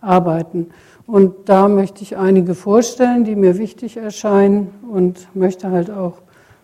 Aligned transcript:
arbeiten. 0.00 0.70
Und 1.06 1.48
da 1.48 1.68
möchte 1.68 2.02
ich 2.02 2.16
einige 2.16 2.54
vorstellen, 2.54 3.24
die 3.24 3.36
mir 3.36 3.58
wichtig 3.58 3.96
erscheinen 3.96 4.72
und 4.90 5.34
möchte 5.34 5.70
halt 5.70 5.90
auch 5.90 6.14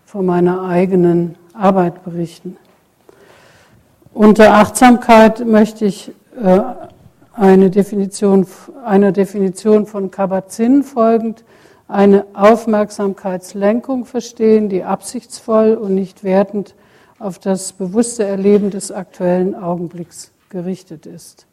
von 0.04 0.24
meiner 0.24 0.62
eigenen 0.62 1.34
Arbeit 1.52 2.04
berichten. 2.04 2.56
Unter 4.14 4.54
Achtsamkeit 4.54 5.46
möchte 5.46 5.84
ich 5.84 6.12
äh, 6.40 6.60
eine 7.32 7.70
Definition, 7.70 8.46
einer 8.84 9.12
Definition 9.12 9.86
von 9.86 10.10
Kabat-Zinn 10.10 10.82
folgend 10.82 11.44
eine 11.88 12.26
Aufmerksamkeitslenkung 12.34 14.06
verstehen, 14.06 14.68
die 14.68 14.82
absichtsvoll 14.82 15.74
und 15.74 15.94
nicht 15.94 16.24
wertend 16.24 16.74
auf 17.18 17.38
das 17.38 17.72
bewusste 17.72 18.24
Erleben 18.24 18.70
des 18.70 18.90
aktuellen 18.90 19.54
Augenblicks 19.54 20.32
gerichtet 20.48 21.06
ist. 21.06 21.46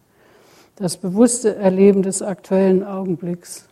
Das 0.75 0.97
bewusste 0.97 1.55
Erleben 1.55 2.01
des 2.01 2.23
aktuellen 2.23 2.83
Augenblicks. 2.83 3.67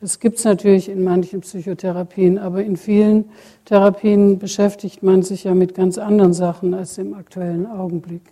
Das 0.00 0.20
gibt 0.20 0.38
es 0.38 0.44
natürlich 0.44 0.88
in 0.88 1.02
manchen 1.02 1.40
Psychotherapien, 1.40 2.38
aber 2.38 2.62
in 2.62 2.76
vielen 2.76 3.30
Therapien 3.64 4.38
beschäftigt 4.38 5.02
man 5.02 5.22
sich 5.22 5.42
ja 5.42 5.54
mit 5.54 5.74
ganz 5.74 5.98
anderen 5.98 6.32
Sachen 6.32 6.72
als 6.72 6.98
im 6.98 7.14
aktuellen 7.14 7.66
Augenblick. 7.66 8.22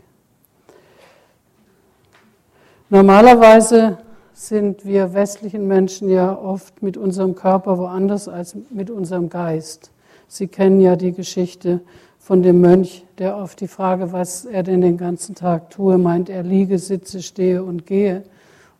Normalerweise 2.88 3.98
sind 4.32 4.84
wir 4.84 5.12
westlichen 5.12 5.66
Menschen 5.66 6.08
ja 6.08 6.38
oft 6.38 6.84
mit 6.84 6.96
unserem 6.96 7.34
Körper 7.34 7.78
woanders 7.78 8.28
als 8.28 8.56
mit 8.70 8.90
unserem 8.90 9.28
Geist. 9.28 9.90
Sie 10.28 10.46
kennen 10.46 10.80
ja 10.80 10.94
die 10.94 11.12
Geschichte 11.12 11.80
von 12.20 12.44
dem 12.44 12.60
Mönch, 12.60 13.05
der 13.18 13.36
auf 13.36 13.54
die 13.56 13.68
Frage, 13.68 14.12
was 14.12 14.44
er 14.44 14.62
denn 14.62 14.80
den 14.80 14.98
ganzen 14.98 15.34
Tag 15.34 15.70
tue, 15.70 15.98
meint, 15.98 16.28
er 16.28 16.42
liege, 16.42 16.78
sitze, 16.78 17.22
stehe 17.22 17.62
und 17.64 17.86
gehe. 17.86 18.24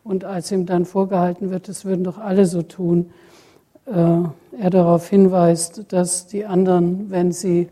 Und 0.05 0.25
als 0.25 0.53
ihm 0.53 0.67
dann 0.67 0.85
vorgehalten 0.85 1.51
wird, 1.51 1.69
das 1.69 1.85
würden 1.85 2.05
doch 2.05 2.19
alle 2.19 2.47
so 2.47 2.63
tun, 2.63 3.11
äh, 3.87 3.93
er 4.59 4.71
darauf 4.71 5.09
hinweist, 5.09 5.93
dass 5.93 6.27
die 6.27 6.45
anderen, 6.45 7.11
wenn 7.11 7.33
sie 7.33 7.69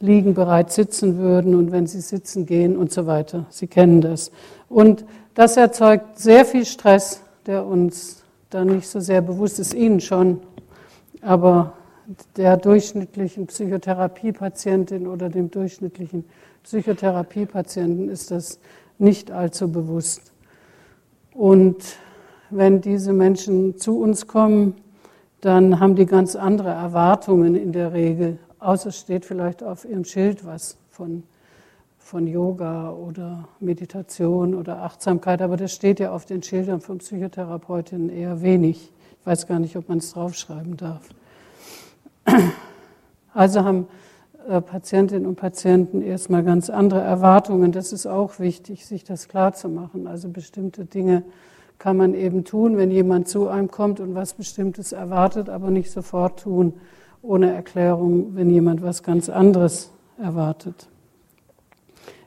liegen, 0.00 0.34
bereits 0.34 0.74
sitzen 0.74 1.18
würden 1.18 1.54
und 1.54 1.72
wenn 1.72 1.86
sie 1.86 2.00
sitzen, 2.00 2.46
gehen 2.46 2.76
und 2.76 2.92
so 2.92 3.06
weiter. 3.06 3.46
Sie 3.50 3.66
kennen 3.66 4.00
das. 4.00 4.30
Und 4.68 5.04
das 5.34 5.56
erzeugt 5.56 6.18
sehr 6.18 6.44
viel 6.44 6.64
Stress, 6.64 7.20
der 7.46 7.66
uns 7.66 8.22
dann 8.50 8.68
nicht 8.68 8.88
so 8.88 9.00
sehr 9.00 9.20
bewusst 9.20 9.58
ist, 9.58 9.74
Ihnen 9.74 10.00
schon, 10.00 10.40
aber 11.22 11.72
der 12.36 12.56
durchschnittlichen 12.56 13.46
Psychotherapiepatientin 13.46 15.06
oder 15.06 15.28
dem 15.28 15.50
durchschnittlichen 15.50 16.24
Psychotherapiepatienten 16.62 18.08
ist 18.08 18.30
das 18.30 18.58
nicht 18.98 19.30
allzu 19.30 19.70
bewusst. 19.70 20.32
Und 21.32 21.96
wenn 22.50 22.80
diese 22.80 23.12
Menschen 23.12 23.76
zu 23.78 24.00
uns 24.00 24.26
kommen, 24.26 24.74
dann 25.40 25.80
haben 25.80 25.96
die 25.96 26.06
ganz 26.06 26.36
andere 26.36 26.70
Erwartungen 26.70 27.54
in 27.54 27.72
der 27.72 27.92
Regel. 27.92 28.38
Außer 28.60 28.92
steht 28.92 29.24
vielleicht 29.24 29.62
auf 29.62 29.84
ihrem 29.84 30.04
Schild 30.04 30.46
was 30.46 30.78
von, 30.88 31.24
von 31.98 32.26
Yoga 32.26 32.90
oder 32.90 33.48
Meditation 33.60 34.54
oder 34.54 34.82
Achtsamkeit, 34.82 35.42
aber 35.42 35.56
das 35.56 35.72
steht 35.72 36.00
ja 36.00 36.12
auf 36.12 36.24
den 36.24 36.42
Schildern 36.42 36.80
von 36.80 36.98
Psychotherapeutinnen 36.98 38.08
eher 38.08 38.40
wenig. 38.40 38.90
Ich 39.20 39.26
weiß 39.26 39.46
gar 39.46 39.58
nicht, 39.58 39.76
ob 39.76 39.88
man 39.88 39.98
es 39.98 40.12
draufschreiben 40.12 40.76
darf. 40.76 41.08
Also 43.34 43.64
haben 43.64 43.88
äh, 44.48 44.60
Patientinnen 44.60 45.26
und 45.26 45.36
Patienten 45.36 46.02
erstmal 46.02 46.44
ganz 46.44 46.70
andere 46.70 47.00
Erwartungen. 47.00 47.72
Das 47.72 47.92
ist 47.92 48.06
auch 48.06 48.38
wichtig, 48.38 48.86
sich 48.86 49.04
das 49.04 49.28
klar 49.28 49.54
zu 49.54 49.68
machen. 49.68 50.06
Also 50.06 50.28
bestimmte 50.28 50.84
Dinge 50.84 51.24
kann 51.78 51.96
man 51.96 52.14
eben 52.14 52.44
tun, 52.44 52.76
wenn 52.76 52.90
jemand 52.90 53.28
zu 53.28 53.48
einem 53.48 53.70
kommt 53.70 54.00
und 54.00 54.14
was 54.14 54.34
Bestimmtes 54.34 54.92
erwartet, 54.92 55.48
aber 55.48 55.70
nicht 55.70 55.90
sofort 55.90 56.40
tun, 56.40 56.74
ohne 57.22 57.52
Erklärung, 57.52 58.36
wenn 58.36 58.50
jemand 58.50 58.82
was 58.82 59.02
ganz 59.02 59.28
anderes 59.28 59.90
erwartet. 60.18 60.88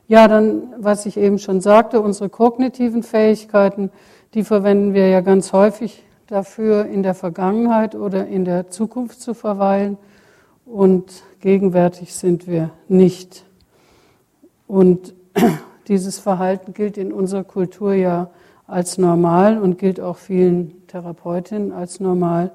Ja, 0.08 0.26
dann, 0.26 0.74
was 0.78 1.06
ich 1.06 1.16
eben 1.16 1.38
schon 1.38 1.60
sagte, 1.60 2.00
unsere 2.00 2.28
kognitiven 2.28 3.02
Fähigkeiten, 3.02 3.90
die 4.34 4.42
verwenden 4.42 4.94
wir 4.94 5.08
ja 5.08 5.20
ganz 5.20 5.52
häufig 5.52 6.04
dafür, 6.28 6.86
in 6.86 7.02
der 7.02 7.14
Vergangenheit 7.14 7.94
oder 7.94 8.26
in 8.26 8.44
der 8.44 8.70
Zukunft 8.70 9.20
zu 9.20 9.34
verweilen 9.34 9.96
und 10.64 11.22
gegenwärtig 11.40 12.14
sind 12.14 12.46
wir 12.46 12.70
nicht. 12.86 13.44
Und 14.66 15.14
dieses 15.88 16.18
Verhalten 16.18 16.74
gilt 16.74 16.98
in 16.98 17.12
unserer 17.12 17.44
Kultur 17.44 17.94
ja 17.94 18.30
als 18.66 18.98
normal 18.98 19.58
und 19.58 19.78
gilt 19.78 19.98
auch 19.98 20.18
vielen 20.18 20.86
Therapeutinnen 20.86 21.72
als 21.72 22.00
normal. 22.00 22.52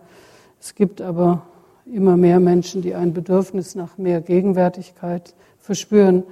Es 0.62 0.76
gibt 0.76 1.02
aber 1.02 1.42
immer 1.86 2.16
mehr 2.16 2.40
Menschen, 2.40 2.84
die 2.84 2.94
ein 2.94 3.14
Bedürfnis 3.14 3.74
nach 3.74 3.98
mehr 3.98 4.22
Gegenwärtigkeit 4.22 5.34
verspüren 5.58 6.24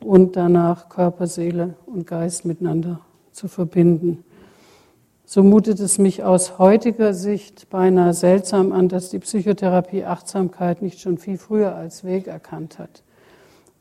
und 0.00 0.36
danach 0.36 0.88
Körper, 0.88 1.28
Seele 1.28 1.74
und 1.86 2.06
Geist 2.06 2.44
miteinander 2.44 3.00
zu 3.32 3.46
verbinden. 3.46 4.24
So 5.30 5.42
mutet 5.42 5.78
es 5.78 5.98
mich 5.98 6.24
aus 6.24 6.58
heutiger 6.58 7.12
Sicht 7.12 7.68
beinahe 7.68 8.14
seltsam 8.14 8.72
an, 8.72 8.88
dass 8.88 9.10
die 9.10 9.18
Psychotherapie 9.18 10.04
Achtsamkeit 10.04 10.80
nicht 10.80 11.00
schon 11.00 11.18
viel 11.18 11.36
früher 11.36 11.74
als 11.74 12.02
Weg 12.02 12.28
erkannt 12.28 12.78
hat. 12.78 13.02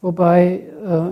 Wobei 0.02 0.63
äh, 0.85 1.12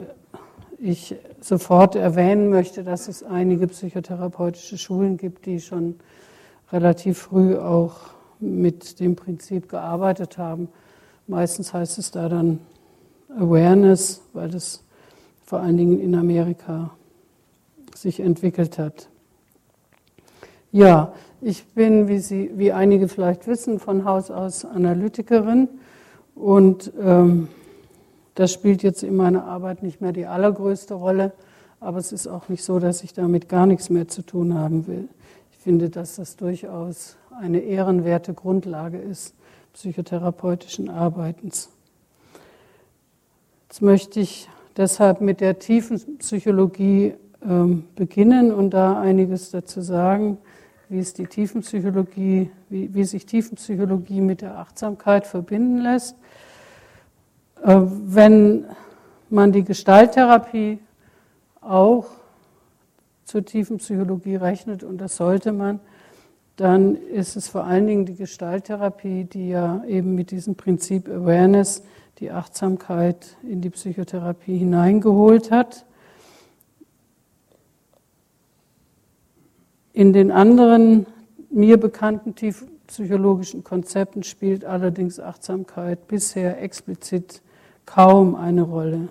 ich 0.78 1.16
sofort 1.40 1.96
erwähnen 1.96 2.50
möchte, 2.50 2.84
dass 2.84 3.08
es 3.08 3.24
einige 3.24 3.68
psychotherapeutische 3.68 4.78
Schulen 4.78 5.16
gibt, 5.16 5.46
die 5.46 5.62
schon 5.62 5.96
relativ 6.70 7.18
früh 7.18 7.56
auch 7.58 7.96
mit 8.42 9.00
dem 9.00 9.16
Prinzip 9.16 9.70
gearbeitet 9.70 10.38
haben. 10.38 10.68
Meistens 11.28 11.74
heißt 11.74 11.98
es 11.98 12.12
da 12.12 12.28
dann 12.28 12.60
Awareness, 13.40 14.22
weil 14.34 14.50
das 14.50 14.84
vor 15.46 15.62
allen 15.62 15.78
Dingen 15.78 16.02
in 16.02 16.14
Amerika 16.14 16.92
sich 17.96 18.20
entwickelt 18.20 18.78
hat. 18.78 19.08
Ja, 20.76 21.14
ich 21.40 21.68
bin, 21.68 22.10
wie, 22.10 22.20
Sie, 22.20 22.52
wie 22.56 22.74
einige 22.74 23.08
vielleicht 23.08 23.48
wissen, 23.48 23.80
von 23.80 24.04
Haus 24.04 24.30
aus 24.30 24.66
Analytikerin 24.66 25.70
und 26.36 26.92
ähm, 27.02 27.48
das 28.34 28.52
spielt 28.52 28.84
jetzt 28.84 29.02
in 29.02 29.16
meiner 29.16 29.46
Arbeit 29.46 29.84
nicht 29.84 30.02
mehr 30.02 30.12
die 30.12 30.26
allergrößte 30.26 30.94
Rolle, 30.94 31.32
aber 31.80 31.98
es 32.00 32.12
ist 32.12 32.28
auch 32.28 32.50
nicht 32.50 32.62
so, 32.62 32.80
dass 32.80 33.06
ich 33.06 33.14
damit 33.14 33.48
gar 33.48 33.68
nichts 33.68 33.90
mehr 33.90 34.10
zu 34.10 34.22
tun 34.22 34.54
haben 34.54 34.86
will. 34.86 35.08
Ich 35.54 35.60
finde, 35.60 35.90
dass 35.90 36.18
das 36.18 36.36
durchaus 36.36 37.16
eine 37.40 37.60
ehrenwerte 37.60 38.34
Grundlage 38.34 38.98
ist 38.98 39.34
psychotherapeutischen 39.72 40.90
Arbeitens. 40.90 41.70
Jetzt 43.70 43.82
möchte 43.82 44.20
ich 44.20 44.50
deshalb 44.76 45.22
mit 45.22 45.40
der 45.40 45.58
tiefen 45.58 46.18
Psychologie 46.18 47.14
ähm, 47.42 47.86
beginnen 47.96 48.54
und 48.54 48.72
da 48.72 49.00
einiges 49.00 49.52
dazu 49.52 49.80
sagen 49.80 50.38
wie 50.96 51.00
es 51.00 51.14
die 51.14 51.26
Tiefenpsychologie, 51.26 52.50
wie, 52.70 52.94
wie 52.94 53.04
sich 53.04 53.26
Tiefenpsychologie 53.26 54.22
mit 54.22 54.42
der 54.42 54.58
Achtsamkeit 54.58 55.28
verbinden 55.28 55.80
lässt. 55.80 56.16
Äh, 57.62 57.82
wenn 57.82 58.66
man 59.30 59.52
die 59.52 59.66
Gestalttherapie 59.66 60.80
auch 61.60 62.06
zur 63.26 63.44
Tiefenpsychologie 63.44 64.38
rechnet, 64.38 64.86
und 64.86 65.00
das 65.00 65.18
sollte 65.18 65.52
man, 65.52 65.82
dann 66.56 66.96
ist 66.96 67.36
es 67.36 67.50
vor 67.50 67.66
allen 67.66 67.88
Dingen 67.88 68.06
die 68.06 68.16
Gestalttherapie, 68.16 69.26
die 69.26 69.50
ja 69.50 69.84
eben 69.86 70.16
mit 70.16 70.32
diesem 70.32 70.56
Prinzip 70.56 71.10
Awareness 71.10 71.84
die 72.20 72.32
Achtsamkeit 72.32 73.36
in 73.44 73.60
die 73.60 73.70
Psychotherapie 73.70 74.60
hineingeholt 74.60 75.52
hat. 75.52 75.86
In 79.96 80.12
den 80.12 80.30
anderen 80.30 81.06
mir 81.50 81.80
bekannten 81.80 82.36
tiefpsychologischen 82.36 83.64
Konzepten 83.64 84.24
spielt 84.24 84.66
allerdings 84.66 85.22
Achtsamkeit 85.22 86.10
bisher 86.10 86.62
explizit 86.62 87.42
kaum 87.86 88.36
eine 88.36 88.64
Rolle. 88.64 89.08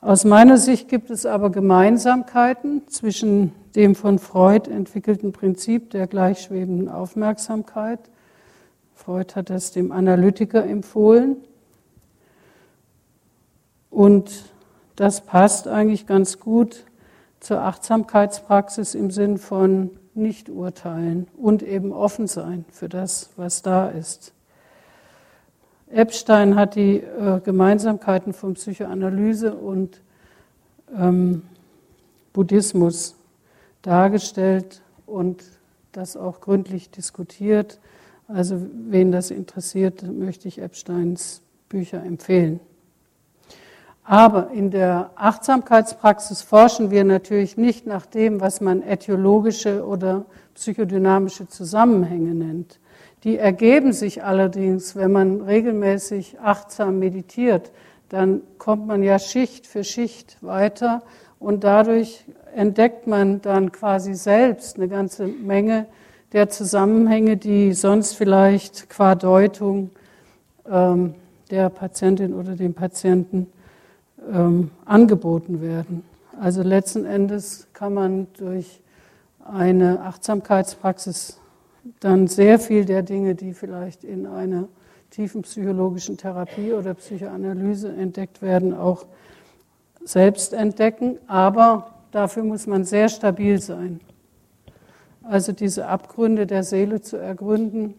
Aus 0.00 0.24
meiner 0.24 0.56
Sicht 0.56 0.88
gibt 0.88 1.10
es 1.10 1.26
aber 1.26 1.50
Gemeinsamkeiten 1.50 2.88
zwischen 2.88 3.52
dem 3.76 3.94
von 3.94 4.18
Freud 4.18 4.68
entwickelten 4.68 5.30
Prinzip 5.30 5.90
der 5.90 6.08
gleichschwebenden 6.08 6.88
Aufmerksamkeit. 6.88 8.00
Freud 8.96 9.36
hat 9.36 9.48
das 9.48 9.70
dem 9.70 9.92
Analytiker 9.92 10.64
empfohlen. 10.64 11.36
Und 13.90 14.42
das 14.96 15.20
passt 15.20 15.68
eigentlich 15.68 16.08
ganz 16.08 16.40
gut 16.40 16.84
zur 17.40 17.62
Achtsamkeitspraxis 17.62 18.94
im 18.94 19.10
Sinn 19.10 19.38
von 19.38 19.90
nicht 20.14 20.50
urteilen 20.50 21.28
und 21.36 21.62
eben 21.62 21.92
offen 21.92 22.26
sein 22.26 22.64
für 22.70 22.88
das, 22.88 23.30
was 23.36 23.62
da 23.62 23.88
ist. 23.88 24.32
Epstein 25.90 26.56
hat 26.56 26.74
die 26.74 26.96
äh, 26.98 27.40
Gemeinsamkeiten 27.42 28.32
von 28.32 28.54
Psychoanalyse 28.54 29.54
und 29.54 30.02
ähm, 30.94 31.42
Buddhismus 32.32 33.16
dargestellt 33.82 34.82
und 35.06 35.42
das 35.92 36.16
auch 36.16 36.40
gründlich 36.40 36.90
diskutiert. 36.90 37.80
Also 38.26 38.60
wen 38.88 39.10
das 39.10 39.30
interessiert, 39.30 40.02
möchte 40.02 40.48
ich 40.48 40.60
Epsteins 40.60 41.40
Bücher 41.68 42.02
empfehlen. 42.04 42.60
Aber 44.10 44.52
in 44.54 44.70
der 44.70 45.10
Achtsamkeitspraxis 45.16 46.40
forschen 46.40 46.90
wir 46.90 47.04
natürlich 47.04 47.58
nicht 47.58 47.86
nach 47.86 48.06
dem, 48.06 48.40
was 48.40 48.62
man 48.62 48.80
etiologische 48.80 49.86
oder 49.86 50.24
psychodynamische 50.54 51.46
Zusammenhänge 51.46 52.34
nennt. 52.34 52.80
Die 53.24 53.36
ergeben 53.36 53.92
sich 53.92 54.24
allerdings, 54.24 54.96
wenn 54.96 55.12
man 55.12 55.42
regelmäßig 55.42 56.40
achtsam 56.40 56.98
meditiert, 56.98 57.70
dann 58.08 58.40
kommt 58.56 58.86
man 58.86 59.02
ja 59.02 59.18
Schicht 59.18 59.66
für 59.66 59.84
Schicht 59.84 60.38
weiter 60.40 61.02
und 61.38 61.62
dadurch 61.62 62.24
entdeckt 62.54 63.06
man 63.06 63.42
dann 63.42 63.72
quasi 63.72 64.14
selbst 64.14 64.76
eine 64.76 64.88
ganze 64.88 65.26
Menge 65.26 65.84
der 66.32 66.48
Zusammenhänge, 66.48 67.36
die 67.36 67.74
sonst 67.74 68.14
vielleicht 68.14 68.88
qua 68.88 69.14
Deutung 69.14 69.90
ähm, 70.66 71.14
der 71.50 71.68
Patientin 71.68 72.32
oder 72.32 72.56
dem 72.56 72.72
Patienten 72.72 73.48
ähm, 74.32 74.70
angeboten 74.84 75.60
werden. 75.60 76.04
Also 76.40 76.62
letzten 76.62 77.04
Endes 77.04 77.66
kann 77.72 77.94
man 77.94 78.26
durch 78.38 78.80
eine 79.44 80.00
Achtsamkeitspraxis 80.02 81.38
dann 82.00 82.26
sehr 82.26 82.58
viel 82.58 82.84
der 82.84 83.02
Dinge, 83.02 83.34
die 83.34 83.54
vielleicht 83.54 84.04
in 84.04 84.26
einer 84.26 84.68
tiefen 85.10 85.42
psychologischen 85.42 86.16
Therapie 86.16 86.72
oder 86.72 86.94
Psychoanalyse 86.94 87.90
entdeckt 87.92 88.42
werden, 88.42 88.74
auch 88.74 89.06
selbst 90.04 90.52
entdecken. 90.52 91.18
Aber 91.26 91.94
dafür 92.10 92.44
muss 92.44 92.66
man 92.66 92.84
sehr 92.84 93.08
stabil 93.08 93.60
sein. 93.60 94.00
Also 95.22 95.52
diese 95.52 95.88
Abgründe 95.88 96.46
der 96.46 96.62
Seele 96.62 97.00
zu 97.00 97.16
ergründen, 97.16 97.94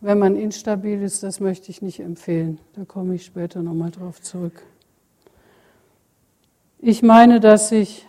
wenn 0.00 0.18
man 0.18 0.34
instabil 0.34 1.02
ist, 1.02 1.22
das 1.22 1.40
möchte 1.40 1.70
ich 1.70 1.82
nicht 1.82 2.00
empfehlen. 2.00 2.58
Da 2.74 2.84
komme 2.84 3.14
ich 3.14 3.24
später 3.24 3.62
nochmal 3.62 3.90
drauf 3.90 4.22
zurück. 4.22 4.62
Ich 6.82 7.02
meine, 7.02 7.40
dass 7.40 7.68
sich 7.68 8.06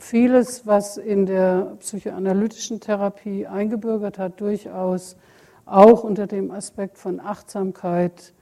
vieles, 0.00 0.66
was 0.66 0.96
in 0.96 1.26
der 1.26 1.76
psychoanalytischen 1.78 2.80
Therapie 2.80 3.46
eingebürgert 3.46 4.18
hat, 4.18 4.40
durchaus 4.40 5.14
auch 5.64 6.02
unter 6.02 6.26
dem 6.26 6.50
Aspekt 6.50 6.98
von 6.98 7.20
Achtsamkeit 7.20 8.32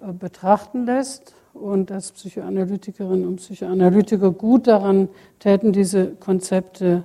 äh, 0.00 0.12
betrachten 0.12 0.86
lässt. 0.86 1.34
Und 1.54 1.90
dass 1.90 2.12
Psychoanalytikerinnen 2.12 3.26
und 3.26 3.36
Psychoanalytiker 3.36 4.30
gut 4.30 4.68
daran 4.68 5.08
täten, 5.40 5.72
diese 5.72 6.12
Konzepte 6.12 7.02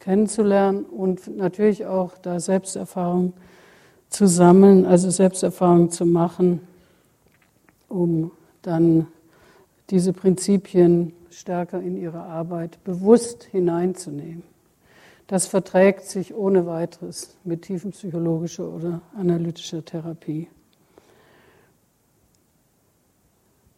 kennenzulernen 0.00 0.82
und 0.82 1.36
natürlich 1.36 1.86
auch 1.86 2.18
da 2.18 2.40
Selbsterfahrung 2.40 3.34
zu 4.08 4.26
sammeln, 4.26 4.86
also 4.86 5.08
Selbsterfahrung 5.08 5.90
zu 5.90 6.04
machen, 6.04 6.66
um 7.88 8.32
dann 8.62 9.06
diese 9.90 10.12
Prinzipien 10.12 11.12
stärker 11.30 11.80
in 11.80 11.96
ihre 11.96 12.22
Arbeit 12.22 12.82
bewusst 12.84 13.44
hineinzunehmen. 13.44 14.42
Das 15.26 15.46
verträgt 15.46 16.06
sich 16.06 16.34
ohne 16.34 16.66
weiteres 16.66 17.36
mit 17.44 17.62
tiefenpsychologischer 17.62 18.68
oder 18.68 19.00
analytischer 19.16 19.84
Therapie. 19.84 20.48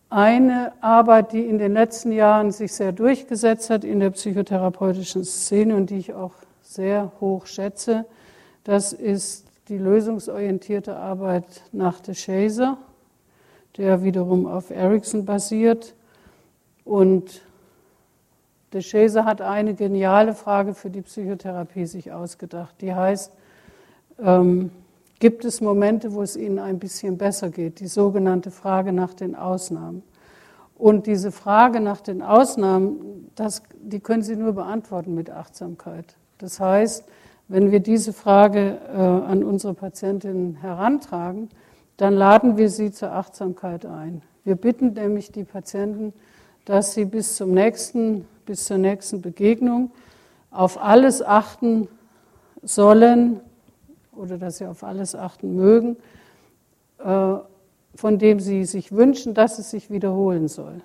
Eine 0.09 0.73
Arbeit, 0.83 1.33
die 1.33 1.41
in 1.47 1.59
den 1.59 1.73
letzten 1.73 2.13
Jahren 2.13 2.53
sich 2.53 2.73
sehr 2.73 2.93
durchgesetzt 2.93 3.71
hat 3.71 3.83
in 3.85 4.01
der 4.01 4.11
psychotherapeutischen 4.11 5.25
Szene 5.25 5.75
und 5.75 5.91
die 5.91 5.97
ich 5.97 6.13
auch 6.13 6.35
sehr 6.61 7.13
hoch 7.21 7.47
schätze, 7.47 8.05
das 8.65 8.93
ist 8.93 9.47
die 9.69 9.79
lösungsorientierte 9.79 10.97
Arbeit 10.97 11.63
nach 11.73 12.01
de 12.01 12.15
Chaser, 12.15 12.79
der 13.77 14.03
wiederum 14.03 14.47
auf 14.47 14.71
Erickson 14.71 15.25
basiert. 15.25 15.95
Und 16.85 17.43
de 18.73 18.83
Chaser 18.83 19.25
hat 19.25 19.41
eine 19.41 19.75
geniale 19.75 20.35
Frage 20.35 20.75
für 20.75 20.91
die 20.91 21.03
Psychotherapie 21.03 21.87
sich 21.87 22.13
ausgedacht. 22.13 22.75
Die 22.81 22.95
heißt, 22.95 23.33
ähm, 24.19 24.71
gibt 25.19 25.45
es 25.45 25.61
Momente, 25.61 26.13
wo 26.13 26.23
es 26.23 26.37
Ihnen 26.37 26.59
ein 26.59 26.79
bisschen 26.79 27.19
besser 27.19 27.51
geht? 27.51 27.81
Die 27.81 27.87
sogenannte 27.87 28.51
Frage 28.51 28.93
nach 28.93 29.15
den 29.15 29.35
Ausnahmen. 29.37 30.03
Und 30.77 31.07
diese 31.07 31.31
Frage 31.31 31.81
nach 31.81 32.01
den 32.01 32.23
Ausnahmen, 32.23 33.31
das, 33.37 33.63
die 33.81 34.01
können 34.01 34.23
Sie 34.23 34.35
nur 34.35 34.53
beantworten 34.53 35.15
mit 35.15 35.31
Achtsamkeit. 35.31 36.17
Das 36.39 36.59
heißt, 36.59 37.05
wenn 37.49 37.71
wir 37.71 37.81
diese 37.81 38.13
Frage 38.13 38.79
äh, 38.93 38.97
an 38.97 39.45
unsere 39.45 39.75
Patientinnen 39.75 40.57
herantragen, 40.57 41.51
dann 41.97 42.15
laden 42.15 42.57
wir 42.57 42.71
sie 42.71 42.91
zur 42.91 43.13
Achtsamkeit 43.13 43.87
ein. 43.87 44.23
Wir 44.45 44.57
bitten 44.57 44.95
nämlich 44.95 45.31
die 45.31 45.45
Patienten, 45.45 46.13
dass 46.65 46.95
sie 46.95 47.05
bis 47.05 47.37
zum 47.37 47.53
nächsten, 47.53 48.27
bis 48.47 48.65
zur 48.65 48.79
nächsten 48.79 49.21
Begegnung 49.21 49.91
auf 50.51 50.83
alles 50.83 51.23
achten 51.23 51.89
sollen 52.63 53.41
oder 54.15 54.39
dass 54.39 54.59
sie 54.59 54.67
auf 54.67 54.85
alles 54.85 55.15
achten 55.15 55.57
mögen, 55.57 55.97
äh, 56.99 57.35
von 57.95 58.19
dem 58.19 58.41
sie 58.41 58.65
sich 58.65 58.93
wünschen, 58.93 59.35
dass 59.35 59.59
es 59.59 59.71
sich 59.71 59.91
wiederholen 59.91 60.49
soll. 60.49 60.81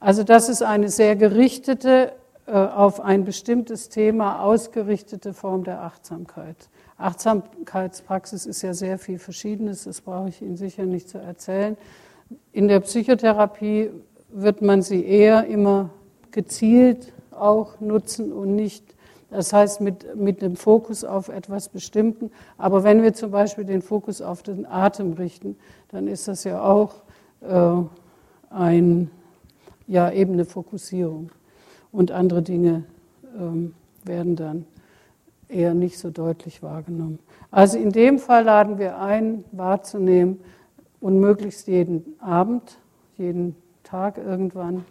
Also 0.00 0.24
das 0.24 0.48
ist 0.48 0.62
eine 0.62 0.88
sehr 0.88 1.16
gerichtete, 1.16 2.12
äh, 2.46 2.52
auf 2.52 3.00
ein 3.00 3.24
bestimmtes 3.24 3.88
Thema 3.88 4.42
ausgerichtete 4.42 5.32
Form 5.32 5.64
der 5.64 5.82
Achtsamkeit. 5.82 6.56
Achtsamkeitspraxis 6.96 8.46
ist 8.46 8.62
ja 8.62 8.72
sehr 8.72 8.98
viel 8.98 9.18
Verschiedenes, 9.18 9.84
das 9.84 10.00
brauche 10.00 10.28
ich 10.28 10.40
Ihnen 10.42 10.56
sicher 10.56 10.84
nicht 10.84 11.08
zu 11.08 11.18
erzählen. 11.18 11.76
In 12.52 12.68
der 12.68 12.80
Psychotherapie 12.80 13.90
wird 14.28 14.62
man 14.62 14.82
sie 14.82 15.04
eher 15.04 15.46
immer 15.46 15.90
gezielt 16.30 17.12
auch 17.30 17.80
nutzen 17.80 18.32
und 18.32 18.54
nicht, 18.54 18.94
das 19.30 19.52
heißt 19.52 19.80
mit, 19.80 20.16
mit 20.16 20.42
dem 20.42 20.56
Fokus 20.56 21.04
auf 21.04 21.28
etwas 21.28 21.68
Bestimmten. 21.68 22.30
Aber 22.58 22.84
wenn 22.84 23.02
wir 23.02 23.14
zum 23.14 23.30
Beispiel 23.30 23.64
den 23.64 23.82
Fokus 23.82 24.22
auf 24.22 24.42
den 24.42 24.66
Atem 24.66 25.12
richten, 25.14 25.56
dann 25.88 26.08
ist 26.08 26.28
das 26.28 26.44
ja 26.44 26.62
auch 26.62 26.94
äh, 27.40 27.82
ein, 28.50 29.10
ja, 29.86 30.10
eben 30.10 30.34
eine 30.34 30.44
Fokussierung. 30.44 31.30
Und 31.92 32.10
andere 32.10 32.42
Dinge 32.42 32.84
ähm, 33.38 33.74
werden 34.04 34.36
dann 34.36 34.66
eher 35.48 35.74
nicht 35.74 35.98
so 35.98 36.10
deutlich 36.10 36.62
wahrgenommen. 36.62 37.18
Also 37.50 37.78
in 37.78 37.90
dem 37.90 38.18
Fall 38.18 38.44
laden 38.44 38.78
wir 38.78 38.98
ein, 38.98 39.44
wahrzunehmen 39.52 40.40
und 41.00 41.20
möglichst 41.20 41.68
jeden 41.68 42.16
Abend, 42.20 42.78
jeden 43.16 43.56
Tag 43.86 44.18
irgendwann, 44.18 44.84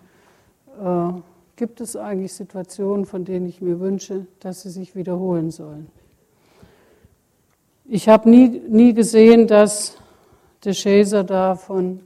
äh, 0.81 1.21
gibt 1.57 1.81
es 1.81 1.95
eigentlich 1.95 2.33
Situationen, 2.33 3.05
von 3.05 3.25
denen 3.25 3.45
ich 3.45 3.61
mir 3.61 3.79
wünsche, 3.79 4.25
dass 4.39 4.61
sie 4.61 4.69
sich 4.69 4.95
wiederholen 4.95 5.51
sollen. 5.51 5.87
Ich 7.85 8.09
habe 8.09 8.29
nie, 8.29 8.61
nie 8.67 8.93
gesehen, 8.93 9.47
dass 9.47 9.97
de 10.63 10.73
Chaser 10.73 11.23
da 11.23 11.55
von 11.55 11.99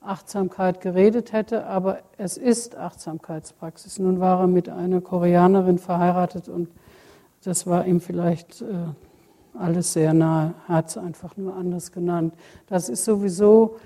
Achtsamkeit 0.00 0.80
geredet 0.80 1.32
hätte, 1.32 1.66
aber 1.66 1.98
es 2.16 2.36
ist 2.36 2.76
Achtsamkeitspraxis. 2.76 3.98
Nun 3.98 4.20
war 4.20 4.40
er 4.40 4.46
mit 4.46 4.68
einer 4.68 5.00
Koreanerin 5.00 5.78
verheiratet 5.78 6.48
und 6.48 6.68
das 7.44 7.66
war 7.66 7.86
ihm 7.86 8.00
vielleicht 8.00 8.62
äh, 8.62 8.66
alles 9.58 9.92
sehr 9.92 10.14
nahe, 10.14 10.54
hat 10.68 10.88
es 10.88 10.96
einfach 10.96 11.36
nur 11.36 11.54
anders 11.54 11.92
genannt. 11.92 12.34
Das 12.68 12.88
ist 12.88 13.04
sowieso 13.04 13.76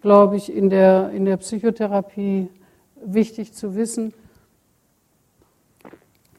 glaube 0.00 0.36
ich, 0.36 0.52
in 0.52 0.70
der, 0.70 1.10
in 1.10 1.24
der 1.24 1.36
Psychotherapie 1.38 2.48
wichtig 3.04 3.52
zu 3.54 3.74
wissen, 3.74 4.12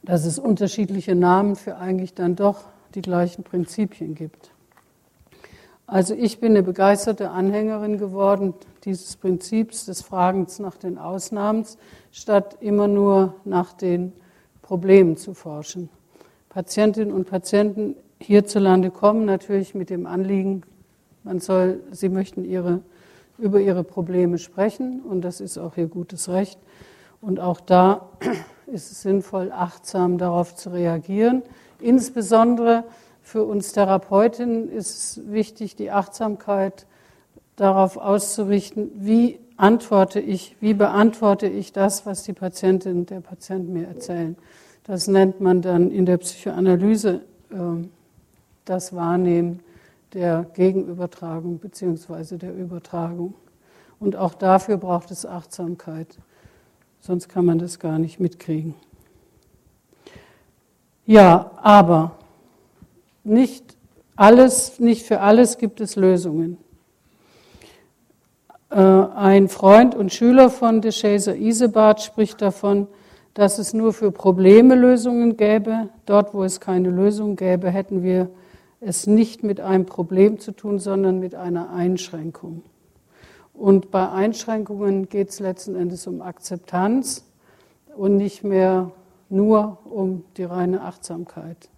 dass 0.04 0.26
es 0.26 0.40
unterschiedliche 0.40 1.16
Namen 1.16 1.56
für 1.56 1.78
eigentlich 1.78 2.14
dann 2.14 2.36
doch 2.36 2.66
die 2.96 3.02
gleichen 3.02 3.44
Prinzipien 3.44 4.16
gibt. 4.16 4.52
Also 5.86 6.14
ich 6.16 6.40
bin 6.40 6.54
eine 6.54 6.64
begeisterte 6.64 7.32
Anhängerin 7.32 7.98
geworden 7.98 8.54
dieses 8.86 9.16
Prinzips 9.18 9.86
des 9.86 10.02
Fragens 10.02 10.60
nach 10.60 10.78
den 10.78 10.98
Ausnahmen, 10.98 11.66
statt 12.12 12.58
immer 12.62 12.88
nur 12.88 13.36
nach 13.44 13.74
den 13.74 14.14
Problemen 14.62 15.18
zu 15.18 15.34
forschen. 15.34 15.90
Patientinnen 16.50 17.14
und 17.14 17.30
Patienten 17.30 17.96
hierzulande 18.20 18.90
kommen 18.90 19.26
natürlich 19.26 19.76
mit 19.76 19.90
dem 19.90 20.06
Anliegen, 20.06 20.64
man 21.24 21.40
soll, 21.40 21.82
sie 21.92 22.10
möchten 22.10 22.46
ihre 22.46 22.82
über 23.42 23.60
ihre 23.60 23.84
Probleme 23.84 24.38
sprechen 24.38 25.02
und 25.02 25.22
das 25.22 25.42
ist 25.42 25.58
auch 25.58 25.76
ihr 25.78 25.88
gutes 25.88 26.30
Recht. 26.30 26.60
Und 27.20 27.40
auch 27.40 27.60
da 27.60 28.10
ist 28.68 28.92
es 28.92 29.02
sinnvoll, 29.02 29.52
achtsam 29.52 30.18
darauf 30.18 30.56
zu 30.56 30.70
reagieren. 30.70 31.42
Insbesondere 31.80 32.84
für 33.22 33.44
uns 33.44 33.74
Therapeutinnen 33.74 34.70
ist 34.70 35.18
es 35.18 35.32
wichtig, 35.32 35.76
die 35.76 35.92
Achtsamkeit 35.92 36.86
darauf 37.56 37.98
auszurichten, 37.98 38.92
wie 38.96 39.40
antworte 39.58 40.20
ich, 40.20 40.56
wie 40.60 40.74
beantworte 40.74 41.48
ich 41.48 41.72
das, 41.74 42.06
was 42.06 42.24
die 42.24 42.34
Patientin 42.34 43.00
und 43.00 43.10
der 43.10 43.20
Patient 43.20 43.70
mir 43.70 43.88
erzählen. 43.88 44.36
Das 44.84 45.08
nennt 45.08 45.42
man 45.42 45.62
dann 45.62 45.92
in 45.92 46.06
der 46.06 46.18
Psychoanalyse 46.18 47.22
äh, 47.52 47.56
das 48.66 48.96
Wahrnehmen 48.96 49.60
der 50.14 50.46
Gegenübertragung 50.54 51.60
bzw. 51.60 52.38
der 52.38 52.56
Übertragung. 52.56 53.34
Und 54.00 54.16
auch 54.16 54.34
dafür 54.34 54.78
braucht 54.78 55.12
es 55.12 55.26
Achtsamkeit, 55.26 56.18
sonst 57.00 57.30
kann 57.30 57.46
man 57.46 57.60
das 57.60 57.80
gar 57.80 58.00
nicht 58.00 58.20
mitkriegen. 58.20 58.74
Ja, 61.06 61.52
aber 61.62 62.18
nicht 63.24 63.78
alles, 64.16 64.80
nicht 64.80 65.06
für 65.06 65.20
alles 65.22 65.58
gibt 65.58 65.82
es 65.82 65.96
Lösungen. 65.96 66.58
Äh, 68.70 68.80
ein 68.80 69.50
Freund 69.50 69.96
und 69.96 70.14
Schüler 70.14 70.50
von 70.50 70.82
de 70.82 70.92
Chaser 70.92 71.36
Isebart 71.36 72.02
spricht 72.02 72.42
davon, 72.42 72.88
dass 73.34 73.60
es 73.60 73.74
nur 73.74 73.94
für 73.94 74.12
Probleme 74.12 74.76
Lösungen 74.76 75.38
gäbe. 75.38 75.90
Dort, 76.06 76.34
wo 76.34 76.44
es 76.44 76.60
keine 76.60 76.90
Lösung 76.90 77.36
gäbe, 77.36 77.70
hätten 77.70 78.04
wir 78.04 78.30
es 78.82 79.06
nicht 79.08 79.44
mit 79.44 79.62
einem 79.62 79.86
Problem 79.86 80.40
zu 80.40 80.52
tun, 80.52 80.80
sondern 80.80 81.20
mit 81.20 81.36
einer 81.36 81.70
Einschränkung. 81.70 82.64
Und 83.54 83.92
bei 83.92 84.10
Einschränkungen 84.10 85.08
geht 85.08 85.30
es 85.30 85.40
letzten 85.40 85.76
Endes 85.76 86.08
um 86.08 86.22
Akzeptanz 86.22 87.24
und 87.96 88.18
nicht 88.18 88.44
mehr 88.44 88.92
nur 89.30 89.78
um 89.86 90.24
die 90.36 90.44
reine 90.44 90.82
Achtsamkeit. 90.82 91.70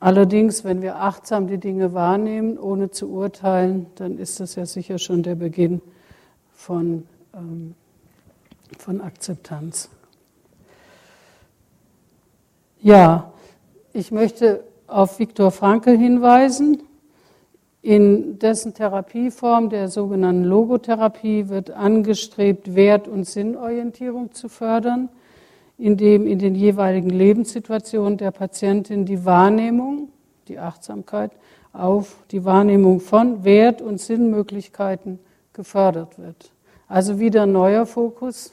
Allerdings, 0.00 0.64
wenn 0.64 0.80
wir 0.80 0.96
achtsam 0.96 1.46
die 1.46 1.58
Dinge 1.58 1.92
wahrnehmen, 1.92 2.58
ohne 2.58 2.90
zu 2.90 3.10
urteilen, 3.10 3.86
dann 3.96 4.16
ist 4.16 4.40
das 4.40 4.54
ja 4.54 4.64
sicher 4.64 4.98
schon 4.98 5.22
der 5.22 5.34
Beginn 5.34 5.82
von, 6.54 7.06
ähm, 7.34 7.74
von 8.78 9.02
Akzeptanz. 9.02 9.90
Ja, 12.80 13.30
ich 13.92 14.10
möchte 14.10 14.64
auf 14.90 15.18
Viktor 15.18 15.50
Frankl 15.50 15.96
hinweisen. 15.96 16.82
In 17.82 18.38
dessen 18.38 18.74
Therapieform, 18.74 19.70
der 19.70 19.88
sogenannten 19.88 20.44
Logotherapie, 20.44 21.48
wird 21.48 21.70
angestrebt, 21.70 22.74
Wert- 22.74 23.08
und 23.08 23.24
Sinnorientierung 23.24 24.32
zu 24.32 24.48
fördern 24.48 25.08
in 25.80 25.96
dem 25.96 26.26
in 26.26 26.38
den 26.38 26.54
jeweiligen 26.54 27.08
Lebenssituationen 27.08 28.18
der 28.18 28.32
Patientin 28.32 29.06
die 29.06 29.24
Wahrnehmung, 29.24 30.10
die 30.46 30.58
Achtsamkeit 30.58 31.32
auf 31.72 32.16
die 32.30 32.44
Wahrnehmung 32.44 33.00
von 33.00 33.44
Wert- 33.44 33.80
und 33.80 33.98
Sinnmöglichkeiten 33.98 35.18
gefördert 35.54 36.18
wird. 36.18 36.52
Also 36.86 37.18
wieder 37.18 37.46
neuer 37.46 37.86
Fokus 37.86 38.52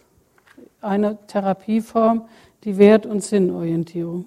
einer 0.79 1.17
Therapieform, 1.27 2.21
die 2.63 2.77
Wert- 2.77 3.05
und 3.05 3.21
Sinnorientierung. 3.21 4.25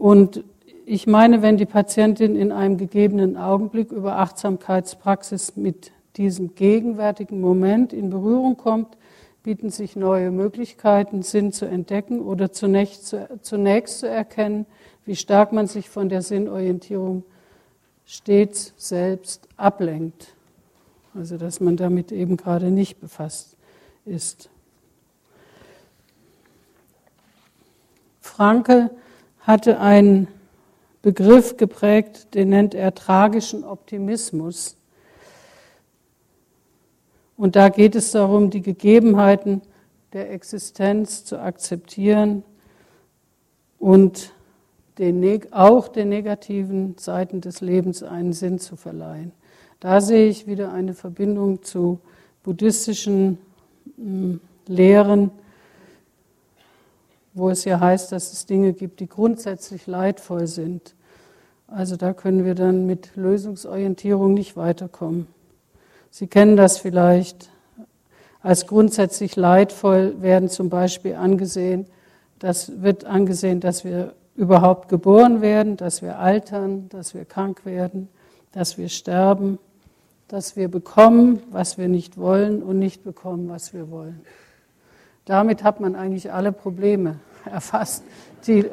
Und 0.00 0.44
ich 0.86 1.06
meine, 1.06 1.42
wenn 1.42 1.58
die 1.58 1.66
Patientin 1.66 2.34
in 2.34 2.52
einem 2.52 2.78
gegebenen 2.78 3.36
Augenblick 3.36 3.92
über 3.92 4.16
Achtsamkeitspraxis 4.16 5.56
mit 5.56 5.92
diesem 6.16 6.54
gegenwärtigen 6.54 7.42
Moment 7.42 7.92
in 7.92 8.08
Berührung 8.08 8.56
kommt, 8.56 8.96
bieten 9.42 9.68
sich 9.68 9.96
neue 9.96 10.30
Möglichkeiten, 10.30 11.20
Sinn 11.20 11.52
zu 11.52 11.66
entdecken 11.66 12.20
oder 12.20 12.50
zunächst 12.50 13.08
zu, 13.08 13.28
zunächst 13.42 13.98
zu 13.98 14.08
erkennen, 14.08 14.64
wie 15.04 15.16
stark 15.16 15.52
man 15.52 15.66
sich 15.66 15.90
von 15.90 16.08
der 16.08 16.22
Sinnorientierung 16.22 17.22
stets 18.06 18.72
selbst 18.78 19.48
ablenkt. 19.58 20.28
Also 21.14 21.36
dass 21.36 21.60
man 21.60 21.76
damit 21.76 22.10
eben 22.10 22.38
gerade 22.38 22.70
nicht 22.70 23.02
befasst 23.02 23.54
ist. 24.06 24.48
Franke 28.22 28.88
hatte 29.40 29.80
einen 29.80 30.28
Begriff 31.02 31.56
geprägt, 31.56 32.34
den 32.34 32.50
nennt 32.50 32.74
er 32.74 32.94
tragischen 32.94 33.64
Optimismus. 33.64 34.76
Und 37.36 37.56
da 37.56 37.70
geht 37.70 37.96
es 37.96 38.12
darum, 38.12 38.50
die 38.50 38.60
Gegebenheiten 38.60 39.62
der 40.12 40.30
Existenz 40.30 41.24
zu 41.24 41.40
akzeptieren 41.40 42.42
und 43.78 44.32
den, 44.98 45.40
auch 45.52 45.88
den 45.88 46.10
negativen 46.10 46.96
Seiten 46.98 47.40
des 47.40 47.62
Lebens 47.62 48.02
einen 48.02 48.34
Sinn 48.34 48.58
zu 48.58 48.76
verleihen. 48.76 49.32
Da 49.80 50.02
sehe 50.02 50.28
ich 50.28 50.46
wieder 50.46 50.72
eine 50.72 50.92
Verbindung 50.92 51.62
zu 51.62 52.00
buddhistischen 52.42 53.38
hm, 53.96 54.40
Lehren, 54.66 55.30
wo 57.32 57.50
es 57.50 57.64
ja 57.64 57.80
heißt, 57.80 58.12
dass 58.12 58.32
es 58.32 58.46
Dinge 58.46 58.72
gibt, 58.72 59.00
die 59.00 59.08
grundsätzlich 59.08 59.86
leidvoll 59.86 60.46
sind. 60.46 60.94
Also 61.66 61.96
da 61.96 62.12
können 62.12 62.44
wir 62.44 62.54
dann 62.54 62.86
mit 62.86 63.16
Lösungsorientierung 63.16 64.34
nicht 64.34 64.56
weiterkommen. 64.56 65.28
Sie 66.10 66.26
kennen 66.26 66.56
das 66.56 66.78
vielleicht. 66.78 67.50
Als 68.42 68.66
grundsätzlich 68.66 69.36
leidvoll 69.36 70.20
werden 70.22 70.48
zum 70.48 70.70
Beispiel 70.70 71.14
angesehen, 71.14 71.86
das 72.38 72.82
wird 72.82 73.04
angesehen, 73.04 73.60
dass 73.60 73.84
wir 73.84 74.14
überhaupt 74.34 74.88
geboren 74.88 75.42
werden, 75.42 75.76
dass 75.76 76.00
wir 76.00 76.18
altern, 76.18 76.88
dass 76.88 77.14
wir 77.14 77.26
krank 77.26 77.66
werden, 77.66 78.08
dass 78.52 78.78
wir 78.78 78.88
sterben, 78.88 79.58
dass 80.26 80.56
wir 80.56 80.68
bekommen, 80.68 81.42
was 81.50 81.76
wir 81.76 81.88
nicht 81.88 82.16
wollen 82.16 82.62
und 82.62 82.78
nicht 82.78 83.04
bekommen, 83.04 83.48
was 83.48 83.74
wir 83.74 83.90
wollen. 83.90 84.22
Damit 85.24 85.62
hat 85.62 85.80
man 85.80 85.94
eigentlich 85.94 86.32
alle 86.32 86.52
Probleme 86.52 87.20
erfasst, 87.44 88.04
die, 88.46 88.66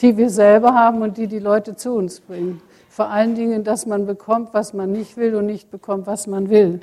die 0.00 0.16
wir 0.16 0.30
selber 0.30 0.74
haben 0.74 1.02
und 1.02 1.16
die 1.16 1.26
die 1.26 1.38
Leute 1.38 1.76
zu 1.76 1.92
uns 1.92 2.20
bringen. 2.20 2.62
Vor 2.88 3.08
allen 3.08 3.34
Dingen, 3.34 3.64
dass 3.64 3.86
man 3.86 4.06
bekommt, 4.06 4.52
was 4.52 4.72
man 4.72 4.92
nicht 4.92 5.16
will 5.16 5.34
und 5.34 5.46
nicht 5.46 5.70
bekommt, 5.70 6.06
was 6.06 6.26
man 6.26 6.50
will. 6.50 6.80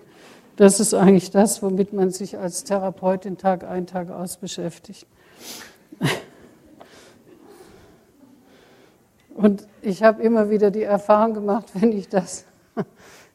Das 0.55 0.79
ist 0.79 0.93
eigentlich 0.93 1.29
das, 1.29 1.61
womit 1.61 1.93
man 1.93 2.09
sich 2.09 2.37
als 2.37 2.63
Therapeutin 2.63 3.37
Tag 3.37 3.63
ein, 3.63 3.85
Tag 3.85 4.09
aus 4.09 4.37
beschäftigt. 4.37 5.05
Und 9.35 9.67
ich 9.83 10.01
habe 10.01 10.23
immer 10.23 10.49
wieder 10.49 10.71
die 10.71 10.81
Erfahrung 10.81 11.35
gemacht, 11.35 11.67
wenn 11.75 11.91
ich 11.91 12.09
das, 12.09 12.45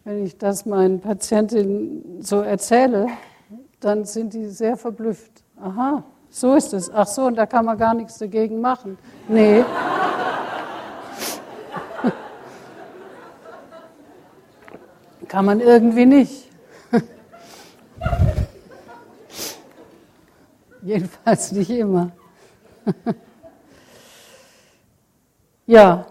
wenn 0.05 0.26
ich 0.26 0.37
das 0.37 0.67
meinen 0.67 1.00
Patientinnen 1.00 2.21
so 2.21 2.41
erzähle, 2.41 3.07
dann 3.79 4.05
sind 4.05 4.35
die 4.35 4.47
sehr 4.47 4.76
verblüfft. 4.76 5.42
Aha, 5.62 6.02
so 6.28 6.57
ist 6.57 6.73
es. 6.75 6.92
Ach 6.92 7.07
so, 7.07 7.23
und 7.26 7.37
da 7.37 7.47
kann 7.47 7.64
man 7.64 7.78
gar 7.78 7.95
nichts 7.95 8.19
dagegen 8.19 8.61
machen. 8.61 8.99
Nee. 9.28 9.64
Kann 15.28 15.45
man 15.45 15.61
irgendwie 15.61 16.04
nicht. 16.04 16.50
Jedenfalls 20.83 21.52
nicht 21.52 21.71
immer. 21.71 22.11
ja, 25.69 26.07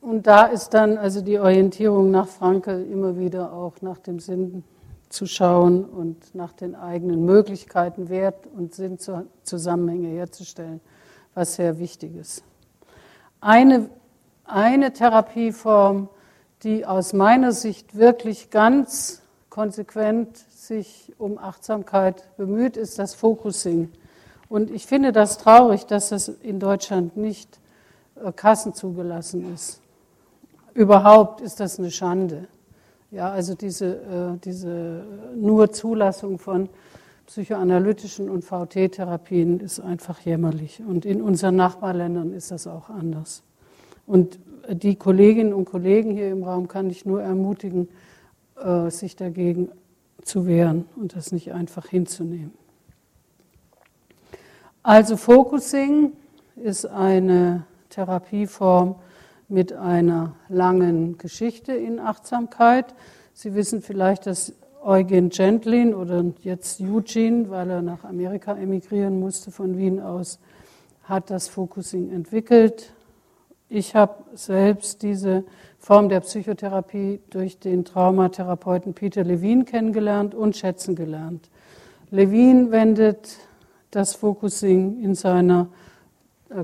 und 0.00 0.26
da 0.26 0.46
ist 0.46 0.70
dann 0.70 0.96
also 0.96 1.20
die 1.20 1.38
Orientierung 1.38 2.10
nach 2.10 2.28
Frankel 2.28 2.90
immer 2.90 3.18
wieder 3.18 3.52
auch 3.52 3.74
nach 3.82 3.98
dem 3.98 4.20
Sinn 4.20 4.64
zu 5.10 5.26
schauen 5.26 5.84
und 5.84 6.34
nach 6.34 6.52
den 6.52 6.74
eigenen 6.74 7.24
Möglichkeiten, 7.26 8.08
Wert 8.08 8.46
und 8.56 8.74
Sinnzusammenhänge 8.74 10.08
herzustellen, 10.08 10.80
was 11.34 11.56
sehr 11.56 11.78
wichtig 11.78 12.14
ist. 12.16 12.44
Eine, 13.40 13.90
eine 14.44 14.92
Therapieform, 14.92 16.08
die 16.62 16.86
aus 16.86 17.12
meiner 17.12 17.52
Sicht 17.52 17.96
wirklich 17.96 18.50
ganz 18.50 19.22
konsequent 19.50 20.36
sich 20.36 21.12
um 21.18 21.38
Achtsamkeit 21.38 22.36
bemüht, 22.36 22.76
ist 22.76 22.98
das 22.98 23.14
Focusing. 23.14 23.90
Und 24.48 24.70
ich 24.70 24.86
finde 24.86 25.10
das 25.10 25.38
traurig, 25.38 25.86
dass 25.86 26.10
das 26.10 26.28
in 26.28 26.60
Deutschland 26.60 27.16
nicht 27.16 27.58
äh, 28.22 28.30
kassenzugelassen 28.30 29.52
ist. 29.54 29.80
Überhaupt 30.74 31.40
ist 31.40 31.58
das 31.58 31.78
eine 31.78 31.90
Schande. 31.90 32.46
Ja, 33.10 33.30
also 33.30 33.54
diese, 33.54 33.96
äh, 33.96 34.38
diese 34.44 35.04
nur 35.34 35.72
Zulassung 35.72 36.38
von 36.38 36.68
psychoanalytischen 37.26 38.30
und 38.30 38.44
VT-Therapien 38.44 39.60
ist 39.60 39.80
einfach 39.80 40.20
jämmerlich. 40.20 40.82
Und 40.86 41.04
in 41.04 41.20
unseren 41.20 41.56
Nachbarländern 41.56 42.32
ist 42.32 42.50
das 42.50 42.66
auch 42.66 42.88
anders. 42.88 43.42
Und 44.06 44.38
die 44.68 44.96
Kolleginnen 44.96 45.52
und 45.52 45.64
Kollegen 45.64 46.12
hier 46.12 46.30
im 46.30 46.44
Raum 46.44 46.68
kann 46.68 46.88
ich 46.90 47.04
nur 47.04 47.22
ermutigen, 47.22 47.88
äh, 48.56 48.90
sich 48.90 49.16
dagegen 49.16 49.70
zu 50.22 50.46
wehren 50.46 50.84
und 50.96 51.16
das 51.16 51.32
nicht 51.32 51.52
einfach 51.52 51.86
hinzunehmen. 51.86 52.52
Also 54.82 55.16
Focusing 55.16 56.12
ist 56.56 56.86
eine 56.86 57.64
Therapieform 57.90 58.96
mit 59.50 59.72
einer 59.72 60.34
langen 60.48 61.18
Geschichte 61.18 61.72
in 61.72 61.98
Achtsamkeit. 61.98 62.94
Sie 63.32 63.54
wissen 63.54 63.82
vielleicht, 63.82 64.26
dass 64.26 64.52
Eugen 64.82 65.28
Gentlin 65.28 65.94
oder 65.94 66.24
jetzt 66.42 66.80
Eugene, 66.80 67.50
weil 67.50 67.70
er 67.70 67.82
nach 67.82 68.04
Amerika 68.04 68.56
emigrieren 68.56 69.20
musste 69.20 69.50
von 69.50 69.76
Wien 69.76 70.00
aus, 70.00 70.38
hat 71.02 71.30
das 71.30 71.48
Focusing 71.48 72.10
entwickelt. 72.10 72.92
Ich 73.68 73.94
habe 73.94 74.24
selbst 74.34 75.02
diese 75.02 75.44
Form 75.78 76.08
der 76.08 76.20
Psychotherapie 76.20 77.20
durch 77.30 77.58
den 77.58 77.84
Traumatherapeuten 77.84 78.94
Peter 78.94 79.22
Levine 79.22 79.64
kennengelernt 79.64 80.34
und 80.34 80.56
schätzen 80.56 80.94
gelernt. 80.94 81.50
Levine 82.10 82.70
wendet 82.70 83.36
das 83.90 84.14
Focusing 84.14 85.02
in 85.02 85.14
seiner 85.14 85.68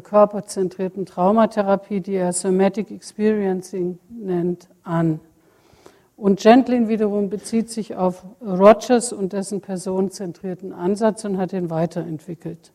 körperzentrierten 0.03 1.07
Traumatherapie, 1.07 2.01
die 2.01 2.15
er 2.15 2.33
Somatic 2.33 2.91
Experiencing 2.91 3.99
nennt, 4.11 4.69
an. 4.83 5.21
Und 6.17 6.41
Gentlin 6.41 6.89
wiederum 6.89 7.29
bezieht 7.29 7.71
sich 7.71 7.95
auf 7.95 8.25
Rogers 8.41 9.13
und 9.13 9.33
dessen 9.33 9.61
personenzentrierten 9.61 10.73
Ansatz 10.73 11.25
und 11.25 11.37
hat 11.37 11.53
ihn 11.53 11.69
weiterentwickelt. 11.69 12.73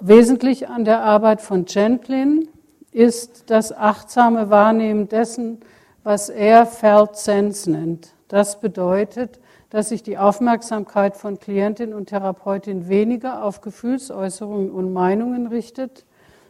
Wesentlich 0.00 0.68
an 0.68 0.86
der 0.86 1.02
Arbeit 1.02 1.42
von 1.42 1.66
Gentlin 1.66 2.48
ist 2.90 3.50
das 3.50 3.76
achtsame 3.76 4.48
Wahrnehmen 4.48 5.08
dessen, 5.08 5.60
was 6.02 6.30
er 6.30 6.64
Felt 6.64 7.16
Sense 7.16 7.70
nennt. 7.70 8.14
Das 8.28 8.60
bedeutet, 8.60 9.38
dass 9.70 9.88
sich 9.88 10.02
die 10.02 10.18
Aufmerksamkeit 10.18 11.16
von 11.16 11.38
Klientin 11.38 11.94
und 11.94 12.06
Therapeutin 12.06 12.88
weniger 12.88 13.44
auf 13.44 13.60
Gefühlsäußerungen 13.60 14.70
und 14.70 14.92
Meinungen 14.92 15.46
richtet, 15.46 16.04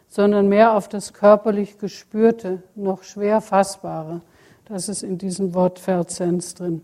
sondern 0.07 0.49
mehr 0.49 0.75
auf 0.75 0.89
das 0.89 1.13
körperlich 1.13 1.77
Gespürte, 1.77 2.63
noch 2.75 3.03
schwer 3.03 3.39
Fassbare. 3.39 4.21
Das 4.65 4.89
ist 4.89 5.03
in 5.03 5.17
diesem 5.17 5.53
Wort 5.53 5.79
Verzenz 5.79 6.55
drin. 6.55 6.83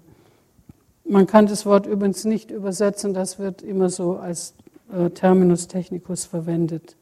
Man 1.03 1.25
kann 1.25 1.47
das 1.47 1.65
Wort 1.65 1.87
übrigens 1.87 2.23
nicht 2.25 2.51
übersetzen, 2.51 3.13
das 3.13 3.39
wird 3.39 3.61
immer 3.61 3.89
so 3.89 4.17
als 4.17 4.53
äh, 4.93 5.09
Terminus 5.09 5.67
technicus 5.67 6.25
verwendet. 6.25 6.97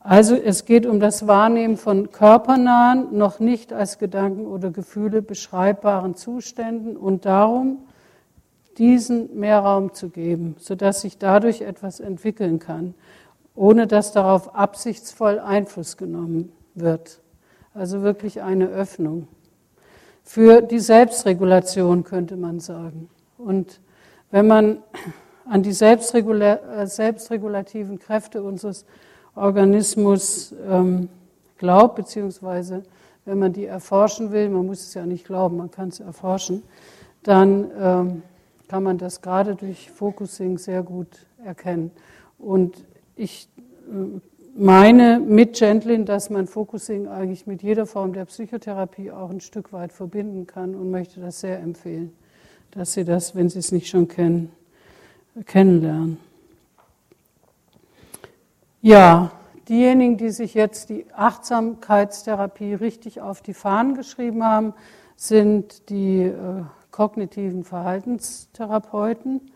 Also 0.00 0.34
es 0.34 0.64
geht 0.64 0.86
um 0.86 1.00
das 1.00 1.26
Wahrnehmen 1.26 1.76
von 1.76 2.10
körpernahen, 2.10 3.16
noch 3.16 3.40
nicht 3.40 3.72
als 3.72 3.98
Gedanken 3.98 4.46
oder 4.46 4.70
Gefühle 4.70 5.22
beschreibbaren 5.22 6.14
Zuständen 6.14 6.96
und 6.96 7.26
darum, 7.26 7.78
diesen 8.78 9.38
mehr 9.38 9.60
Raum 9.60 9.92
zu 9.94 10.08
geben, 10.08 10.56
sodass 10.58 11.00
sich 11.00 11.18
dadurch 11.18 11.62
etwas 11.62 12.00
entwickeln 12.00 12.58
kann, 12.58 12.94
ohne 13.54 13.86
dass 13.86 14.12
darauf 14.12 14.54
absichtsvoll 14.54 15.38
Einfluss 15.38 15.96
genommen 15.96 16.52
wird. 16.74 17.20
Also 17.74 18.02
wirklich 18.02 18.42
eine 18.42 18.68
Öffnung 18.68 19.28
für 20.22 20.60
die 20.60 20.78
Selbstregulation, 20.78 22.04
könnte 22.04 22.36
man 22.36 22.60
sagen. 22.60 23.08
Und 23.38 23.80
wenn 24.30 24.46
man 24.46 24.78
an 25.46 25.62
die 25.62 25.72
Selbstregula 25.72 26.86
selbstregulativen 26.86 27.98
Kräfte 27.98 28.42
unseres 28.42 28.84
Organismus 29.34 30.54
ähm, 30.68 31.08
glaubt, 31.56 31.96
beziehungsweise 31.96 32.82
wenn 33.24 33.38
man 33.38 33.52
die 33.52 33.64
erforschen 33.64 34.30
will, 34.30 34.50
man 34.50 34.66
muss 34.66 34.80
es 34.80 34.94
ja 34.94 35.06
nicht 35.06 35.26
glauben, 35.26 35.56
man 35.56 35.70
kann 35.70 35.88
es 35.88 36.00
erforschen, 36.00 36.62
dann 37.22 37.70
ähm, 37.78 38.22
kann 38.68 38.82
man 38.82 38.98
das 38.98 39.22
gerade 39.22 39.56
durch 39.56 39.90
Focusing 39.90 40.58
sehr 40.58 40.82
gut 40.82 41.26
erkennen. 41.44 41.90
Und 42.38 42.84
ich 43.16 43.48
äh, 43.88 44.20
meine 44.54 45.20
mit 45.20 45.56
Gentlin, 45.56 46.04
dass 46.04 46.30
man 46.30 46.46
Focusing 46.46 47.08
eigentlich 47.08 47.46
mit 47.46 47.62
jeder 47.62 47.86
Form 47.86 48.12
der 48.12 48.26
Psychotherapie 48.26 49.10
auch 49.10 49.30
ein 49.30 49.40
Stück 49.40 49.72
weit 49.72 49.92
verbinden 49.92 50.46
kann 50.46 50.74
und 50.74 50.90
möchte 50.90 51.20
das 51.20 51.40
sehr 51.40 51.60
empfehlen, 51.60 52.12
dass 52.72 52.92
Sie 52.92 53.04
das, 53.04 53.34
wenn 53.34 53.48
Sie 53.48 53.60
es 53.60 53.72
nicht 53.72 53.88
schon 53.88 54.08
kennen, 54.08 54.50
kennenlernen. 55.46 56.18
Ja, 58.82 59.32
diejenigen, 59.68 60.16
die 60.16 60.30
sich 60.30 60.54
jetzt 60.54 60.88
die 60.88 61.06
Achtsamkeitstherapie 61.14 62.74
richtig 62.74 63.20
auf 63.20 63.42
die 63.42 63.54
Fahnen 63.54 63.94
geschrieben 63.94 64.44
haben, 64.44 64.74
sind 65.16 65.88
die 65.88 66.22
äh, 66.22 66.62
kognitiven 66.98 67.62
Verhaltenstherapeuten. 67.62 69.52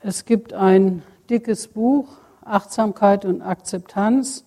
Es 0.00 0.24
gibt 0.24 0.54
ein 0.54 1.02
dickes 1.28 1.68
Buch, 1.68 2.08
Achtsamkeit 2.42 3.26
und 3.26 3.42
Akzeptanz, 3.42 4.46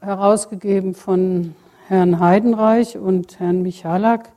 herausgegeben 0.00 0.94
von 0.94 1.54
Herrn 1.88 2.20
Heidenreich 2.20 2.96
und 2.96 3.38
Herrn 3.38 3.60
Michalak, 3.60 4.32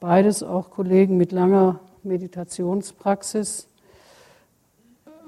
beides 0.00 0.42
auch 0.42 0.70
Kollegen 0.70 1.16
mit 1.16 1.30
langer 1.30 1.78
Meditationspraxis. 2.02 3.68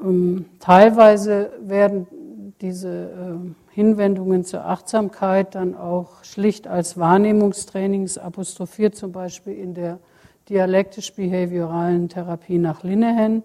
Ähm, 0.02 0.46
teilweise 0.58 1.52
werden 1.60 2.08
diese 2.60 2.90
äh, 2.90 3.63
Hinwendungen 3.74 4.44
zur 4.44 4.66
Achtsamkeit 4.66 5.56
dann 5.56 5.74
auch 5.74 6.22
schlicht 6.22 6.68
als 6.68 6.96
Wahrnehmungstrainings 6.96 8.18
apostrophiert, 8.18 8.94
zum 8.94 9.10
Beispiel 9.10 9.54
in 9.54 9.74
der 9.74 9.98
dialektisch-behavioralen 10.48 12.08
Therapie 12.08 12.58
nach 12.58 12.84
Linehan, 12.84 13.42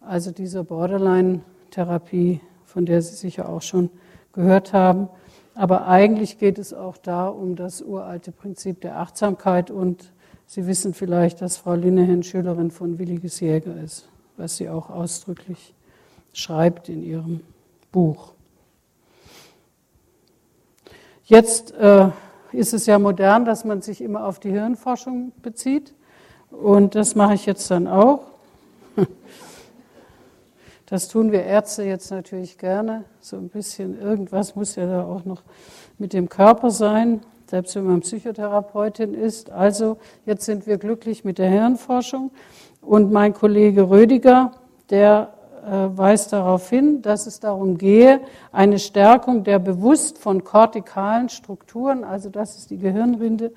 also 0.00 0.32
dieser 0.32 0.64
Borderline 0.64 1.42
Therapie, 1.70 2.40
von 2.64 2.84
der 2.84 3.00
Sie 3.00 3.14
sicher 3.14 3.48
auch 3.48 3.62
schon 3.62 3.90
gehört 4.32 4.72
haben. 4.72 5.08
Aber 5.54 5.86
eigentlich 5.86 6.38
geht 6.38 6.58
es 6.58 6.74
auch 6.74 6.96
da 6.96 7.28
um 7.28 7.54
das 7.54 7.80
uralte 7.80 8.32
Prinzip 8.32 8.80
der 8.80 8.98
Achtsamkeit 8.98 9.70
und 9.70 10.12
Sie 10.46 10.66
wissen 10.66 10.94
vielleicht, 10.94 11.42
dass 11.42 11.58
Frau 11.58 11.74
Linehan 11.74 12.24
Schülerin 12.24 12.72
von 12.72 12.98
Williges 12.98 13.38
Jäger 13.38 13.76
ist, 13.76 14.08
was 14.36 14.56
sie 14.56 14.68
auch 14.68 14.90
ausdrücklich 14.90 15.74
schreibt 16.32 16.88
in 16.88 17.04
ihrem 17.04 17.42
Buch. 17.92 18.32
Jetzt 21.30 21.72
äh, 21.74 22.08
ist 22.50 22.74
es 22.74 22.86
ja 22.86 22.98
modern, 22.98 23.44
dass 23.44 23.64
man 23.64 23.82
sich 23.82 24.00
immer 24.00 24.26
auf 24.26 24.40
die 24.40 24.50
Hirnforschung 24.50 25.30
bezieht 25.42 25.94
und 26.50 26.96
das 26.96 27.14
mache 27.14 27.34
ich 27.34 27.46
jetzt 27.46 27.70
dann 27.70 27.86
auch. 27.86 28.22
Das 30.86 31.06
tun 31.06 31.30
wir 31.30 31.44
Ärzte 31.44 31.84
jetzt 31.84 32.10
natürlich 32.10 32.58
gerne. 32.58 33.04
So 33.20 33.36
ein 33.36 33.48
bisschen 33.48 33.96
irgendwas 33.96 34.56
muss 34.56 34.74
ja 34.74 34.86
da 34.86 35.04
auch 35.04 35.24
noch 35.24 35.44
mit 35.98 36.12
dem 36.12 36.28
Körper 36.28 36.72
sein, 36.72 37.20
selbst 37.46 37.76
wenn 37.76 37.84
man 37.84 38.00
Psychotherapeutin 38.00 39.14
ist. 39.14 39.50
Also 39.50 39.98
jetzt 40.26 40.46
sind 40.46 40.66
wir 40.66 40.78
glücklich 40.78 41.22
mit 41.22 41.38
der 41.38 41.48
Hirnforschung. 41.48 42.32
Und 42.82 43.12
mein 43.12 43.34
Kollege 43.34 43.88
Rödiger, 43.88 44.50
der 44.90 45.32
weist 45.62 46.32
darauf 46.32 46.68
hin, 46.68 47.02
dass 47.02 47.26
es 47.26 47.40
darum 47.40 47.78
gehe, 47.78 48.20
eine 48.52 48.78
Stärkung 48.78 49.44
der 49.44 49.58
bewusst 49.58 50.18
von 50.18 50.44
kortikalen 50.44 51.28
Strukturen, 51.28 52.04
also 52.04 52.28
das 52.30 52.56
ist 52.56 52.70
die 52.70 52.78
Gehirnrinde, 52.78 53.52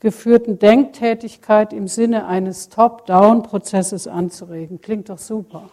geführten 0.00 0.58
Denktätigkeit 0.58 1.72
im 1.72 1.86
Sinne 1.86 2.26
eines 2.26 2.68
Top-Down-Prozesses 2.68 4.08
anzuregen. 4.08 4.80
Klingt 4.80 5.08
doch 5.08 5.18
super. 5.18 5.70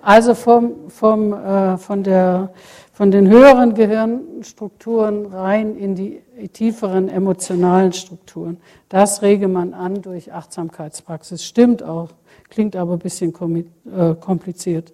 Also 0.00 0.34
vom, 0.34 0.88
vom, 0.88 1.32
äh, 1.32 1.76
von, 1.76 2.04
der, 2.04 2.52
von 2.92 3.10
den 3.10 3.28
höheren 3.28 3.74
Gehirnstrukturen 3.74 5.26
rein 5.26 5.76
in 5.76 5.94
die 5.94 6.22
tieferen 6.52 7.08
emotionalen 7.08 7.92
Strukturen. 7.92 8.58
Das 8.88 9.22
rege 9.22 9.48
man 9.48 9.74
an 9.74 10.02
durch 10.02 10.32
Achtsamkeitspraxis. 10.32 11.44
Stimmt 11.44 11.82
auch, 11.82 12.10
klingt 12.52 12.76
aber 12.76 12.92
ein 12.92 12.98
bisschen 12.98 13.32
äh, 13.32 14.14
kompliziert. 14.14 14.92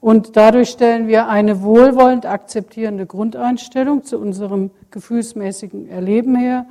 Und 0.00 0.36
dadurch 0.36 0.70
stellen 0.70 1.08
wir 1.08 1.28
eine 1.28 1.62
wohlwollend 1.62 2.26
akzeptierende 2.26 3.06
Grundeinstellung 3.06 4.04
zu 4.04 4.18
unserem 4.18 4.70
gefühlsmäßigen 4.92 5.88
Erleben 5.88 6.36
her 6.36 6.66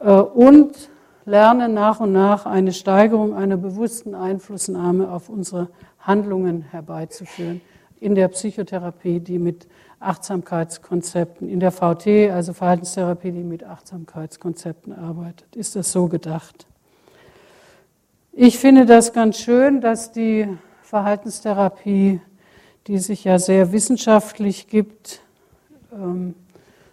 äh, 0.00 0.10
und 0.12 0.90
lernen 1.24 1.72
nach 1.72 2.00
und 2.00 2.12
nach 2.12 2.44
eine 2.44 2.74
Steigerung 2.74 3.34
einer 3.34 3.56
bewussten 3.56 4.14
Einflussnahme 4.14 5.10
auf 5.10 5.30
unsere 5.30 5.68
Handlungen 5.98 6.60
herbeizuführen. 6.70 7.62
In 8.00 8.14
der 8.14 8.28
Psychotherapie, 8.28 9.20
die 9.20 9.38
mit 9.38 9.66
Achtsamkeitskonzepten, 9.98 11.48
in 11.48 11.58
der 11.58 11.72
VT, 11.72 12.30
also 12.30 12.52
Verhaltenstherapie, 12.52 13.32
die 13.32 13.44
mit 13.44 13.64
Achtsamkeitskonzepten 13.64 14.92
arbeitet, 14.92 15.56
ist 15.56 15.74
das 15.74 15.90
so 15.90 16.06
gedacht. 16.06 16.66
Ich 18.38 18.58
finde 18.58 18.84
das 18.84 19.14
ganz 19.14 19.38
schön, 19.38 19.80
dass 19.80 20.12
die 20.12 20.46
Verhaltenstherapie, 20.82 22.20
die 22.86 22.98
sich 22.98 23.24
ja 23.24 23.38
sehr 23.38 23.72
wissenschaftlich 23.72 24.68
gibt, 24.68 25.22
ähm, 25.90 26.34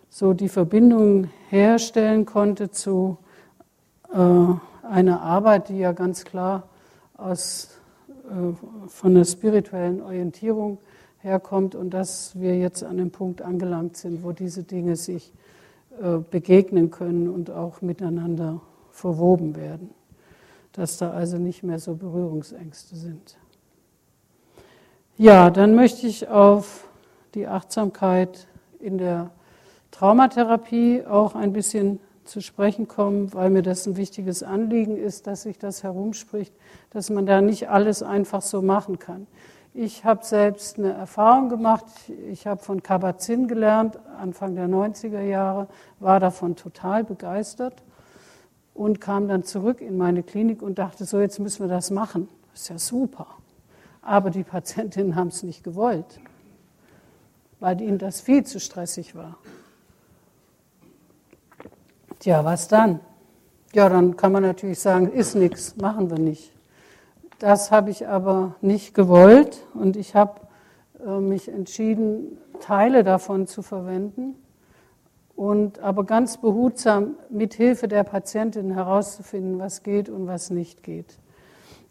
so 0.10 0.32
die 0.32 0.48
Verbindung 0.48 1.30
herstellen 1.50 2.26
konnte 2.26 2.72
zu 2.72 3.18
äh, 4.14 4.88
eine 4.88 5.20
Arbeit, 5.20 5.68
die 5.68 5.80
ja 5.80 5.92
ganz 5.92 6.24
klar 6.24 6.70
aus, 7.18 7.78
äh, 8.30 8.88
von 8.88 9.14
der 9.14 9.26
spirituellen 9.26 10.02
Orientierung 10.02 10.78
herkommt 11.20 11.76
und 11.76 11.90
dass 11.90 12.40
wir 12.40 12.58
jetzt 12.58 12.86
an 12.86 12.96
dem 12.96 13.12
Punkt 13.12 13.42
angelangt 13.42 13.98
sind, 13.98 14.24
wo 14.24 14.32
diese 14.32 14.64
Dinge 14.64 14.96
sich 14.96 15.34
äh, 16.02 16.20
begegnen 16.20 16.90
können 16.90 17.28
und 17.28 17.52
auch 17.52 17.82
miteinander 17.82 18.62
verwoben 18.92 19.58
werden. 19.58 19.90
Dass 20.74 20.98
da 20.98 21.12
also 21.12 21.38
nicht 21.38 21.64
mehr 21.64 21.80
so 21.80 21.96
Berührungsängste 21.96 22.96
sind. 22.96 23.38
Ja, 25.18 25.52
dann 25.52 25.76
möchte 25.76 26.08
ich 26.08 26.28
auf 26.28 26.88
die 27.36 27.48
Achtsamkeit 27.48 28.48
in 28.80 28.98
der 28.98 29.30
Traumatherapie 29.92 31.06
auch 31.06 31.36
ein 31.36 31.54
bisschen 31.54 32.00
zu 32.26 32.42
sprechen 32.42 32.88
kommen, 32.88 33.34
weil 33.34 33.52
mir 33.52 33.62
das 33.62 33.86
ein 33.86 33.98
wichtiges 33.98 34.42
Anliegen 34.42 34.98
ist, 34.98 35.28
dass 35.28 35.44
sich 35.44 35.60
das 35.60 35.84
herumspricht, 35.84 36.54
dass 36.90 37.10
man 37.10 37.26
da 37.26 37.42
nicht 37.42 37.70
alles 37.70 38.02
einfach 38.02 38.42
so 38.42 38.62
machen 38.62 38.98
kann. 38.98 39.28
Ich 39.76 40.06
habe 40.06 40.24
selbst 40.24 40.78
eine 40.78 40.94
Erfahrung 40.94 41.50
gemacht. 41.50 41.86
Ich 42.30 42.48
habe 42.48 42.64
von 42.64 42.82
Kabat-Zinn 42.82 43.48
gelernt, 43.48 44.00
Anfang 44.20 44.56
der 44.56 44.68
90er 44.68 45.22
Jahre, 45.22 45.68
war 46.00 46.20
davon 46.20 46.56
total 46.56 47.04
begeistert 47.04 47.84
und 48.74 49.00
kam 49.00 49.28
dann 49.28 49.44
zurück 49.44 49.82
in 49.82 49.98
meine 49.98 50.24
Klinik 50.24 50.62
und 50.62 50.80
dachte, 50.80 51.06
so 51.06 51.20
jetzt 51.20 51.40
müssen 51.40 51.64
wir 51.64 51.74
das 51.74 51.92
machen. 51.92 52.28
Das 52.52 52.62
ist 52.62 52.70
ja 52.70 52.80
super. 52.80 53.28
Aber 54.02 54.30
die 54.30 54.44
Patientinnen 54.44 55.16
haben 55.16 55.28
es 55.28 55.44
nicht 55.44 55.64
gewollt, 55.64 56.20
weil 57.60 57.80
ihnen 57.82 57.98
das 57.98 58.22
viel 58.22 58.44
zu 58.46 58.60
stressig 58.60 59.16
war. 59.16 59.38
Tja, 62.20 62.44
was 62.46 62.68
dann? 62.68 63.00
Ja, 63.74 63.90
dann 63.90 64.16
kann 64.16 64.32
man 64.32 64.44
natürlich 64.44 64.80
sagen, 64.80 65.12
ist 65.12 65.36
nichts, 65.36 65.76
machen 65.78 66.10
wir 66.10 66.20
nicht. 66.20 66.54
Das 67.40 67.72
habe 67.72 67.90
ich 67.90 68.08
aber 68.08 68.56
nicht 68.62 68.94
gewollt 68.94 69.66
und 69.74 69.98
ich 69.98 70.16
habe 70.16 70.40
äh, 71.06 71.20
mich 71.20 71.50
entschieden, 71.50 72.38
Teile 72.62 73.04
davon 73.04 73.48
zu 73.48 73.62
verwenden 73.62 74.36
und 75.36 75.80
aber 75.80 76.06
ganz 76.06 76.38
behutsam 76.38 77.16
mit 77.30 77.54
Hilfe 77.54 77.88
der 77.88 78.04
Patientin 78.04 78.72
herauszufinden, 78.72 79.60
was 79.60 79.84
geht 79.84 80.10
und 80.10 80.28
was 80.28 80.50
nicht 80.50 80.84
geht. 80.84 81.18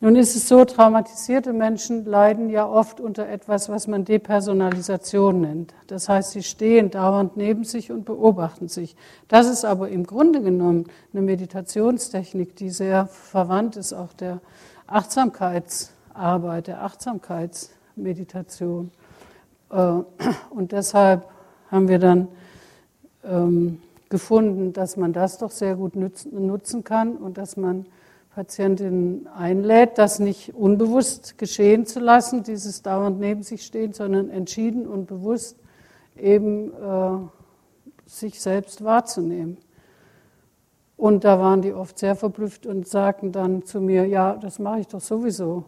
Nun 0.05 0.17
ist 0.17 0.35
es 0.35 0.49
so, 0.49 0.65
traumatisierte 0.65 1.53
Menschen 1.53 2.05
leiden 2.05 2.51
ja 2.51 2.67
oft 2.67 3.01
unter 3.01 3.29
etwas, 3.29 3.69
was 3.69 3.87
man 3.87 4.05
Depersonalisation 4.05 5.41
nennt. 5.41 5.75
Das 5.87 6.09
heißt, 6.09 6.33
sie 6.33 6.43
stehen 6.43 6.91
dauernd 6.91 7.37
neben 7.37 7.63
sich 7.63 7.93
und 7.93 8.05
beobachten 8.05 8.67
sich. 8.67 8.97
Das 9.29 9.49
ist 9.49 9.65
aber 9.65 9.91
im 9.91 10.05
Grunde 10.05 10.43
genommen 10.43 10.87
eine 11.13 11.23
Meditationstechnik, 11.23 12.57
die 12.57 12.71
sehr 12.71 13.07
verwandt 13.07 13.77
ist 13.77 13.93
auch 13.93 14.13
der 14.13 14.41
Achtsamkeitsarbeit, 14.89 16.67
der 16.67 16.83
Achtsamkeitsmeditation. 16.83 18.91
Äh, 19.71 19.99
und 20.51 20.73
deshalb 20.73 21.29
haben 21.71 21.87
wir 21.87 22.01
dann 22.01 22.27
gefunden, 24.09 24.73
dass 24.73 24.97
man 24.97 25.13
das 25.13 25.39
doch 25.39 25.51
sehr 25.51 25.77
gut 25.77 25.95
nutzen 25.97 26.85
kann 26.85 27.17
und 27.17 27.39
dass 27.39 27.57
man 27.57 27.87
Patientinnen 28.35 29.27
einlädt, 29.27 29.99
das 29.99 30.19
nicht 30.19 30.55
unbewusst 30.55 31.37
geschehen 31.37 31.85
zu 31.85 32.01
lassen, 32.01 32.43
dieses 32.43 32.83
dauernd 32.83 33.21
neben 33.21 33.43
sich 33.43 33.65
stehen, 33.65 33.93
sondern 33.93 34.31
entschieden 34.31 34.87
und 34.87 35.07
bewusst 35.07 35.57
eben 36.17 36.73
äh, 36.73 37.19
sich 38.07 38.41
selbst 38.41 38.85
wahrzunehmen. 38.85 39.59
Und 40.97 41.25
da 41.25 41.39
waren 41.39 41.63
die 41.63 41.75
oft 41.75 41.99
sehr 41.99 42.17
verblüfft 42.17 42.65
und 42.65 42.87
sagten 42.87 43.33
dann 43.33 43.65
zu 43.65 43.81
mir, 43.81 44.07
ja, 44.07 44.37
das 44.37 44.59
mache 44.59 44.81
ich 44.81 44.87
doch 44.87 45.01
sowieso. 45.01 45.65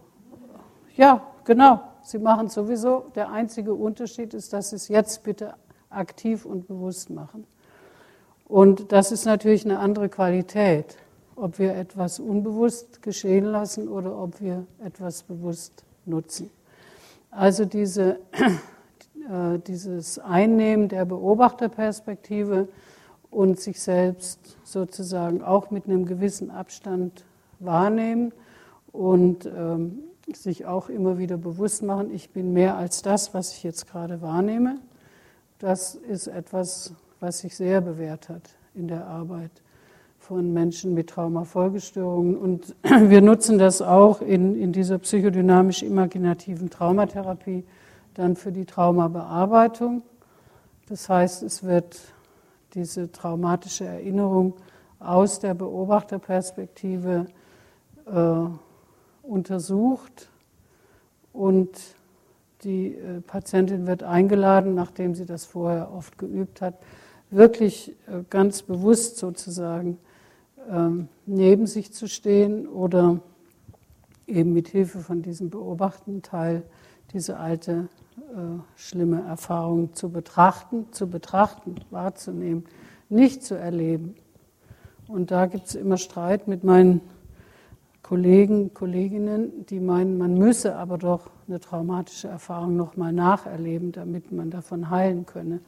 Ja, 0.97 1.23
genau, 1.45 1.81
sie 2.03 2.19
machen 2.19 2.49
sowieso. 2.49 3.07
Der 3.15 3.31
einzige 3.31 3.75
Unterschied 3.75 4.33
ist, 4.33 4.53
dass 4.53 4.71
sie 4.71 4.77
es 4.77 4.89
jetzt 4.89 5.23
bitte 5.23 5.55
aktiv 5.97 6.45
und 6.45 6.67
bewusst 6.67 7.11
machen. 7.11 7.45
Und 8.47 8.93
das 8.93 9.13
ist 9.13 9.25
natürlich 9.25 9.65
eine 9.65 9.79
andere 9.79 10.09
Qualität, 10.09 10.97
ob 11.37 11.59
wir 11.59 11.75
etwas 11.75 12.21
unbewusst 12.21 13.03
geschehen 13.03 13.45
lassen 13.45 13.89
oder 13.89 14.17
ob 14.17 14.41
wir 14.41 14.67
etwas 14.85 15.23
bewusst 15.23 15.85
nutzen. 16.05 16.51
Also 17.31 17.65
diese, 17.65 18.19
äh, 18.33 19.59
dieses 19.67 20.19
Einnehmen 20.19 20.89
der 20.89 21.05
Beobachterperspektive 21.05 22.69
und 23.31 23.59
sich 23.59 23.81
selbst 23.81 24.57
sozusagen 24.63 25.43
auch 25.43 25.71
mit 25.71 25.87
einem 25.87 26.07
gewissen 26.07 26.51
Abstand 26.51 27.25
wahrnehmen 27.59 28.33
und 28.93 29.47
ähm, 29.47 29.99
sich 30.33 30.67
auch 30.67 30.89
immer 30.89 31.19
wieder 31.19 31.37
bewusst 31.37 31.83
machen, 31.83 32.15
ich 32.15 32.31
bin 32.31 32.53
mehr 32.53 32.77
als 32.77 33.03
das, 33.03 33.35
was 33.35 33.53
ich 33.53 33.63
jetzt 33.65 33.89
gerade 33.91 34.23
wahrnehme. 34.23 34.79
Das 35.59 35.95
ist 35.95 36.27
etwas, 36.27 36.95
was 37.21 37.41
sich 37.41 37.57
sehr 37.57 37.81
bewährt 37.81 38.29
hat 38.29 38.43
in 38.75 38.89
der 38.89 39.07
Arbeit 39.07 39.51
von 40.19 40.53
Menschen 40.53 40.95
mit 40.95 41.11
Traumafolgestörungen. 41.11 42.37
Und 42.37 42.75
wir 42.83 43.21
nutzen 43.21 43.59
das 43.59 43.83
auch 43.83 44.21
in, 44.21 44.61
in 44.61 44.73
dieser 44.73 44.99
psychodynamisch-imaginativen 44.99 46.71
Traumatherapie 46.71 47.65
dann 48.15 48.37
für 48.37 48.53
die 48.53 48.65
Traumabearbeitung. 48.65 50.03
Das 50.89 51.09
heißt, 51.09 51.43
es 51.43 51.63
wird 51.63 52.01
diese 52.75 53.13
traumatische 53.13 53.85
Erinnerung 53.85 54.55
aus 54.99 55.41
der 55.41 55.55
Beobachterperspektive 55.55 57.27
äh, 58.07 58.47
untersucht 59.23 60.31
und 61.33 61.71
die 62.65 62.95
äh, 62.95 63.21
Patientin 63.21 63.87
wird 63.87 64.03
eingeladen, 64.03 64.75
nachdem 64.75 65.15
sie 65.15 65.27
das 65.27 65.45
vorher 65.45 65.93
oft 65.93 66.19
geübt 66.19 66.61
hat, 66.61 66.75
wirklich 67.31 67.91
äh, 68.07 68.23
ganz 68.31 68.63
bewusst 68.63 69.19
sozusagen 69.19 69.99
ähm, 70.71 71.09
neben 71.27 71.67
sich 71.67 71.93
zu 71.93 72.09
stehen 72.09 72.67
oder 72.67 73.21
eben 74.27 74.53
mit 74.53 74.69
Hilfe 74.69 75.01
von 75.01 75.23
diesem 75.23 75.51
beobachtenden 75.51 76.23
Teil 76.23 76.63
diese 77.13 77.39
alte 77.39 77.89
äh, 78.17 78.59
schlimme 78.77 79.23
Erfahrung 79.23 79.93
zu 79.95 80.11
betrachten, 80.11 80.87
zu 80.93 81.09
betrachten, 81.09 81.77
wahrzunehmen, 81.91 82.65
nicht 83.09 83.43
zu 83.45 83.55
erleben. 83.55 84.15
Und 85.07 85.31
da 85.31 85.47
gibt 85.47 85.67
es 85.67 85.75
immer 85.75 85.99
Streit 85.99 86.49
mit 86.49 86.65
meinen 86.65 87.03
Kollegen, 88.05 88.75
Kolleginnen, 88.75 89.65
die 89.67 89.81
meinen, 89.81 90.19
man 90.19 90.35
müsse 90.35 90.77
aber 90.77 90.99
doch 90.99 91.31
eine 91.49 91.59
traumatische 91.59 92.29
Erfahrung 92.29 92.77
nochmal 92.77 93.15
nacherleben, 93.15 93.93
damit 93.93 94.31
man 94.31 94.51
davon 94.51 94.91
heilen 94.91 95.25
könne. 95.25 95.61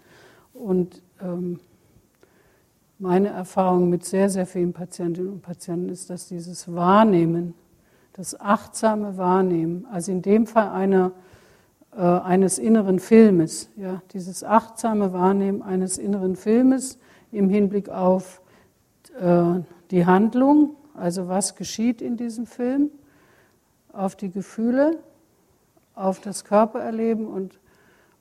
Und 0.52 1.02
ähm, 1.22 1.58
meine 2.98 3.28
Erfahrung 3.28 3.88
mit 3.88 4.04
sehr, 4.04 4.28
sehr 4.28 4.44
vielen 4.44 4.74
Patientinnen 4.74 5.32
und 5.32 5.42
Patienten 5.42 5.88
ist, 5.88 6.10
dass 6.10 6.28
dieses 6.28 6.72
Wahrnehmen, 6.74 7.54
das 8.12 8.38
achtsame 8.38 9.16
Wahrnehmen, 9.16 9.86
also 9.90 10.12
in 10.12 10.20
dem 10.20 10.46
Fall 10.46 10.68
einer 10.68 11.12
äh, 11.96 12.02
eines 12.02 12.58
inneren 12.58 12.98
Filmes, 12.98 13.70
ja, 13.76 14.02
dieses 14.12 14.44
achtsame 14.44 15.14
Wahrnehmen 15.14 15.62
eines 15.62 15.96
inneren 15.96 16.36
Filmes 16.36 16.98
im 17.32 17.48
Hinblick 17.48 17.88
auf 17.88 18.42
äh, 19.18 19.60
die 19.90 20.04
Handlung, 20.04 20.76
also 20.96 21.28
was 21.28 21.54
geschieht 21.54 22.02
in 22.02 22.16
diesem 22.16 22.46
Film, 22.46 22.90
auf 23.92 24.16
die 24.16 24.30
Gefühle, 24.30 24.98
auf 25.94 26.20
das 26.20 26.44
Körpererleben 26.44 27.26
und 27.26 27.58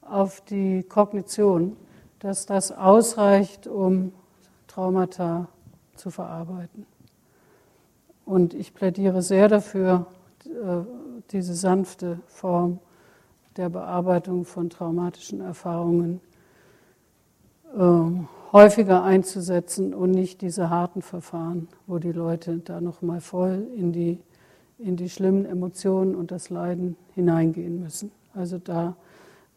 auf 0.02 0.42
die 0.42 0.84
Kognition, 0.84 1.76
dass 2.20 2.46
das 2.46 2.72
ausreicht, 2.72 3.68
um 3.68 4.14
Traumata 4.68 5.48
zu 5.96 6.12
verarbeiten. 6.12 6.86
Und 8.26 8.54
ich 8.54 8.74
plädiere 8.74 9.22
sehr 9.22 9.48
dafür, 9.48 10.08
äh, 10.46 10.84
diese 11.32 11.54
sanfte 11.54 12.20
Form 12.28 12.80
der 13.58 13.70
Bearbeitung 13.70 14.46
von 14.46 14.70
traumatischen 14.70 15.42
Erfahrungen 15.42 16.22
äh, 17.76 18.35
häufiger 18.56 19.04
einzusetzen 19.04 19.94
und 19.94 20.12
nicht 20.12 20.40
diese 20.40 20.70
harten 20.70 21.02
Verfahren, 21.02 21.68
wo 21.88 22.00
die 22.00 22.14
Leute 22.14 22.60
da 22.60 22.80
nochmal 22.80 23.20
voll 23.20 23.68
in 23.76 23.92
die, 23.92 24.18
in 24.80 24.96
die 24.96 25.10
schlimmen 25.10 25.46
Emotionen 25.46 26.16
und 26.16 26.32
das 26.32 26.50
Leiden 26.50 26.96
hineingehen 27.16 27.82
müssen. 27.82 28.12
Also 28.34 28.58
da, 28.58 28.96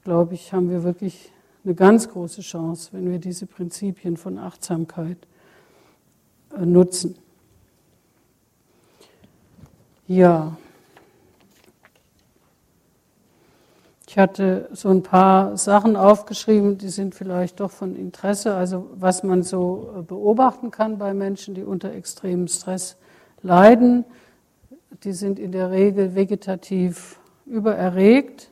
glaube 0.02 0.34
ich, 0.34 0.52
haben 0.52 0.68
wir 0.68 0.82
wirklich 0.82 1.32
eine 1.64 1.76
ganz 1.76 2.08
große 2.08 2.40
Chance, 2.40 2.88
wenn 2.90 3.08
wir 3.08 3.20
diese 3.20 3.46
Prinzipien 3.46 4.16
von 4.16 4.36
Achtsamkeit 4.36 5.18
äh, 6.56 6.66
nutzen. 6.66 7.14
Ja. 10.08 10.56
Ich 14.08 14.16
hatte 14.16 14.70
so 14.72 14.88
ein 14.88 15.02
paar 15.02 15.58
Sachen 15.58 15.94
aufgeschrieben, 15.94 16.78
die 16.78 16.88
sind 16.88 17.14
vielleicht 17.14 17.60
doch 17.60 17.70
von 17.70 17.94
Interesse. 17.94 18.54
Also 18.54 18.88
was 18.94 19.22
man 19.22 19.42
so 19.42 19.96
äh, 19.98 20.02
beobachten 20.02 20.70
kann 20.70 20.96
bei 20.96 21.12
Menschen, 21.12 21.54
die 21.54 21.62
unter 21.62 21.92
extremem 21.92 22.48
Stress 22.48 22.96
leiden. 23.42 24.06
Die 25.04 25.12
sind 25.12 25.38
in 25.38 25.52
der 25.52 25.70
Regel 25.70 26.14
vegetativ 26.14 27.20
übererregt, 27.44 28.50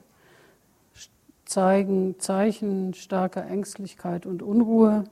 zeigen 1.46 2.18
Zeichen 2.18 2.92
starker 2.92 3.46
Ängstlichkeit 3.46 4.26
und 4.26 4.42
Unruhe, 4.42 5.04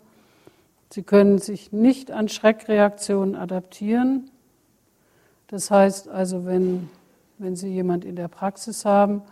Sie 0.90 1.02
können 1.02 1.38
sich 1.38 1.72
nicht 1.72 2.10
an 2.10 2.28
Schreckreaktionen 2.28 3.34
adaptieren. 3.34 4.30
Das 5.46 5.70
heißt 5.70 6.06
also, 6.06 6.44
wenn, 6.44 6.90
wenn 7.38 7.56
Sie 7.56 7.68
jemand 7.68 8.04
in 8.04 8.14
der 8.14 8.28
Praxis 8.28 8.84
haben 8.84 9.22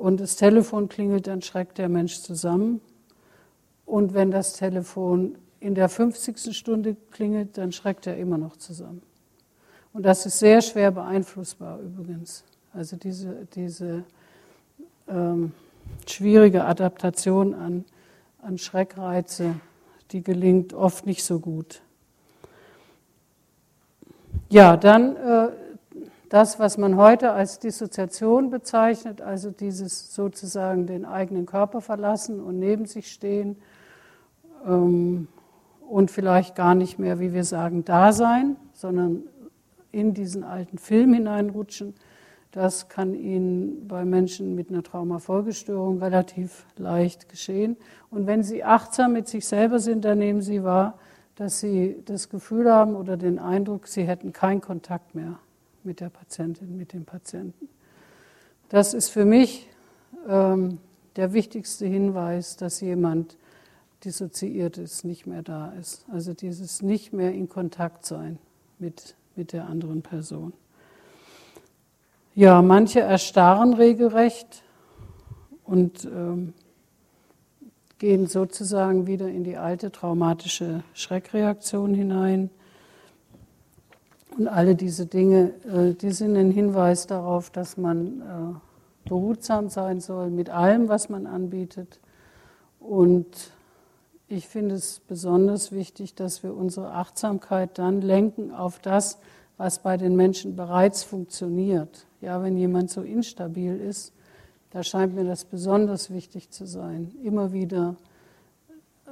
und 0.00 0.18
das 0.18 0.36
Telefon 0.36 0.88
klingelt, 0.88 1.26
dann 1.26 1.42
schreckt 1.42 1.76
der 1.76 1.90
Mensch 1.90 2.20
zusammen. 2.20 2.80
Und 3.84 4.14
wenn 4.14 4.30
das 4.30 4.54
Telefon 4.54 5.36
in 5.60 5.74
der 5.74 5.90
50. 5.90 6.56
Stunde 6.56 6.96
klingelt, 7.10 7.58
dann 7.58 7.70
schreckt 7.70 8.06
er 8.06 8.16
immer 8.16 8.38
noch 8.38 8.56
zusammen. 8.56 9.02
Und 9.92 10.06
das 10.06 10.24
ist 10.24 10.38
sehr 10.38 10.62
schwer 10.62 10.90
beeinflussbar 10.90 11.80
übrigens. 11.80 12.44
Also 12.72 12.96
diese, 12.96 13.46
diese 13.54 14.04
ähm, 15.06 15.52
schwierige 16.08 16.64
Adaptation 16.64 17.52
an, 17.52 17.84
an 18.40 18.56
Schreckreize, 18.56 19.56
die 20.12 20.22
gelingt 20.22 20.72
oft 20.72 21.04
nicht 21.04 21.24
so 21.24 21.40
gut. 21.40 21.82
Ja, 24.48 24.78
dann 24.78 25.16
äh, 25.16 25.48
das, 26.30 26.60
was 26.60 26.78
man 26.78 26.96
heute 26.96 27.32
als 27.32 27.58
Dissoziation 27.58 28.50
bezeichnet, 28.50 29.20
also 29.20 29.50
dieses 29.50 30.14
sozusagen 30.14 30.86
den 30.86 31.04
eigenen 31.04 31.44
Körper 31.44 31.80
verlassen 31.80 32.40
und 32.40 32.58
neben 32.60 32.86
sich 32.86 33.10
stehen 33.10 33.56
ähm, 34.64 35.26
und 35.88 36.12
vielleicht 36.12 36.54
gar 36.54 36.76
nicht 36.76 37.00
mehr, 37.00 37.18
wie 37.18 37.34
wir 37.34 37.42
sagen, 37.42 37.84
da 37.84 38.12
sein, 38.12 38.56
sondern 38.72 39.24
in 39.90 40.14
diesen 40.14 40.44
alten 40.44 40.78
Film 40.78 41.14
hineinrutschen. 41.14 41.94
Das 42.52 42.88
kann 42.88 43.14
Ihnen 43.14 43.88
bei 43.88 44.04
Menschen 44.04 44.54
mit 44.54 44.70
einer 44.70 44.84
Traumafolgestörung 44.84 45.98
relativ 45.98 46.64
leicht 46.76 47.28
geschehen. 47.28 47.76
Und 48.08 48.28
wenn 48.28 48.44
Sie 48.44 48.62
achtsam 48.62 49.14
mit 49.14 49.26
sich 49.26 49.46
selber 49.46 49.80
sind, 49.80 50.04
dann 50.04 50.18
nehmen 50.18 50.42
Sie 50.42 50.62
wahr, 50.62 50.96
dass 51.34 51.58
Sie 51.58 52.00
das 52.04 52.28
Gefühl 52.28 52.70
haben 52.72 52.94
oder 52.94 53.16
den 53.16 53.40
Eindruck, 53.40 53.88
Sie 53.88 54.04
hätten 54.04 54.32
keinen 54.32 54.60
Kontakt 54.60 55.16
mehr 55.16 55.40
mit 55.84 56.00
der 56.00 56.10
Patientin, 56.10 56.76
mit 56.76 56.92
dem 56.92 57.04
Patienten. 57.04 57.68
Das 58.68 58.94
ist 58.94 59.08
für 59.08 59.24
mich 59.24 59.68
ähm, 60.28 60.78
der 61.16 61.32
wichtigste 61.32 61.86
Hinweis, 61.86 62.56
dass 62.56 62.80
jemand 62.80 63.36
dissoziiert 64.04 64.78
ist, 64.78 65.04
nicht 65.04 65.26
mehr 65.26 65.42
da 65.42 65.72
ist. 65.72 66.04
Also 66.10 66.32
dieses 66.32 66.82
nicht 66.82 67.12
mehr 67.12 67.32
in 67.32 67.48
Kontakt 67.48 68.06
sein 68.06 68.38
mit, 68.78 69.16
mit 69.36 69.52
der 69.52 69.66
anderen 69.66 70.02
Person. 70.02 70.52
Ja, 72.34 72.62
manche 72.62 73.00
erstarren 73.00 73.74
regelrecht 73.74 74.62
und 75.64 76.04
ähm, 76.04 76.54
gehen 77.98 78.26
sozusagen 78.26 79.06
wieder 79.06 79.28
in 79.28 79.44
die 79.44 79.56
alte 79.56 79.92
traumatische 79.92 80.82
Schreckreaktion 80.94 81.92
hinein. 81.92 82.50
Und 84.36 84.48
alle 84.48 84.74
diese 84.74 85.06
Dinge, 85.06 85.52
äh, 85.64 85.94
die 85.94 86.12
sind 86.12 86.36
ein 86.36 86.50
Hinweis 86.50 87.06
darauf, 87.06 87.50
dass 87.50 87.76
man 87.76 88.20
äh, 88.20 89.08
behutsam 89.08 89.68
sein 89.68 90.00
soll 90.00 90.30
mit 90.30 90.50
allem, 90.50 90.88
was 90.88 91.08
man 91.08 91.26
anbietet. 91.26 92.00
Und 92.78 93.26
ich 94.28 94.46
finde 94.46 94.76
es 94.76 95.00
besonders 95.00 95.72
wichtig, 95.72 96.14
dass 96.14 96.42
wir 96.42 96.54
unsere 96.54 96.92
Achtsamkeit 96.92 97.78
dann 97.78 98.00
lenken 98.00 98.52
auf 98.52 98.78
das, 98.78 99.18
was 99.56 99.80
bei 99.80 99.96
den 99.96 100.16
Menschen 100.16 100.56
bereits 100.56 101.02
funktioniert. 101.02 102.06
Ja, 102.20 102.42
wenn 102.42 102.56
jemand 102.56 102.90
so 102.90 103.02
instabil 103.02 103.76
ist, 103.78 104.12
da 104.70 104.82
scheint 104.84 105.14
mir 105.14 105.24
das 105.24 105.44
besonders 105.44 106.10
wichtig 106.10 106.50
zu 106.50 106.64
sein, 106.64 107.12
immer 107.24 107.52
wieder 107.52 107.96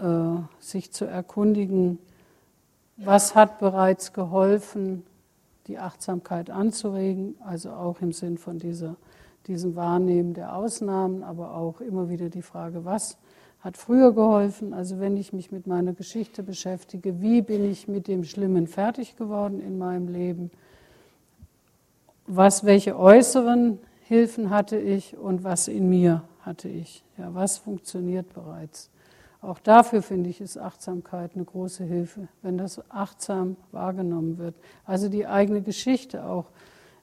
äh, 0.01 0.41
sich 0.61 0.93
zu 0.93 1.05
erkundigen, 1.05 1.99
was 2.99 3.35
hat 3.35 3.59
bereits 3.59 4.13
geholfen, 4.13 5.05
die 5.67 5.79
Achtsamkeit 5.79 6.51
anzuregen, 6.51 7.37
also 7.45 7.71
auch 7.71 8.01
im 8.01 8.13
Sinn 8.13 8.39
von 8.39 8.59
dieser, 8.59 8.97
diesem 9.47 9.77
Wahrnehmen 9.77 10.35
der 10.35 10.57
Ausnahmen, 10.57 11.23
aber 11.23 11.55
auch 11.55 11.81
immer 11.81 12.09
wieder 12.09 12.29
die 12.29 12.43
Frage, 12.43 12.85
was 12.85 13.19
hat 13.61 13.77
früher 13.77 14.13
geholfen, 14.13 14.73
also 14.73 15.01
wenn 15.01 15.17
ich 15.17 15.33
mich 15.33 15.51
mit 15.51 15.67
meiner 15.67 15.93
Geschichte 15.93 16.43
beschäftige, 16.43 17.21
wie 17.21 17.43
bin 17.43 17.69
ich 17.69 17.89
mit 17.89 18.07
dem 18.07 18.25
Schlimmen 18.25 18.67
fertig 18.67 19.17
geworden 19.17 19.61
in 19.61 19.79
meinem 19.79 20.09
Leben, 20.09 20.51
was, 22.27 22.65
welche 22.65 22.97
äußeren 22.97 23.79
Hilfen 24.03 24.51
hatte 24.51 24.79
ich 24.79 25.17
und 25.17 25.45
was 25.45 25.67
in 25.67 25.89
mir 25.89 26.23
hatte 26.41 26.69
ich. 26.69 27.03
Ja, 27.17 27.35
was 27.35 27.59
funktioniert 27.59 28.33
bereits? 28.33 28.91
Auch 29.40 29.61
dafür 29.61 30.03
finde 30.03 30.31
ich, 30.31 30.40
ist 30.40 30.59
Achtsamkeit 30.59 31.33
eine 31.35 31.44
große 31.44 31.85
Hilfe, 31.85 32.29
wenn 32.42 32.59
das 32.59 32.83
achtsam 32.90 33.57
wahrgenommen 33.70 34.38
wird. 34.38 34.57
Also 34.85 35.09
die 35.09 35.27
eigene 35.27 35.62
Geschichte 35.62 36.24
auch 36.24 36.46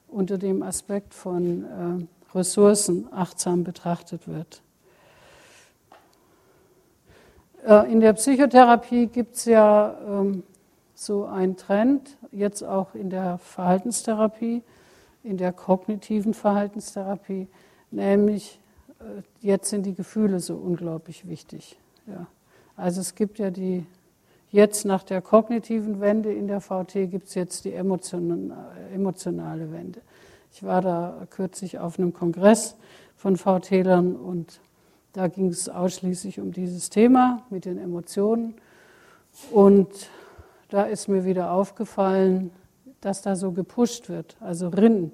unter 0.08 0.36
dem 0.36 0.62
Aspekt 0.62 1.14
von 1.14 1.64
äh, 1.64 2.36
Ressourcen 2.36 3.08
achtsam 3.10 3.64
betrachtet 3.64 4.28
wird. 4.28 4.60
Äh, 7.66 7.90
in 7.90 8.00
der 8.00 8.12
Psychotherapie 8.12 9.06
gibt 9.06 9.36
es 9.36 9.46
ja 9.46 9.96
ähm, 10.06 10.42
so 10.94 11.24
einen 11.24 11.56
Trend, 11.56 12.16
jetzt 12.32 12.62
auch 12.62 12.94
in 12.94 13.08
der 13.08 13.38
Verhaltenstherapie, 13.38 14.62
in 15.22 15.38
der 15.38 15.52
kognitiven 15.52 16.34
Verhaltenstherapie, 16.34 17.48
nämlich 17.90 18.60
äh, 19.00 19.22
jetzt 19.40 19.70
sind 19.70 19.84
die 19.86 19.94
Gefühle 19.94 20.38
so 20.40 20.54
unglaublich 20.54 21.26
wichtig. 21.26 21.78
Ja. 22.06 22.26
Also 22.76 23.00
es 23.00 23.14
gibt 23.14 23.38
ja 23.38 23.50
die, 23.50 23.86
jetzt 24.50 24.84
nach 24.84 25.02
der 25.02 25.22
kognitiven 25.22 26.00
Wende 26.00 26.32
in 26.32 26.46
der 26.46 26.60
VT 26.60 27.10
gibt 27.10 27.28
es 27.28 27.34
jetzt 27.34 27.64
die 27.64 27.72
emotionale 27.72 28.52
Wende. 29.72 30.00
Ich 30.52 30.62
war 30.62 30.82
da 30.82 31.26
kürzlich 31.30 31.78
auf 31.78 31.98
einem 31.98 32.12
Kongress 32.12 32.76
von 33.16 33.36
VT-Lern 33.36 34.16
und 34.16 34.60
da 35.12 35.28
ging 35.28 35.48
es 35.48 35.68
ausschließlich 35.68 36.40
um 36.40 36.52
dieses 36.52 36.90
Thema 36.90 37.42
mit 37.50 37.64
den 37.64 37.78
Emotionen. 37.78 38.54
Und 39.50 39.88
da 40.68 40.84
ist 40.84 41.08
mir 41.08 41.24
wieder 41.24 41.52
aufgefallen, 41.52 42.50
dass 43.00 43.22
da 43.22 43.36
so 43.36 43.52
gepusht 43.52 44.08
wird. 44.08 44.36
Also 44.40 44.68
rinn, 44.68 45.12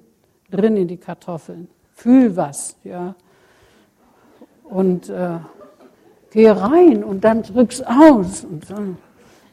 rinn 0.51 0.77
in 0.77 0.87
die 0.87 0.97
Kartoffeln, 0.97 1.69
fühl 1.93 2.35
was, 2.35 2.75
ja. 2.83 3.15
Und 4.63 5.09
äh, 5.09 5.39
geh 6.33 6.49
rein 6.49 7.03
und 7.03 7.23
dann 7.23 7.43
drück's 7.43 7.81
aus 7.81 8.43
und 8.43 8.65
so. 8.65 8.75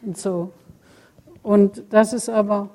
Und, 0.02 0.16
so. 0.16 0.50
und 1.42 1.84
das 1.90 2.14
ist 2.14 2.30
aber 2.30 2.70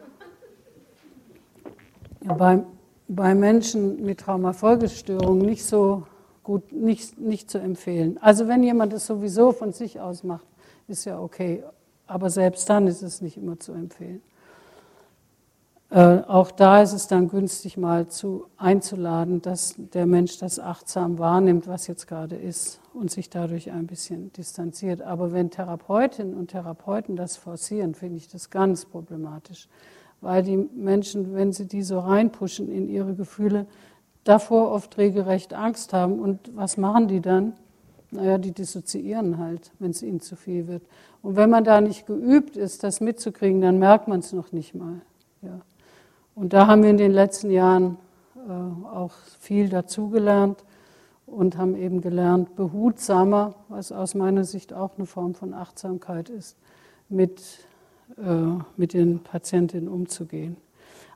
bei, 2.22 2.64
bei 3.08 3.34
Menschen 3.34 4.06
mit 4.06 4.20
Traumafolgestörungen 4.20 5.46
nicht 5.46 5.66
so 5.66 6.04
gut, 6.44 6.72
nicht, 6.72 7.18
nicht 7.18 7.50
zu 7.50 7.58
empfehlen. 7.58 8.20
Also 8.22 8.48
wenn 8.48 8.62
jemand 8.62 8.94
es 8.94 9.08
sowieso 9.08 9.52
von 9.52 9.74
sich 9.74 10.00
aus 10.00 10.24
macht, 10.24 10.46
ist 10.88 11.06
ja 11.06 11.20
okay, 11.20 11.64
aber 12.06 12.30
selbst 12.30 12.70
dann 12.70 12.86
ist 12.86 13.02
es 13.02 13.22
nicht 13.22 13.38
immer 13.38 13.60
zu 13.60 13.74
empfehlen. 13.74 14.22
Äh, 15.92 16.22
auch 16.28 16.52
da 16.52 16.82
ist 16.82 16.94
es 16.94 17.08
dann 17.08 17.28
günstig, 17.28 17.78
mal 17.78 18.08
zu, 18.08 18.48
einzuladen, 18.58 19.42
dass 19.42 19.76
der 19.78 20.06
Mensch 20.06 20.40
das 20.40 20.60
achtsam 20.60 21.20
wahrnimmt, 21.20 21.68
was 21.68 21.88
jetzt 21.88 22.08
gerade 22.08 22.36
ist 22.36 22.80
und 22.94 23.12
sich 23.12 23.30
dadurch 23.30 23.72
ein 23.72 23.86
bisschen 23.86 24.34
distanziert. 24.34 25.02
Aber 25.02 25.32
wenn 25.32 25.52
Therapeutinnen 25.52 26.36
und 26.36 26.52
Therapeuten 26.52 27.16
das 27.16 27.38
forcieren, 27.38 27.94
finde 27.94 28.18
ich 28.18 28.28
das 28.28 28.50
ganz 28.50 28.86
problematisch, 28.86 29.70
weil 30.22 30.42
die 30.42 30.58
Menschen, 30.58 31.36
wenn 31.36 31.54
sie 31.54 31.68
die 31.68 31.84
so 31.84 32.00
reinpushen 32.00 32.72
in 32.72 32.90
ihre 32.90 33.14
Gefühle, 33.14 33.68
davor 34.24 34.72
oft 34.72 34.98
regelrecht 34.98 35.54
Angst 35.54 35.94
haben. 35.94 36.20
Und 36.20 36.56
was 36.56 36.78
machen 36.78 37.08
die 37.08 37.22
dann? 37.22 37.54
Naja, 38.12 38.38
die 38.38 38.52
dissoziieren 38.52 39.38
halt, 39.38 39.72
wenn 39.80 39.92
es 39.92 40.02
ihnen 40.02 40.20
zu 40.20 40.36
viel 40.36 40.68
wird. 40.68 40.84
Und 41.22 41.36
wenn 41.36 41.50
man 41.50 41.64
da 41.64 41.80
nicht 41.80 42.06
geübt 42.06 42.58
ist, 42.58 42.84
das 42.84 43.02
mitzukriegen, 43.02 43.62
dann 43.62 43.78
merkt 43.78 44.08
man 44.08 44.20
es 44.20 44.34
noch 44.34 44.52
nicht 44.52 44.74
mal. 44.74 45.02
Ja. 45.42 45.62
Und 46.36 46.52
da 46.52 46.68
haben 46.68 46.84
wir 46.84 46.90
in 46.90 46.98
den 46.98 47.14
letzten 47.14 47.50
Jahren 47.50 47.98
äh, 48.36 48.88
auch 48.88 49.14
viel 49.40 49.70
dazugelernt 49.70 50.66
und 51.26 51.58
haben 51.58 51.76
eben 51.76 52.02
gelernt, 52.02 52.56
behutsamer, 52.56 53.56
was 53.70 53.94
aus 53.94 54.16
meiner 54.16 54.44
Sicht 54.44 54.74
auch 54.74 54.98
eine 54.98 55.06
Form 55.06 55.34
von 55.34 55.54
Achtsamkeit 55.54 56.30
ist, 56.30 56.58
mit, 57.08 57.42
äh, 58.18 58.62
mit 58.76 58.94
den 58.94 59.20
Patientinnen 59.20 59.88
umzugehen. 59.88 60.58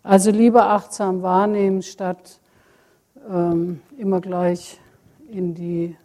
Also 0.04 0.32
lieber 0.32 0.70
achtsam 0.70 1.22
wahrnehmen, 1.22 1.82
statt 1.82 2.40
ähm, 3.30 3.82
immer 3.98 4.22
gleich 4.22 4.80
in 5.30 5.54
die, 5.54 5.98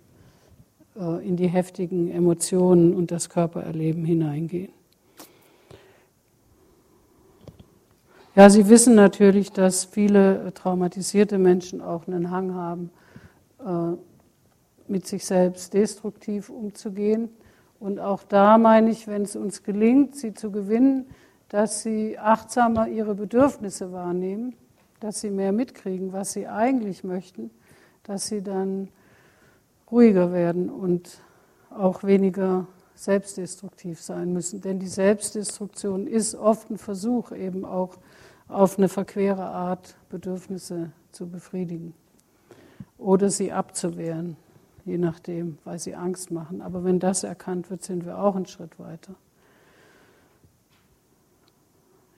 äh, 0.99 1.27
in 1.27 1.37
die 1.37 1.47
heftigen 1.47 2.11
Emotionen 2.11 2.95
und 2.95 3.13
das 3.13 3.31
Körpererleben 3.31 4.05
hineingehen. 4.05 4.73
Ja, 8.37 8.51
Sie 8.51 8.69
wissen 8.69 8.97
natürlich, 8.97 9.53
dass 9.53 9.85
viele 9.85 10.53
traumatisierte 10.55 11.39
Menschen 11.39 11.81
auch 11.81 12.09
einen 12.09 12.33
Hang 12.33 12.53
haben, 12.53 12.91
äh, 13.65 13.97
mit 14.89 15.07
sich 15.07 15.25
selbst 15.25 15.73
destruktiv 15.73 16.51
umzugehen 16.51 17.29
Und 17.79 18.01
auch 18.01 18.25
da 18.25 18.59
meine 18.59 18.91
ich, 18.91 19.07
wenn 19.07 19.23
es 19.23 19.37
uns 19.37 19.63
gelingt, 19.63 20.17
sie 20.17 20.35
zu 20.35 20.51
gewinnen, 20.51 21.07
dass 21.49 21.83
sie 21.83 22.19
achtsamer 22.19 22.89
ihre 22.89 23.15
Bedürfnisse 23.15 23.93
wahrnehmen, 23.93 24.57
dass 24.99 25.21
sie 25.21 25.31
mehr 25.31 25.53
mitkriegen, 25.53 26.13
was 26.13 26.33
sie 26.33 26.49
eigentlich 26.49 27.05
möchten, 27.05 27.53
dass 28.03 28.27
sie 28.27 28.43
dann 28.43 28.89
ruhiger 29.93 30.33
werden 30.33 30.71
und 30.71 31.21
auch 31.71 32.03
weniger 32.03 32.67
selbstdestruktiv 32.97 34.01
sein 34.01 34.33
müssen. 34.33 34.61
Denn 34.61 34.81
die 34.81 34.89
Selbstdestruktion 34.89 36.09
ist 36.09 36.35
oft 36.35 36.71
ein 36.71 36.79
Versuch, 36.79 37.31
eben 37.31 37.65
auch 37.65 37.97
auf 38.49 38.79
eine 38.79 38.89
verquere 38.89 39.45
Art 39.45 39.97
Bedürfnisse 40.11 40.93
zu 41.13 41.29
befriedigen 41.29 41.95
oder 42.99 43.31
sie 43.31 43.53
abzuwehren, 43.53 44.37
je 44.85 44.99
nachdem, 44.99 45.59
weil 45.65 45.79
sie 45.79 45.95
Angst 45.95 46.31
machen. 46.31 46.61
Aber 46.61 46.85
wenn 46.85 46.99
das 46.99 47.25
erkannt 47.25 47.71
wird, 47.71 47.83
sind 47.83 48.05
wir 48.05 48.19
auch 48.19 48.37
einen 48.37 48.47
Schritt 48.47 48.79
weiter. 48.79 49.15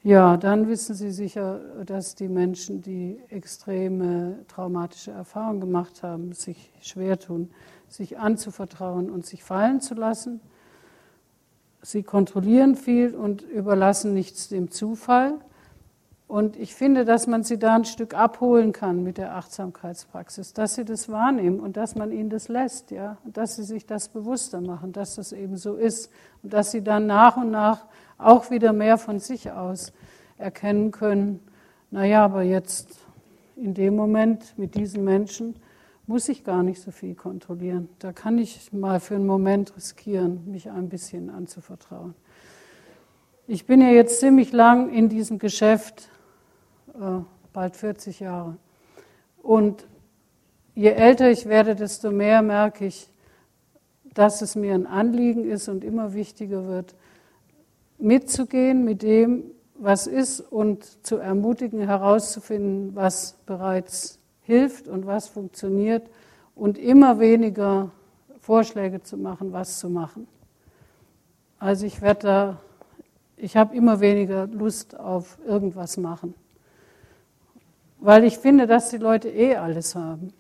Ja, 0.07 0.37
dann 0.37 0.69
wissen 0.69 0.95
Sie 0.95 1.11
sicher, 1.11 1.59
dass 1.85 2.15
die 2.15 2.29
Menschen, 2.29 2.81
die 2.81 3.19
extreme 3.29 4.39
traumatische 4.47 5.11
Erfahrungen 5.11 5.61
gemacht 5.61 6.05
haben, 6.05 6.33
sich 6.33 6.71
schwer 6.81 7.19
tun, 7.19 7.51
sich 7.89 8.17
anzuvertrauen 8.17 9.11
und 9.11 9.27
sich 9.27 9.43
fallen 9.43 9.81
zu 9.81 9.95
lassen. 9.95 10.41
Sie 11.83 12.05
kontrollieren 12.05 12.77
viel 12.77 13.17
und 13.17 13.43
überlassen 13.43 14.15
nichts 14.15 14.47
dem 14.49 14.71
Zufall. 14.71 15.41
Und 16.29 16.57
ich 16.57 16.75
finde, 16.75 17.05
dass 17.05 17.29
man 17.29 17.45
sie 17.45 17.57
da 17.57 17.77
ein 17.77 17.85
Stück 17.85 18.15
abholen 18.15 18.73
kann 18.73 19.05
mit 19.05 19.17
der 19.17 19.37
Achtsamkeitspraxis, 19.37 20.53
dass 20.53 20.75
sie 20.75 20.85
das 20.85 21.09
wahrnehmen 21.09 21.61
und 21.61 21.77
dass 21.77 21.95
man 21.95 22.11
ihnen 22.11 22.31
das 22.31 22.49
lässt, 22.49 22.91
ja, 22.91 23.17
und 23.25 23.37
dass 23.37 23.55
sie 23.55 23.63
sich 23.63 23.87
das 23.87 24.09
bewusster 24.09 24.61
machen, 24.61 24.93
dass 24.93 25.15
das 25.15 25.33
eben 25.33 25.57
so 25.57 25.77
ist 25.77 26.11
und 26.43 26.53
dass 26.53 26.73
sie 26.73 26.83
dann 26.83 27.07
nach 27.07 27.37
und 27.37 27.53
nach 27.53 27.87
auch 28.19 28.51
wieder 28.51 28.73
mehr 28.73 28.99
von 28.99 29.21
sich 29.21 29.53
aus 29.53 29.93
erkennen 30.37 30.91
können, 30.91 31.41
naja, 31.93 32.25
aber 32.25 32.43
jetzt 32.43 32.99
in 33.55 33.75
dem 33.75 33.95
Moment 33.95 34.59
mit 34.59 34.75
diesen 34.75 35.05
Menschen 35.05 35.55
muss 36.09 36.29
ich 36.29 36.45
gar 36.45 36.63
nicht 36.63 36.81
so 36.81 36.91
viel 36.91 37.15
kontrollieren. 37.15 37.89
Da 38.01 38.13
kann 38.13 38.39
ich 38.39 38.73
mal 38.73 39.01
für 39.01 39.15
einen 39.15 39.27
Moment 39.27 39.77
riskieren, 39.77 40.51
mich 40.51 40.71
ein 40.71 40.89
bisschen 40.89 41.31
anzuvertrauen. 41.31 42.15
Ich 43.47 43.67
bin 43.67 43.81
ja 43.81 43.91
jetzt 43.91 44.21
ziemlich 44.21 44.53
lang 44.53 44.91
in 44.91 45.09
diesem 45.09 45.39
Geschäft 45.39 46.09
äh, 47.01 47.21
bald 47.53 47.77
40 47.77 48.21
Jahre. 48.21 48.57
Und 49.43 49.87
je 50.75 50.91
älter 50.91 51.31
ich 51.31 51.47
werde, 51.47 51.75
desto 51.75 52.11
mehr 52.11 52.43
merke 52.43 52.87
ich, 52.87 53.09
dass 54.15 54.43
es 54.43 54.57
mir 54.57 54.75
ein 54.75 54.87
Anliegen 54.87 55.45
ist 55.45 55.69
und 55.69 55.85
immer 55.85 56.15
wichtiger 56.15 56.67
wird, 56.67 56.95
mitzugehen 57.99 58.85
mit 58.85 59.03
dem, 59.03 59.45
was 59.75 60.07
ist 60.07 60.41
und 60.41 61.05
zu 61.05 61.17
ermutigen, 61.17 61.81
herauszufinden, 61.81 62.95
was 62.95 63.37
bereits 63.47 64.19
hilft 64.43 64.89
und 64.89 65.07
was 65.07 65.29
funktioniert 65.29 66.09
und 66.55 66.79
immer 66.79 67.19
weniger 67.21 67.91
Vorschläge 68.41 69.03
zu 69.03 69.17
machen, 69.17 69.53
was 69.53 69.79
zu 69.79 69.91
machen. 69.91 70.27
Also 71.59 71.87
ich 71.87 72.01
werde 72.01 72.21
da, 72.21 72.61
ich 73.37 73.57
habe 73.57 73.75
immer 73.75 74.01
weniger 74.01 74.47
Lust 74.47 74.99
auf 74.99 75.39
irgendwas 75.47 75.97
machen 75.97 76.35
weil 77.99 78.25
ich 78.25 78.39
finde, 78.39 78.67
dass 78.67 78.91
die 78.91 78.99
Leute 78.99 79.29
eh 79.29 79.57
alles 79.57 79.95
haben. 79.95 80.33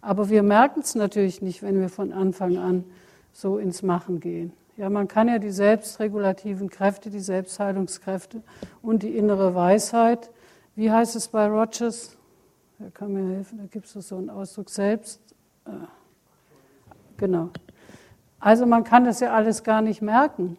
Aber 0.00 0.28
wir 0.28 0.42
merken 0.42 0.80
es 0.80 0.94
natürlich 0.94 1.42
nicht, 1.42 1.62
wenn 1.62 1.80
wir 1.80 1.88
von 1.88 2.12
Anfang 2.12 2.58
an 2.58 2.84
so 3.32 3.58
ins 3.58 3.82
Machen 3.82 4.20
gehen. 4.20 4.52
Ja, 4.76 4.90
man 4.90 5.08
kann 5.08 5.28
ja 5.28 5.38
die 5.38 5.50
selbstregulativen 5.50 6.68
Kräfte, 6.68 7.10
die 7.10 7.20
Selbstheilungskräfte 7.20 8.42
und 8.82 9.02
die 9.02 9.16
innere 9.16 9.54
Weisheit, 9.54 10.30
wie 10.74 10.90
heißt 10.90 11.16
es 11.16 11.28
bei 11.28 11.46
Rogers? 11.46 12.16
Wer 12.78 12.90
kann 12.90 13.12
mir 13.14 13.36
helfen? 13.36 13.58
Da 13.58 13.64
gibt 13.64 13.86
es 13.86 13.92
so 14.08 14.16
einen 14.16 14.28
Ausdruck 14.28 14.68
selbst. 14.68 15.20
Äh, 15.64 15.70
genau. 17.16 17.48
Also 18.38 18.66
man 18.66 18.84
kann 18.84 19.04
das 19.06 19.20
ja 19.20 19.32
alles 19.32 19.64
gar 19.64 19.80
nicht 19.80 20.02
merken, 20.02 20.58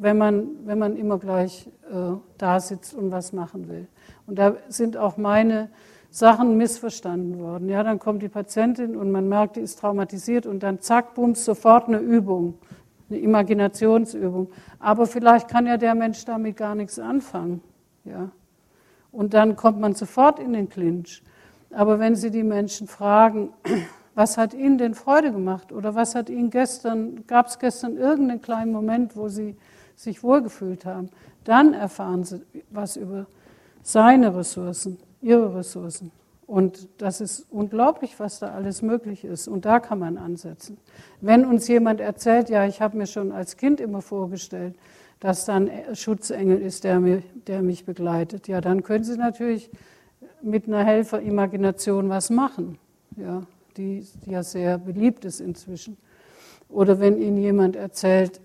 wenn 0.00 0.18
man, 0.18 0.48
wenn 0.64 0.78
man 0.78 0.96
immer 0.96 1.18
gleich 1.18 1.68
äh, 1.90 2.16
da 2.38 2.60
sitzt 2.60 2.94
und 2.94 3.10
was 3.10 3.32
machen 3.32 3.68
will. 3.68 3.88
Und 4.26 4.38
da 4.38 4.56
sind 4.68 4.96
auch 4.96 5.16
meine 5.16 5.70
Sachen 6.10 6.56
missverstanden 6.56 7.38
worden. 7.38 7.68
Ja, 7.68 7.82
dann 7.82 7.98
kommt 7.98 8.22
die 8.22 8.28
Patientin 8.28 8.96
und 8.96 9.10
man 9.10 9.28
merkt, 9.28 9.56
die 9.56 9.60
ist 9.60 9.78
traumatisiert 9.80 10.46
und 10.46 10.62
dann 10.62 10.80
zack, 10.80 11.14
bums, 11.14 11.44
sofort 11.44 11.88
eine 11.88 11.98
Übung, 11.98 12.54
eine 13.10 13.18
Imaginationsübung. 13.18 14.48
Aber 14.78 15.06
vielleicht 15.06 15.48
kann 15.48 15.66
ja 15.66 15.76
der 15.76 15.94
Mensch 15.94 16.24
damit 16.24 16.56
gar 16.56 16.74
nichts 16.74 16.98
anfangen. 16.98 17.62
Ja. 18.04 18.30
Und 19.12 19.34
dann 19.34 19.56
kommt 19.56 19.80
man 19.80 19.94
sofort 19.94 20.38
in 20.38 20.52
den 20.52 20.68
Clinch. 20.68 21.22
Aber 21.70 21.98
wenn 21.98 22.14
Sie 22.14 22.30
die 22.30 22.44
Menschen 22.44 22.86
fragen, 22.86 23.50
was 24.14 24.38
hat 24.38 24.54
Ihnen 24.54 24.78
denn 24.78 24.94
Freude 24.94 25.32
gemacht 25.32 25.72
oder 25.72 25.94
was 25.94 26.14
hat 26.14 26.30
Ihnen 26.30 26.50
gestern, 26.50 27.26
gab 27.26 27.46
es 27.46 27.58
gestern 27.58 27.96
irgendeinen 27.96 28.40
kleinen 28.40 28.72
Moment, 28.72 29.16
wo 29.16 29.28
Sie 29.28 29.56
sich 29.98 30.22
wohlgefühlt 30.22 30.84
haben, 30.84 31.10
dann 31.44 31.74
erfahren 31.74 32.24
Sie 32.24 32.40
was 32.70 32.96
über 32.96 33.26
seine 33.82 34.34
Ressourcen, 34.34 34.98
ihre 35.20 35.54
Ressourcen. 35.54 36.12
Und 36.46 36.88
das 36.98 37.20
ist 37.20 37.46
unglaublich, 37.50 38.18
was 38.18 38.38
da 38.38 38.52
alles 38.52 38.80
möglich 38.80 39.24
ist. 39.24 39.48
Und 39.48 39.66
da 39.66 39.80
kann 39.80 39.98
man 39.98 40.16
ansetzen. 40.16 40.78
Wenn 41.20 41.44
uns 41.44 41.68
jemand 41.68 42.00
erzählt, 42.00 42.48
ja, 42.48 42.66
ich 42.66 42.80
habe 42.80 42.96
mir 42.96 43.06
schon 43.06 43.32
als 43.32 43.56
Kind 43.56 43.80
immer 43.80 44.00
vorgestellt, 44.00 44.76
dass 45.20 45.44
dann 45.44 45.68
Schutzengel 45.94 46.58
ist, 46.60 46.84
der, 46.84 47.00
mir, 47.00 47.22
der 47.46 47.60
mich 47.60 47.84
begleitet, 47.84 48.48
ja, 48.48 48.60
dann 48.60 48.82
können 48.82 49.04
Sie 49.04 49.16
natürlich 49.16 49.68
mit 50.40 50.68
einer 50.68 50.84
Helferimagination 50.84 52.08
was 52.08 52.30
machen, 52.30 52.78
ja, 53.16 53.42
die, 53.76 54.06
die 54.24 54.30
ja 54.30 54.42
sehr 54.42 54.78
beliebt 54.78 55.24
ist 55.24 55.40
inzwischen. 55.40 55.96
Oder 56.68 57.00
wenn 57.00 57.18
Ihnen 57.18 57.38
jemand 57.38 57.74
erzählt, 57.76 58.40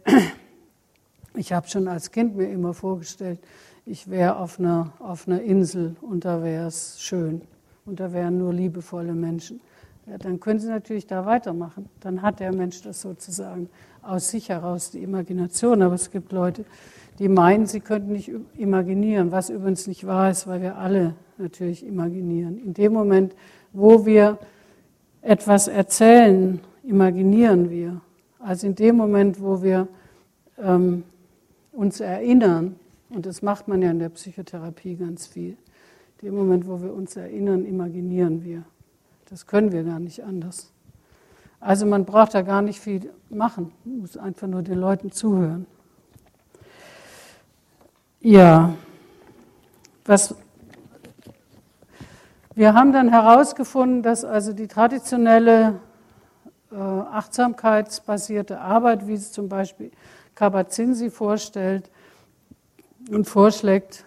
ich 1.36 1.54
habe 1.54 1.68
schon 1.68 1.88
als 1.88 2.12
Kind 2.12 2.36
mir 2.36 2.50
immer 2.50 2.74
vorgestellt, 2.74 3.40
ich 3.86 4.10
wäre 4.10 4.38
auf 4.38 4.60
einer, 4.60 4.94
auf 5.00 5.28
einer 5.28 5.42
Insel 5.42 5.96
und 6.02 6.26
da 6.26 6.42
wäre 6.42 6.68
es 6.68 7.02
schön 7.02 7.42
und 7.86 8.00
da 8.00 8.14
wären 8.14 8.38
nur 8.38 8.54
liebevolle 8.54 9.14
Menschen. 9.14 9.60
Ja, 10.06 10.18
dann 10.18 10.40
können 10.40 10.60
Sie 10.60 10.68
natürlich 10.68 11.08
da 11.08 11.26
weitermachen. 11.26 11.90
Dann 12.02 12.22
hat 12.22 12.40
der 12.40 12.54
Mensch 12.54 12.82
das 12.82 13.02
sozusagen 13.02 13.70
aus 14.02 14.30
sich 14.30 14.50
heraus, 14.50 14.92
die 14.92 15.02
Imagination. 15.02 15.82
Aber 15.82 15.96
es 15.96 16.12
gibt 16.12 16.34
Leute, 16.34 16.66
die 17.20 17.30
meinen, 17.30 17.68
sie 17.68 17.80
könnten 17.80 18.12
nicht 18.12 18.32
imaginieren, 18.58 19.32
was 19.32 19.50
übrigens 19.50 19.88
nicht 19.88 20.06
wahr 20.06 20.30
ist, 20.30 20.46
weil 20.46 20.62
wir 20.62 20.78
alle 20.78 21.16
natürlich 21.38 21.86
imaginieren. 21.86 22.58
In 22.58 22.74
dem 22.74 22.92
Moment, 22.94 23.36
wo 23.72 24.06
wir 24.06 24.40
etwas 25.22 25.70
erzählen, 25.70 26.60
imaginieren 26.84 27.70
wir. 27.70 28.02
Also 28.40 28.68
in 28.68 28.76
dem 28.76 28.98
Moment, 28.98 29.42
wo 29.42 29.64
wir 29.64 29.88
ähm, 30.62 31.04
uns 31.74 32.00
erinnern, 32.00 32.76
und 33.10 33.26
das 33.26 33.42
macht 33.42 33.68
man 33.68 33.82
ja 33.82 33.92
in 33.92 34.00
der 34.00 34.10
Psychotherapie 34.10 34.96
ganz 34.96 35.28
viel. 35.28 35.58
Dem 36.22 36.36
Moment, 36.36 36.68
wo 36.68 36.82
wir 36.82 36.94
uns 36.94 37.16
erinnern, 37.16 37.66
imaginieren 37.66 38.44
wir. 38.44 38.64
Das 39.30 39.46
können 39.46 39.72
wir 39.72 39.84
gar 39.84 40.00
nicht 40.00 40.24
anders. 40.24 40.72
Also 41.60 41.86
man 41.86 42.06
braucht 42.06 42.34
da 42.34 42.42
gar 42.42 42.62
nicht 42.62 42.80
viel 42.80 43.10
machen, 43.30 43.72
man 43.84 44.00
muss 44.00 44.18
einfach 44.18 44.48
nur 44.48 44.62
den 44.62 44.80
Leuten 44.80 45.12
zuhören. 45.12 45.66
Ja, 48.20 48.74
was 50.06 50.36
wir 52.56 52.74
haben 52.74 52.94
dann 52.94 53.10
herausgefunden, 53.10 54.04
dass 54.04 54.24
also 54.24 54.54
die 54.54 54.68
traditionelle 54.68 55.80
äh, 56.72 56.76
achtsamkeitsbasierte 56.76 58.60
Arbeit, 58.60 59.08
wie 59.08 59.14
es 59.14 59.32
zum 59.32 59.50
Beispiel 59.50 59.92
Kabat-Zinn 60.44 60.94
sie 60.94 61.10
vorstellt, 61.10 61.90
und 63.10 63.26
vorschlägt, 63.26 64.06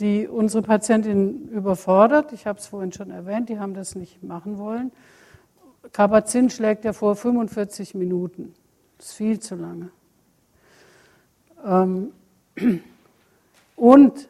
die 0.00 0.28
unsere 0.28 0.62
Patientin 0.62 1.48
überfordert. 1.48 2.32
Ich 2.32 2.46
habe 2.46 2.58
es 2.58 2.66
vorhin 2.66 2.92
schon 2.92 3.10
erwähnt, 3.10 3.48
die 3.48 3.58
haben 3.58 3.74
das 3.74 3.94
nicht 3.94 4.22
machen 4.22 4.58
wollen. 4.58 4.92
Kabazin 5.92 6.50
schlägt 6.50 6.84
ja 6.84 6.92
vor 6.92 7.16
45 7.16 7.94
Minuten. 7.94 8.54
Das 8.98 9.08
ist 9.08 9.12
viel 9.14 9.40
zu 9.40 9.54
lange. 9.54 9.90
Ähm, 11.64 12.12
und 13.76 14.28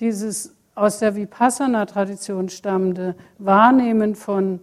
dieses 0.00 0.54
aus 0.74 0.98
der 0.98 1.14
Vipassana-Tradition 1.14 2.48
stammende 2.48 3.14
Wahrnehmen 3.38 4.14
von, 4.14 4.60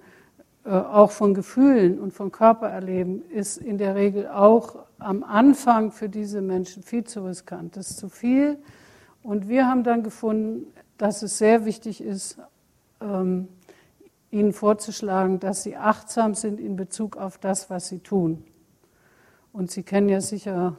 auch 0.66 1.12
von 1.12 1.34
Gefühlen 1.34 2.00
und 2.00 2.14
von 2.14 2.32
Körpererleben 2.32 3.30
ist 3.30 3.58
in 3.58 3.78
der 3.78 3.96
Regel 3.96 4.28
auch 4.28 4.86
am 4.98 5.24
Anfang 5.24 5.92
für 5.92 6.08
diese 6.08 6.42
Menschen 6.42 6.84
viel 6.84 7.04
zu 7.04 7.26
riskant. 7.26 7.76
Das 7.76 7.92
ist 7.92 7.98
zu 7.98 8.10
viel 8.10 8.58
und 9.24 9.50
wir 9.50 9.68
haben 9.68 9.84
dann 9.84 10.04
gefunden, 10.04 10.68
dass 10.98 11.22
es 11.22 11.38
sehr 11.38 11.66
wichtig 11.66 12.02
ist, 12.02 12.38
ähm, 13.02 13.50
ihnen 14.32 14.54
vorzuschlagen, 14.54 15.40
dass 15.40 15.64
sie 15.64 15.76
achtsam 15.76 16.34
sind 16.34 16.60
in 16.60 16.76
Bezug 16.76 17.18
auf 17.18 17.38
das, 17.38 17.70
was 17.70 17.88
sie 17.88 18.00
tun. 18.00 18.44
Und 19.54 19.70
Sie 19.70 19.84
kennen 19.84 20.10
ja 20.10 20.20
sicher 20.20 20.76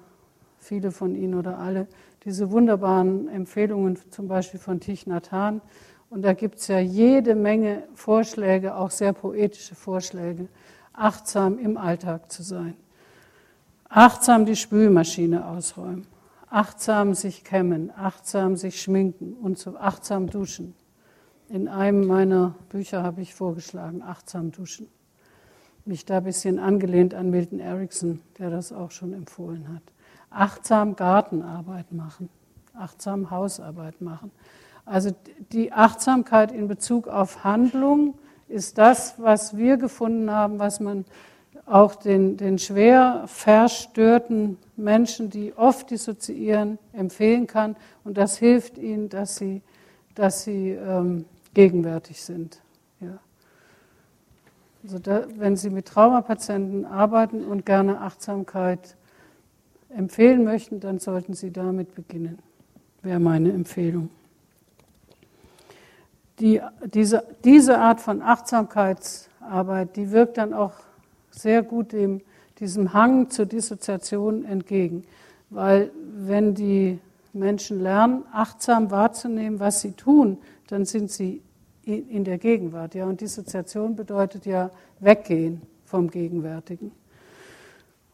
viele 0.58 0.90
von 0.90 1.14
Ihnen 1.14 1.34
oder 1.34 1.58
alle 1.58 1.86
diese 2.24 2.50
wunderbaren 2.50 3.28
Empfehlungen, 3.28 3.98
zum 4.10 4.26
Beispiel 4.26 4.58
von 4.58 4.80
Thich 4.80 5.06
Nhat 5.06 5.30
Hanh. 5.30 5.60
Und 6.14 6.22
da 6.22 6.32
gibt 6.32 6.60
es 6.60 6.68
ja 6.68 6.78
jede 6.78 7.34
Menge 7.34 7.82
Vorschläge, 7.96 8.76
auch 8.76 8.92
sehr 8.92 9.12
poetische 9.12 9.74
Vorschläge, 9.74 10.46
achtsam 10.92 11.58
im 11.58 11.76
Alltag 11.76 12.30
zu 12.30 12.44
sein. 12.44 12.76
Achtsam 13.88 14.46
die 14.46 14.54
Spülmaschine 14.54 15.44
ausräumen, 15.44 16.06
achtsam 16.48 17.14
sich 17.14 17.42
kämmen, 17.42 17.90
achtsam 17.96 18.54
sich 18.54 18.80
schminken 18.80 19.32
und 19.32 19.58
so 19.58 19.76
achtsam 19.76 20.30
duschen. 20.30 20.76
In 21.48 21.66
einem 21.66 22.06
meiner 22.06 22.54
Bücher 22.68 23.02
habe 23.02 23.20
ich 23.20 23.34
vorgeschlagen, 23.34 24.00
achtsam 24.00 24.52
duschen. 24.52 24.86
Mich 25.84 26.04
da 26.04 26.18
ein 26.18 26.24
bisschen 26.24 26.60
angelehnt 26.60 27.12
an 27.12 27.30
Milton 27.30 27.58
Erickson, 27.58 28.20
der 28.38 28.50
das 28.50 28.72
auch 28.72 28.92
schon 28.92 29.14
empfohlen 29.14 29.68
hat. 29.68 29.82
Achtsam 30.30 30.94
Gartenarbeit 30.94 31.90
machen, 31.90 32.28
achtsam 32.72 33.32
Hausarbeit 33.32 34.00
machen. 34.00 34.30
Also 34.84 35.10
die 35.52 35.72
Achtsamkeit 35.72 36.52
in 36.52 36.68
Bezug 36.68 37.08
auf 37.08 37.44
Handlung 37.44 38.18
ist 38.48 38.78
das, 38.78 39.14
was 39.18 39.56
wir 39.56 39.76
gefunden 39.76 40.30
haben, 40.30 40.58
was 40.58 40.80
man 40.80 41.04
auch 41.66 41.94
den, 41.94 42.36
den 42.36 42.58
schwer 42.58 43.24
verstörten 43.26 44.58
Menschen, 44.76 45.30
die 45.30 45.54
oft 45.56 45.90
dissoziieren, 45.90 46.78
empfehlen 46.92 47.46
kann. 47.46 47.76
Und 48.04 48.18
das 48.18 48.36
hilft 48.36 48.76
ihnen, 48.76 49.08
dass 49.08 49.36
sie, 49.36 49.62
dass 50.14 50.44
sie 50.44 50.70
ähm, 50.70 51.24
gegenwärtig 51.54 52.22
sind. 52.22 52.60
Ja. 53.00 53.18
Also 54.82 54.98
da, 54.98 55.24
wenn 55.38 55.56
Sie 55.56 55.70
mit 55.70 55.86
Traumapatienten 55.86 56.84
arbeiten 56.84 57.42
und 57.44 57.64
gerne 57.64 58.02
Achtsamkeit 58.02 58.96
empfehlen 59.88 60.44
möchten, 60.44 60.80
dann 60.80 60.98
sollten 60.98 61.32
Sie 61.32 61.50
damit 61.50 61.94
beginnen. 61.94 62.38
Wäre 63.00 63.20
meine 63.20 63.50
Empfehlung. 63.52 64.10
Die, 66.40 66.60
diese, 66.92 67.24
diese 67.44 67.78
Art 67.78 68.00
von 68.00 68.20
Achtsamkeitsarbeit, 68.20 69.96
die 69.96 70.10
wirkt 70.10 70.38
dann 70.38 70.52
auch 70.52 70.72
sehr 71.30 71.62
gut 71.62 71.92
dem, 71.92 72.20
diesem 72.58 72.92
Hang 72.92 73.30
zur 73.30 73.46
Dissoziation 73.46 74.44
entgegen. 74.44 75.04
Weil 75.50 75.90
wenn 76.16 76.54
die 76.54 76.98
Menschen 77.32 77.80
lernen, 77.82 78.24
achtsam 78.32 78.90
wahrzunehmen, 78.90 79.60
was 79.60 79.80
sie 79.80 79.92
tun, 79.92 80.38
dann 80.68 80.84
sind 80.84 81.10
sie 81.10 81.42
in 81.84 82.24
der 82.24 82.38
Gegenwart. 82.38 82.94
Ja? 82.94 83.04
Und 83.04 83.20
Dissoziation 83.20 83.94
bedeutet 83.94 84.46
ja 84.46 84.70
weggehen 85.00 85.62
vom 85.84 86.10
Gegenwärtigen. 86.10 86.92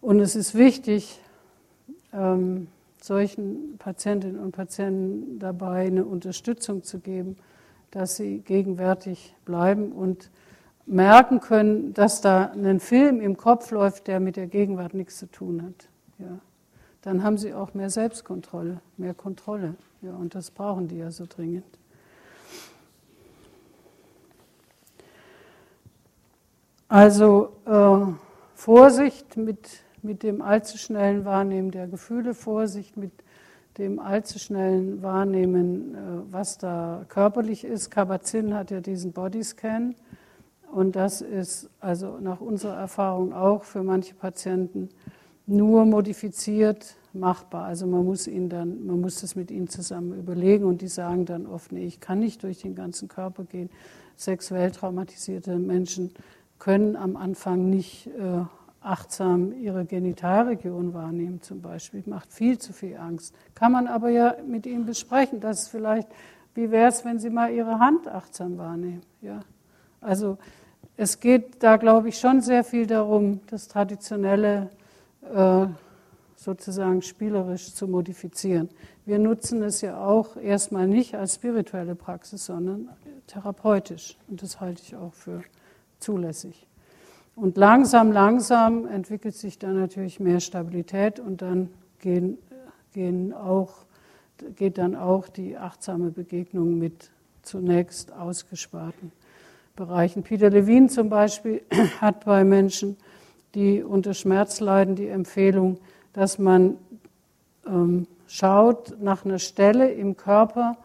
Und 0.00 0.20
es 0.20 0.34
ist 0.34 0.54
wichtig, 0.54 1.20
ähm, 2.12 2.66
solchen 3.00 3.78
Patientinnen 3.78 4.40
und 4.40 4.52
Patienten 4.52 5.38
dabei 5.38 5.86
eine 5.86 6.04
Unterstützung 6.04 6.82
zu 6.82 6.98
geben, 6.98 7.36
dass 7.90 8.16
sie 8.16 8.38
gegenwärtig 8.40 9.34
bleiben 9.44 9.92
und 9.92 10.30
merken 10.86 11.40
können, 11.40 11.94
dass 11.94 12.20
da 12.20 12.52
ein 12.52 12.80
Film 12.80 13.20
im 13.20 13.36
Kopf 13.36 13.70
läuft, 13.70 14.06
der 14.06 14.20
mit 14.20 14.36
der 14.36 14.46
Gegenwart 14.46 14.94
nichts 14.94 15.18
zu 15.18 15.26
tun 15.26 15.62
hat. 15.62 15.88
Ja. 16.18 16.38
Dann 17.02 17.22
haben 17.22 17.38
sie 17.38 17.54
auch 17.54 17.74
mehr 17.74 17.90
Selbstkontrolle, 17.90 18.80
mehr 18.96 19.14
Kontrolle. 19.14 19.74
Ja, 20.02 20.14
und 20.14 20.34
das 20.34 20.50
brauchen 20.50 20.88
die 20.88 20.98
ja 20.98 21.10
so 21.10 21.24
dringend. 21.26 21.64
Also 26.88 27.52
äh, 27.66 28.12
Vorsicht 28.54 29.36
mit, 29.36 29.84
mit 30.02 30.22
dem 30.22 30.42
allzu 30.42 30.76
schnellen 30.76 31.24
Wahrnehmen 31.24 31.70
der 31.70 31.86
Gefühle, 31.86 32.34
Vorsicht 32.34 32.96
mit 32.96 33.12
dem 33.80 33.98
allzu 33.98 34.38
schnellen 34.38 35.02
Wahrnehmen, 35.02 35.94
äh, 35.94 35.98
was 36.30 36.58
da 36.58 37.04
körperlich 37.08 37.64
ist. 37.64 37.90
Kabat-Zinn 37.90 38.54
hat 38.54 38.70
ja 38.70 38.80
diesen 38.80 39.12
Bodyscan 39.12 39.96
und 40.70 40.94
das 40.94 41.20
ist 41.20 41.68
also 41.80 42.18
nach 42.20 42.40
unserer 42.40 42.76
Erfahrung 42.76 43.32
auch 43.32 43.64
für 43.64 43.82
manche 43.82 44.14
Patienten 44.14 44.90
nur 45.46 45.84
modifiziert 45.84 46.94
machbar. 47.12 47.64
Also 47.64 47.86
man 47.86 48.04
muss 48.04 48.28
ihn 48.28 48.48
dann, 48.48 48.86
man 48.86 49.00
muss 49.00 49.20
das 49.20 49.34
mit 49.34 49.50
ihnen 49.50 49.68
zusammen 49.68 50.16
überlegen 50.16 50.64
und 50.64 50.80
die 50.80 50.88
sagen 50.88 51.24
dann 51.24 51.46
oft, 51.46 51.72
nee, 51.72 51.84
ich 51.84 51.98
kann 51.98 52.20
nicht 52.20 52.42
durch 52.44 52.60
den 52.60 52.76
ganzen 52.76 53.08
Körper 53.08 53.44
gehen. 53.44 53.70
Sexuell 54.16 54.70
traumatisierte 54.70 55.58
Menschen 55.58 56.12
können 56.60 56.94
am 56.94 57.16
Anfang 57.16 57.68
nicht 57.68 58.06
äh, 58.08 58.44
achtsam 58.80 59.52
ihre 59.52 59.84
Genitalregion 59.84 60.94
wahrnehmen 60.94 61.42
zum 61.42 61.60
Beispiel. 61.60 62.02
Macht 62.06 62.32
viel 62.32 62.58
zu 62.58 62.72
viel 62.72 62.96
Angst. 62.96 63.34
Kann 63.54 63.72
man 63.72 63.86
aber 63.86 64.08
ja 64.10 64.36
mit 64.46 64.66
ihnen 64.66 64.86
besprechen, 64.86 65.40
dass 65.40 65.68
vielleicht, 65.68 66.08
wie 66.54 66.70
wäre 66.70 66.88
es, 66.88 67.04
wenn 67.04 67.18
sie 67.18 67.30
mal 67.30 67.52
ihre 67.52 67.78
Hand 67.78 68.08
achtsam 68.08 68.56
wahrnehmen. 68.58 69.02
Ja? 69.20 69.40
Also 70.00 70.38
es 70.96 71.20
geht 71.20 71.62
da, 71.62 71.76
glaube 71.76 72.08
ich, 72.08 72.18
schon 72.18 72.40
sehr 72.40 72.64
viel 72.64 72.86
darum, 72.86 73.40
das 73.46 73.68
Traditionelle 73.68 74.70
äh, 75.34 75.66
sozusagen 76.36 77.02
spielerisch 77.02 77.74
zu 77.74 77.86
modifizieren. 77.86 78.70
Wir 79.04 79.18
nutzen 79.18 79.62
es 79.62 79.82
ja 79.82 80.02
auch 80.02 80.36
erstmal 80.36 80.86
nicht 80.86 81.14
als 81.14 81.34
spirituelle 81.34 81.94
Praxis, 81.94 82.46
sondern 82.46 82.88
therapeutisch. 83.26 84.16
Und 84.28 84.42
das 84.42 84.60
halte 84.60 84.82
ich 84.82 84.96
auch 84.96 85.12
für 85.12 85.42
zulässig. 85.98 86.66
Und 87.40 87.56
langsam, 87.56 88.12
langsam 88.12 88.86
entwickelt 88.86 89.34
sich 89.34 89.58
dann 89.58 89.80
natürlich 89.80 90.20
mehr 90.20 90.40
Stabilität 90.40 91.18
und 91.18 91.40
dann 91.40 91.70
gehen, 91.98 92.36
gehen 92.92 93.32
auch, 93.32 93.86
geht 94.56 94.76
dann 94.76 94.94
auch 94.94 95.26
die 95.26 95.56
achtsame 95.56 96.10
Begegnung 96.10 96.78
mit 96.78 97.10
zunächst 97.40 98.12
ausgesparten 98.12 99.10
Bereichen. 99.74 100.22
Peter 100.22 100.50
Levine 100.50 100.88
zum 100.88 101.08
Beispiel 101.08 101.62
hat 102.02 102.26
bei 102.26 102.44
Menschen, 102.44 102.98
die 103.54 103.82
unter 103.82 104.12
Schmerz 104.12 104.60
leiden, 104.60 104.94
die 104.94 105.08
Empfehlung, 105.08 105.78
dass 106.12 106.38
man 106.38 106.76
ähm, 107.66 108.06
schaut 108.26 109.00
nach 109.00 109.24
einer 109.24 109.38
Stelle 109.38 109.90
im 109.90 110.18
Körper, 110.18 110.76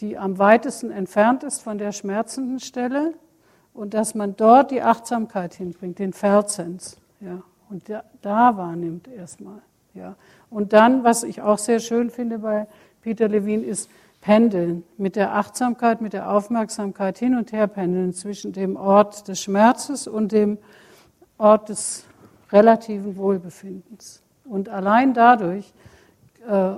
die 0.00 0.18
am 0.18 0.38
weitesten 0.38 0.90
entfernt 0.90 1.42
ist 1.42 1.62
von 1.62 1.78
der 1.78 1.92
schmerzenden 1.92 2.60
Stelle 2.60 3.14
und 3.74 3.94
dass 3.94 4.14
man 4.14 4.36
dort 4.36 4.70
die 4.70 4.82
Achtsamkeit 4.82 5.54
hinbringt, 5.54 5.98
den 5.98 6.12
Verzens, 6.12 6.98
ja, 7.20 7.42
und 7.70 7.88
da, 7.88 8.04
da 8.20 8.56
wahrnimmt 8.56 9.08
erstmal, 9.08 9.62
ja. 9.94 10.16
Und 10.50 10.72
dann, 10.74 11.04
was 11.04 11.22
ich 11.22 11.40
auch 11.40 11.58
sehr 11.58 11.80
schön 11.80 12.10
finde 12.10 12.38
bei 12.38 12.66
Peter 13.00 13.28
Levine, 13.28 13.64
ist 13.64 13.88
pendeln, 14.20 14.84
mit 14.98 15.16
der 15.16 15.34
Achtsamkeit, 15.34 16.00
mit 16.00 16.12
der 16.12 16.30
Aufmerksamkeit 16.30 17.18
hin 17.18 17.36
und 17.36 17.52
her 17.52 17.66
pendeln 17.66 18.12
zwischen 18.12 18.52
dem 18.52 18.76
Ort 18.76 19.26
des 19.28 19.40
Schmerzes 19.40 20.06
und 20.06 20.32
dem 20.32 20.58
Ort 21.38 21.70
des 21.70 22.04
relativen 22.52 23.16
Wohlbefindens. 23.16 24.22
Und 24.44 24.68
allein 24.68 25.14
dadurch 25.14 25.72
äh, 26.46 26.72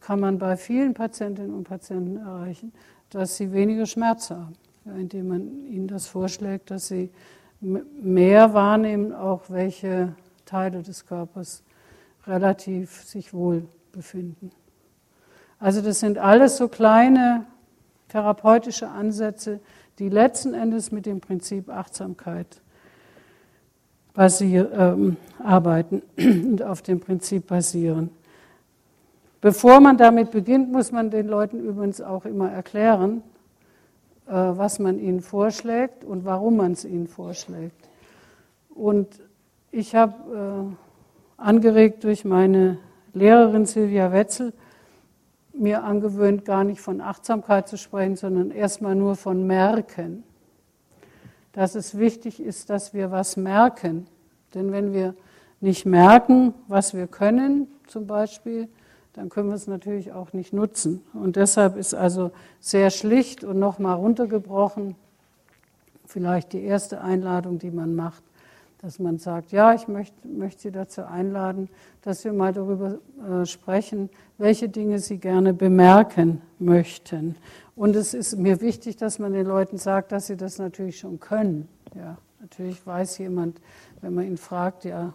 kann 0.00 0.20
man 0.20 0.38
bei 0.38 0.56
vielen 0.56 0.92
Patientinnen 0.92 1.54
und 1.54 1.64
Patienten 1.64 2.18
erreichen, 2.18 2.72
dass 3.10 3.36
sie 3.36 3.52
weniger 3.52 3.86
Schmerz 3.86 4.30
haben 4.30 4.54
indem 4.84 5.28
man 5.28 5.66
ihnen 5.66 5.88
das 5.88 6.06
vorschlägt, 6.06 6.70
dass 6.70 6.88
sie 6.88 7.10
mehr 7.60 8.52
wahrnehmen, 8.52 9.12
auch 9.12 9.42
welche 9.48 10.14
Teile 10.44 10.82
des 10.82 11.06
Körpers 11.06 11.62
relativ 12.26 13.02
sich 13.04 13.32
wohl 13.32 13.66
befinden. 13.92 14.50
Also 15.58 15.80
das 15.80 16.00
sind 16.00 16.18
alles 16.18 16.56
so 16.56 16.68
kleine 16.68 17.46
therapeutische 18.08 18.88
Ansätze, 18.88 19.60
die 19.98 20.08
letzten 20.08 20.54
Endes 20.54 20.92
mit 20.92 21.06
dem 21.06 21.20
Prinzip 21.20 21.70
Achtsamkeit 21.70 22.60
basier, 24.12 24.70
ähm, 24.72 25.16
arbeiten 25.38 26.02
und 26.16 26.62
auf 26.62 26.82
dem 26.82 27.00
Prinzip 27.00 27.46
basieren. 27.46 28.10
Bevor 29.40 29.80
man 29.80 29.96
damit 29.98 30.30
beginnt, 30.30 30.72
muss 30.72 30.92
man 30.92 31.10
den 31.10 31.28
Leuten 31.28 31.60
übrigens 31.60 32.00
auch 32.00 32.24
immer 32.24 32.50
erklären, 32.50 33.22
was 34.32 34.78
man 34.78 34.98
ihnen 34.98 35.20
vorschlägt 35.20 36.04
und 36.04 36.24
warum 36.24 36.56
man 36.56 36.72
es 36.72 36.84
ihnen 36.84 37.06
vorschlägt. 37.06 37.88
Und 38.74 39.08
ich 39.70 39.94
habe 39.94 40.74
äh, 40.74 41.42
angeregt 41.42 42.04
durch 42.04 42.24
meine 42.24 42.78
Lehrerin 43.12 43.66
Silvia 43.66 44.12
Wetzel 44.12 44.52
mir 45.52 45.84
angewöhnt, 45.84 46.44
gar 46.44 46.64
nicht 46.64 46.80
von 46.80 47.00
Achtsamkeit 47.00 47.68
zu 47.68 47.76
sprechen, 47.76 48.16
sondern 48.16 48.50
erstmal 48.50 48.94
nur 48.94 49.14
von 49.16 49.46
Merken. 49.46 50.24
Dass 51.52 51.76
es 51.76 51.98
wichtig 51.98 52.40
ist, 52.40 52.70
dass 52.70 52.92
wir 52.92 53.10
was 53.12 53.36
merken. 53.36 54.08
Denn 54.54 54.72
wenn 54.72 54.92
wir 54.92 55.14
nicht 55.60 55.86
merken, 55.86 56.54
was 56.66 56.94
wir 56.94 57.06
können, 57.06 57.68
zum 57.86 58.06
Beispiel, 58.06 58.68
dann 59.14 59.28
können 59.28 59.48
wir 59.48 59.54
es 59.54 59.66
natürlich 59.66 60.12
auch 60.12 60.32
nicht 60.32 60.52
nutzen. 60.52 61.02
Und 61.12 61.36
deshalb 61.36 61.76
ist 61.76 61.94
also 61.94 62.32
sehr 62.60 62.90
schlicht 62.90 63.44
und 63.44 63.58
nochmal 63.58 63.96
runtergebrochen 63.96 64.96
vielleicht 66.06 66.52
die 66.52 66.62
erste 66.62 67.00
Einladung, 67.00 67.58
die 67.58 67.70
man 67.70 67.94
macht, 67.94 68.22
dass 68.82 68.98
man 68.98 69.18
sagt, 69.18 69.52
ja, 69.52 69.72
ich 69.72 69.88
möchte, 69.88 70.28
möchte 70.28 70.62
Sie 70.62 70.70
dazu 70.70 71.04
einladen, 71.04 71.68
dass 72.02 72.24
wir 72.24 72.32
mal 72.32 72.52
darüber 72.52 72.98
äh, 73.26 73.46
sprechen, 73.46 74.10
welche 74.36 74.68
Dinge 74.68 74.98
Sie 74.98 75.18
gerne 75.18 75.54
bemerken 75.54 76.42
möchten. 76.58 77.36
Und 77.76 77.96
es 77.96 78.14
ist 78.14 78.36
mir 78.36 78.60
wichtig, 78.60 78.96
dass 78.96 79.18
man 79.18 79.32
den 79.32 79.46
Leuten 79.46 79.78
sagt, 79.78 80.12
dass 80.12 80.26
sie 80.26 80.36
das 80.36 80.58
natürlich 80.58 80.98
schon 80.98 81.18
können. 81.18 81.68
Ja, 81.96 82.18
natürlich 82.40 82.86
weiß 82.86 83.18
jemand, 83.18 83.60
wenn 84.00 84.14
man 84.14 84.26
ihn 84.26 84.36
fragt, 84.36 84.84
ja, 84.84 85.12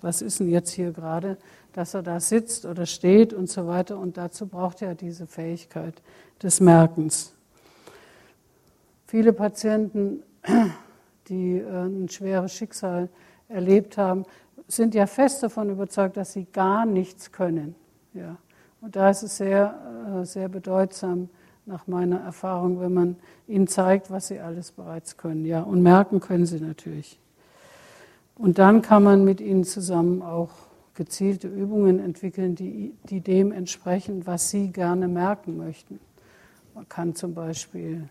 was 0.00 0.20
ist 0.20 0.40
denn 0.40 0.48
jetzt 0.48 0.70
hier 0.70 0.90
gerade, 0.90 1.36
dass 1.72 1.94
er 1.94 2.02
da 2.02 2.20
sitzt 2.20 2.66
oder 2.66 2.86
steht 2.86 3.32
und 3.32 3.48
so 3.48 3.66
weiter. 3.66 3.98
Und 3.98 4.16
dazu 4.16 4.46
braucht 4.46 4.82
er 4.82 4.94
diese 4.94 5.26
Fähigkeit 5.26 5.94
des 6.42 6.60
Merkens. 6.60 7.32
Viele 9.06 9.32
Patienten 9.32 10.22
die 11.28 11.58
äh, 11.58 11.86
ein 11.86 12.08
schweres 12.08 12.52
Schicksal 12.52 13.08
erlebt 13.48 13.98
haben, 13.98 14.24
sind 14.68 14.94
ja 14.94 15.06
fest 15.06 15.42
davon 15.42 15.70
überzeugt, 15.70 16.16
dass 16.16 16.32
sie 16.32 16.46
gar 16.52 16.86
nichts 16.86 17.32
können. 17.32 17.74
Ja. 18.14 18.36
Und 18.80 18.96
da 18.96 19.10
ist 19.10 19.22
es 19.22 19.36
sehr, 19.36 20.20
äh, 20.20 20.24
sehr 20.24 20.48
bedeutsam, 20.48 21.28
nach 21.64 21.86
meiner 21.86 22.18
Erfahrung, 22.18 22.80
wenn 22.80 22.92
man 22.92 23.16
ihnen 23.46 23.68
zeigt, 23.68 24.10
was 24.10 24.26
sie 24.26 24.40
alles 24.40 24.72
bereits 24.72 25.16
können. 25.16 25.44
Ja, 25.44 25.62
und 25.62 25.80
merken 25.80 26.18
können 26.18 26.44
sie 26.44 26.60
natürlich. 26.60 27.20
Und 28.34 28.58
dann 28.58 28.82
kann 28.82 29.04
man 29.04 29.22
mit 29.24 29.40
ihnen 29.40 29.62
zusammen 29.62 30.22
auch 30.22 30.50
gezielte 30.94 31.48
Übungen 31.48 31.98
entwickeln, 31.98 32.54
die, 32.54 32.94
die 33.04 33.20
dem 33.20 33.52
entsprechen, 33.52 34.26
was 34.26 34.50
sie 34.50 34.70
gerne 34.70 35.08
merken 35.08 35.56
möchten. 35.56 35.98
Man 36.74 36.88
kann 36.88 37.14
zum 37.14 37.34
Beispiel 37.34 38.08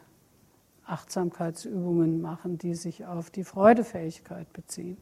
Achtsamkeitsübungen 0.85 2.21
machen, 2.21 2.57
die 2.57 2.75
sich 2.75 3.05
auf 3.05 3.29
die 3.29 3.43
Freudefähigkeit 3.43 4.51
beziehen. 4.53 4.97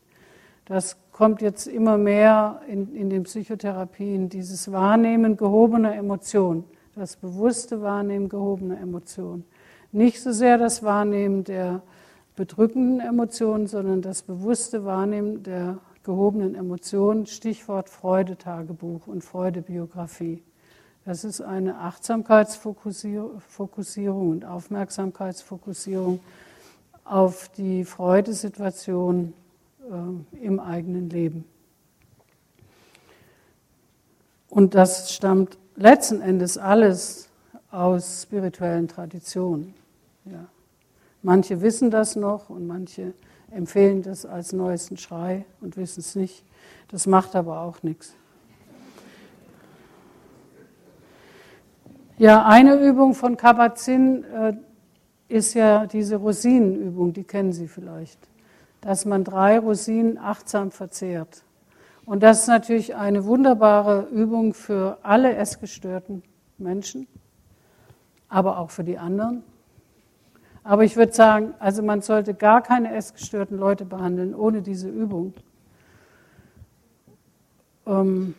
Das 0.65 0.97
kommt 1.11 1.41
jetzt 1.41 1.67
immer 1.67 1.97
mehr 1.97 2.61
in, 2.67 2.95
in 2.95 3.09
den 3.09 3.23
Psychotherapien, 3.23 4.29
dieses 4.29 4.71
Wahrnehmen 4.71 5.35
gehobener 5.35 5.95
Emotionen, 5.95 6.63
das 6.95 7.15
bewusste 7.15 7.81
Wahrnehmen 7.81 8.29
gehobener 8.29 8.79
Emotionen. 8.79 9.45
Nicht 9.91 10.21
so 10.21 10.31
sehr 10.31 10.59
das 10.59 10.83
Wahrnehmen 10.83 11.43
der 11.43 11.81
bedrückenden 12.35 12.99
Emotionen, 12.99 13.65
sondern 13.65 14.01
das 14.03 14.21
bewusste 14.21 14.85
Wahrnehmen 14.85 15.41
der 15.41 15.79
gehobenen 16.03 16.55
Emotionen, 16.55 17.25
Stichwort 17.25 17.89
Freudetagebuch 17.89 19.07
und 19.07 19.23
Freudebiografie. 19.23 20.43
Das 21.05 21.23
ist 21.23 21.41
eine 21.41 21.79
Achtsamkeitsfokussierung 21.79 24.29
und 24.29 24.45
Aufmerksamkeitsfokussierung 24.45 26.19
auf 27.03 27.49
die 27.49 27.83
Freudesituation 27.85 29.33
äh, 29.89 30.45
im 30.45 30.59
eigenen 30.59 31.09
Leben. 31.09 31.45
Und 34.49 34.75
das 34.75 35.13
stammt 35.13 35.57
letzten 35.75 36.21
Endes 36.21 36.57
alles 36.57 37.29
aus 37.71 38.23
spirituellen 38.23 38.87
Traditionen. 38.87 39.73
Ja. 40.25 40.45
Manche 41.21 41.61
wissen 41.61 41.91
das 41.91 42.15
noch 42.15 42.49
und 42.49 42.67
manche 42.67 43.13
empfehlen 43.51 44.01
das 44.01 44.25
als 44.25 44.53
neuesten 44.53 44.97
Schrei 44.97 45.45
und 45.61 45.77
wissen 45.77 45.99
es 45.99 46.15
nicht. 46.15 46.43
Das 46.89 47.07
macht 47.07 47.35
aber 47.35 47.61
auch 47.61 47.83
nichts. 47.83 48.13
Ja, 52.17 52.45
eine 52.45 52.75
Übung 52.75 53.13
von 53.13 53.37
Kabat-Zinn 53.37 54.25
äh, 54.25 54.53
ist 55.29 55.53
ja 55.53 55.85
diese 55.85 56.17
Rosinenübung, 56.17 57.13
die 57.13 57.23
kennen 57.23 57.53
Sie 57.53 57.67
vielleicht, 57.67 58.19
dass 58.81 59.05
man 59.05 59.23
drei 59.23 59.57
Rosinen 59.57 60.17
achtsam 60.17 60.71
verzehrt. 60.71 61.43
Und 62.05 62.23
das 62.23 62.41
ist 62.41 62.47
natürlich 62.47 62.95
eine 62.95 63.23
wunderbare 63.23 64.07
Übung 64.11 64.53
für 64.53 64.97
alle 65.03 65.35
essgestörten 65.35 66.23
Menschen, 66.57 67.07
aber 68.27 68.57
auch 68.57 68.71
für 68.71 68.83
die 68.83 68.97
anderen. 68.97 69.43
Aber 70.63 70.83
ich 70.83 70.97
würde 70.97 71.13
sagen, 71.13 71.53
also 71.59 71.81
man 71.81 72.01
sollte 72.01 72.33
gar 72.33 72.61
keine 72.61 72.93
essgestörten 72.93 73.57
Leute 73.57 73.85
behandeln 73.85 74.35
ohne 74.35 74.61
diese 74.61 74.89
Übung. 74.89 75.33
Ähm, 77.85 78.35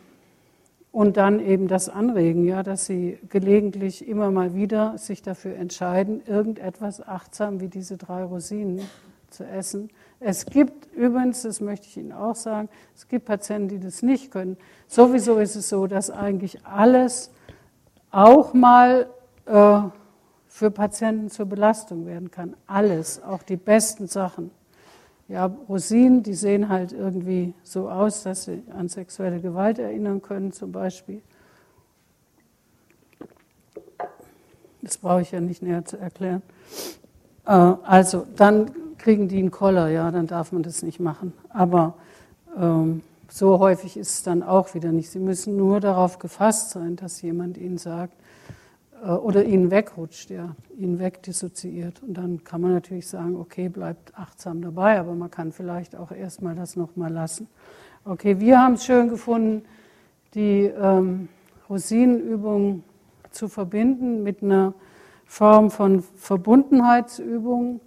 und 0.91 1.15
dann 1.15 1.39
eben 1.39 1.67
das 1.67 1.87
Anregen, 1.87 2.43
ja, 2.43 2.63
dass 2.63 2.85
sie 2.85 3.17
gelegentlich 3.29 4.07
immer 4.07 4.29
mal 4.29 4.53
wieder 4.53 4.97
sich 4.97 5.21
dafür 5.21 5.55
entscheiden, 5.55 6.21
irgendetwas 6.25 7.05
achtsam 7.07 7.61
wie 7.61 7.69
diese 7.69 7.97
drei 7.97 8.23
Rosinen 8.23 8.81
zu 9.29 9.45
essen. 9.45 9.89
Es 10.19 10.45
gibt 10.45 10.93
übrigens, 10.93 11.43
das 11.43 11.61
möchte 11.61 11.87
ich 11.87 11.97
Ihnen 11.97 12.11
auch 12.11 12.35
sagen, 12.35 12.67
es 12.95 13.07
gibt 13.07 13.25
Patienten, 13.25 13.69
die 13.69 13.79
das 13.79 14.03
nicht 14.03 14.31
können. 14.31 14.57
Sowieso 14.87 15.37
ist 15.37 15.55
es 15.55 15.69
so, 15.69 15.87
dass 15.87 16.11
eigentlich 16.11 16.65
alles 16.65 17.31
auch 18.11 18.53
mal 18.53 19.07
äh, 19.45 19.81
für 20.51 20.69
Patienten 20.69 21.29
zur 21.29 21.45
Belastung 21.45 22.05
werden 22.05 22.29
kann. 22.29 22.55
Alles, 22.67 23.23
auch 23.23 23.41
die 23.41 23.55
besten 23.55 24.07
Sachen. 24.07 24.51
Ja, 25.29 25.45
Rosinen, 25.69 26.23
die 26.23 26.33
sehen 26.33 26.67
halt 26.67 26.91
irgendwie 26.91 27.53
so 27.63 27.89
aus, 27.89 28.23
dass 28.23 28.43
sie 28.43 28.61
an 28.77 28.89
sexuelle 28.89 29.39
Gewalt 29.39 29.79
erinnern 29.79 30.21
können, 30.21 30.51
zum 30.51 30.73
Beispiel. 30.73 31.21
Das 34.81 34.97
brauche 34.97 35.21
ich 35.21 35.31
ja 35.31 35.39
nicht 35.39 35.63
näher 35.63 35.85
zu 35.85 35.97
erklären. 35.97 36.41
Äh, 37.45 37.51
also, 37.51 38.27
dann 38.35 38.71
kriegen 38.97 39.29
die 39.29 39.39
einen 39.39 39.51
Koller, 39.51 39.87
ja, 39.87 40.11
dann 40.11 40.27
darf 40.27 40.51
man 40.51 40.63
das 40.63 40.83
nicht 40.83 40.99
machen. 40.99 41.31
Aber 41.47 41.93
ähm, 42.57 43.03
so 43.29 43.57
häufig 43.59 43.95
ist 43.95 44.09
es 44.09 44.23
dann 44.23 44.43
auch 44.43 44.73
wieder 44.73 44.91
nicht. 44.91 45.11
Sie 45.11 45.19
müssen 45.19 45.55
nur 45.55 45.79
darauf 45.79 46.19
gefasst 46.19 46.71
sein, 46.71 46.97
dass 46.97 47.21
jemand 47.21 47.57
ihnen 47.57 47.77
sagt, 47.77 48.13
oder 49.09 49.43
ihnen 49.43 49.71
wegrutscht, 49.71 50.29
ja, 50.29 50.55
ihn 50.77 50.99
wegdissoziiert. 50.99 52.03
Und 52.03 52.13
dann 52.15 52.43
kann 52.43 52.61
man 52.61 52.73
natürlich 52.73 53.07
sagen, 53.07 53.35
okay, 53.35 53.67
bleibt 53.67 54.17
achtsam 54.17 54.61
dabei, 54.61 54.99
aber 54.99 55.15
man 55.15 55.31
kann 55.31 55.51
vielleicht 55.51 55.95
auch 55.95 56.11
erstmal 56.11 56.55
das 56.55 56.75
nochmal 56.75 57.11
lassen. 57.11 57.47
Okay, 58.05 58.39
wir 58.39 58.61
haben 58.61 58.73
es 58.73 58.85
schön 58.85 59.09
gefunden, 59.09 59.63
die 60.33 60.65
ähm, 60.65 61.29
Rosinenübung 61.69 62.83
zu 63.31 63.47
verbinden 63.47 64.23
mit 64.23 64.43
einer 64.43 64.73
Form 65.25 65.71
von 65.71 66.01
Verbundenheitsübung, 66.01 67.81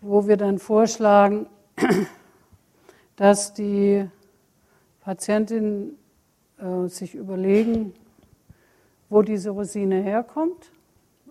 wo 0.00 0.26
wir 0.26 0.36
dann 0.36 0.58
vorschlagen, 0.58 1.46
dass 3.16 3.54
die 3.54 4.08
Patientinnen 5.00 5.96
äh, 6.58 6.88
sich 6.88 7.14
überlegen, 7.14 7.94
wo 9.10 9.22
diese 9.22 9.50
Rosine 9.50 10.02
herkommt, 10.02 10.70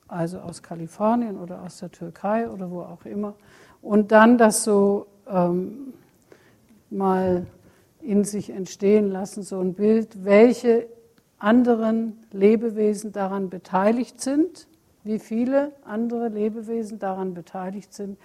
also 0.07 0.39
aus 0.39 0.63
Kalifornien 0.63 1.37
oder 1.37 1.61
aus 1.63 1.79
der 1.79 1.91
Türkei 1.91 2.49
oder 2.49 2.71
wo 2.71 2.81
auch 2.81 3.05
immer, 3.05 3.35
und 3.81 4.11
dann 4.11 4.37
das 4.37 4.63
so 4.63 5.07
ähm, 5.29 5.93
mal 6.89 7.45
in 8.01 8.23
sich 8.23 8.49
entstehen 8.49 9.11
lassen, 9.11 9.43
so 9.43 9.59
ein 9.59 9.73
Bild, 9.73 10.23
welche 10.23 10.87
anderen 11.39 12.17
Lebewesen 12.31 13.11
daran 13.11 13.49
beteiligt 13.49 14.21
sind, 14.21 14.67
wie 15.03 15.19
viele 15.19 15.71
andere 15.85 16.29
Lebewesen 16.29 16.99
daran 16.99 17.33
beteiligt 17.33 17.93
sind, 17.93 18.17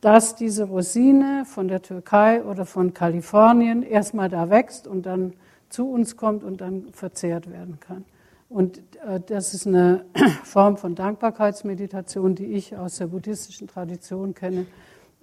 dass 0.00 0.34
diese 0.34 0.64
Rosine 0.64 1.44
von 1.46 1.68
der 1.68 1.82
Türkei 1.82 2.42
oder 2.42 2.64
von 2.64 2.94
Kalifornien 2.94 3.82
erstmal 3.82 4.28
da 4.28 4.50
wächst 4.50 4.86
und 4.86 5.04
dann 5.06 5.34
zu 5.68 5.90
uns 5.90 6.16
kommt 6.16 6.42
und 6.42 6.60
dann 6.60 6.88
verzehrt 6.92 7.50
werden 7.50 7.78
kann. 7.80 8.04
Und 8.50 8.82
äh, 9.06 9.20
das 9.24 9.54
ist 9.54 9.66
eine 9.66 10.04
Form 10.44 10.76
von 10.76 10.94
Dankbarkeitsmeditation, 10.96 12.34
die 12.34 12.46
ich 12.46 12.76
aus 12.76 12.98
der 12.98 13.06
buddhistischen 13.06 13.68
Tradition 13.68 14.34
kenne. 14.34 14.66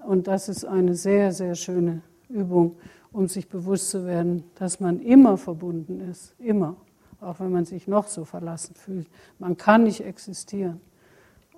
Und 0.06 0.28
das 0.28 0.48
ist 0.48 0.64
eine 0.64 0.96
sehr, 0.96 1.34
sehr 1.34 1.54
schöne 1.56 2.02
Übung, 2.30 2.78
um 3.12 3.28
sich 3.28 3.50
bewusst 3.50 3.90
zu 3.90 4.06
werden, 4.06 4.46
dass 4.56 4.80
man 4.80 5.02
immer 5.02 5.38
verbunden 5.38 6.00
ist, 6.10 6.34
immer, 6.40 6.78
auch 7.20 7.42
wenn 7.42 7.52
man 7.52 7.66
sich 7.66 7.86
noch 7.86 8.08
so 8.08 8.24
verlassen 8.24 8.76
fühlt. 8.76 9.08
Man 9.40 9.58
kann 9.58 9.84
nicht 9.84 10.06
existieren 10.06 10.80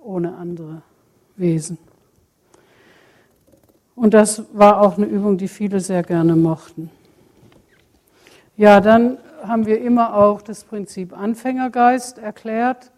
ohne 0.02 0.34
andere 0.34 0.82
Wesen. 1.36 1.78
Und 3.94 4.12
das 4.12 4.42
war 4.52 4.80
auch 4.80 4.96
eine 4.96 5.06
Übung, 5.06 5.38
die 5.38 5.46
viele 5.46 5.78
sehr 5.78 6.02
gerne 6.02 6.34
mochten. 6.34 6.90
Ja, 8.56 8.80
dann 8.80 9.18
haben 9.42 9.66
wir 9.66 9.80
immer 9.80 10.14
auch 10.14 10.42
das 10.42 10.64
Prinzip 10.64 11.16
Anfängergeist 11.16 12.18
erklärt. 12.18 12.92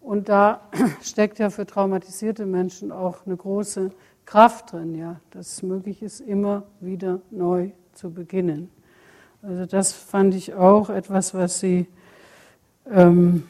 Und 0.00 0.28
da 0.28 0.62
steckt 1.02 1.38
ja 1.38 1.50
für 1.50 1.66
traumatisierte 1.66 2.46
Menschen 2.46 2.92
auch 2.92 3.26
eine 3.26 3.36
große 3.36 3.90
Kraft 4.24 4.72
drin, 4.72 4.94
ja, 4.94 5.20
dass 5.30 5.52
es 5.52 5.62
möglich 5.62 6.02
ist, 6.02 6.20
immer 6.20 6.64
wieder 6.80 7.20
neu 7.30 7.70
zu 7.92 8.10
beginnen. 8.10 8.70
Also 9.42 9.66
das 9.66 9.92
fand 9.92 10.34
ich 10.34 10.54
auch 10.54 10.88
etwas, 10.88 11.34
was 11.34 11.58
sie, 11.58 11.86
ähm, 12.90 13.44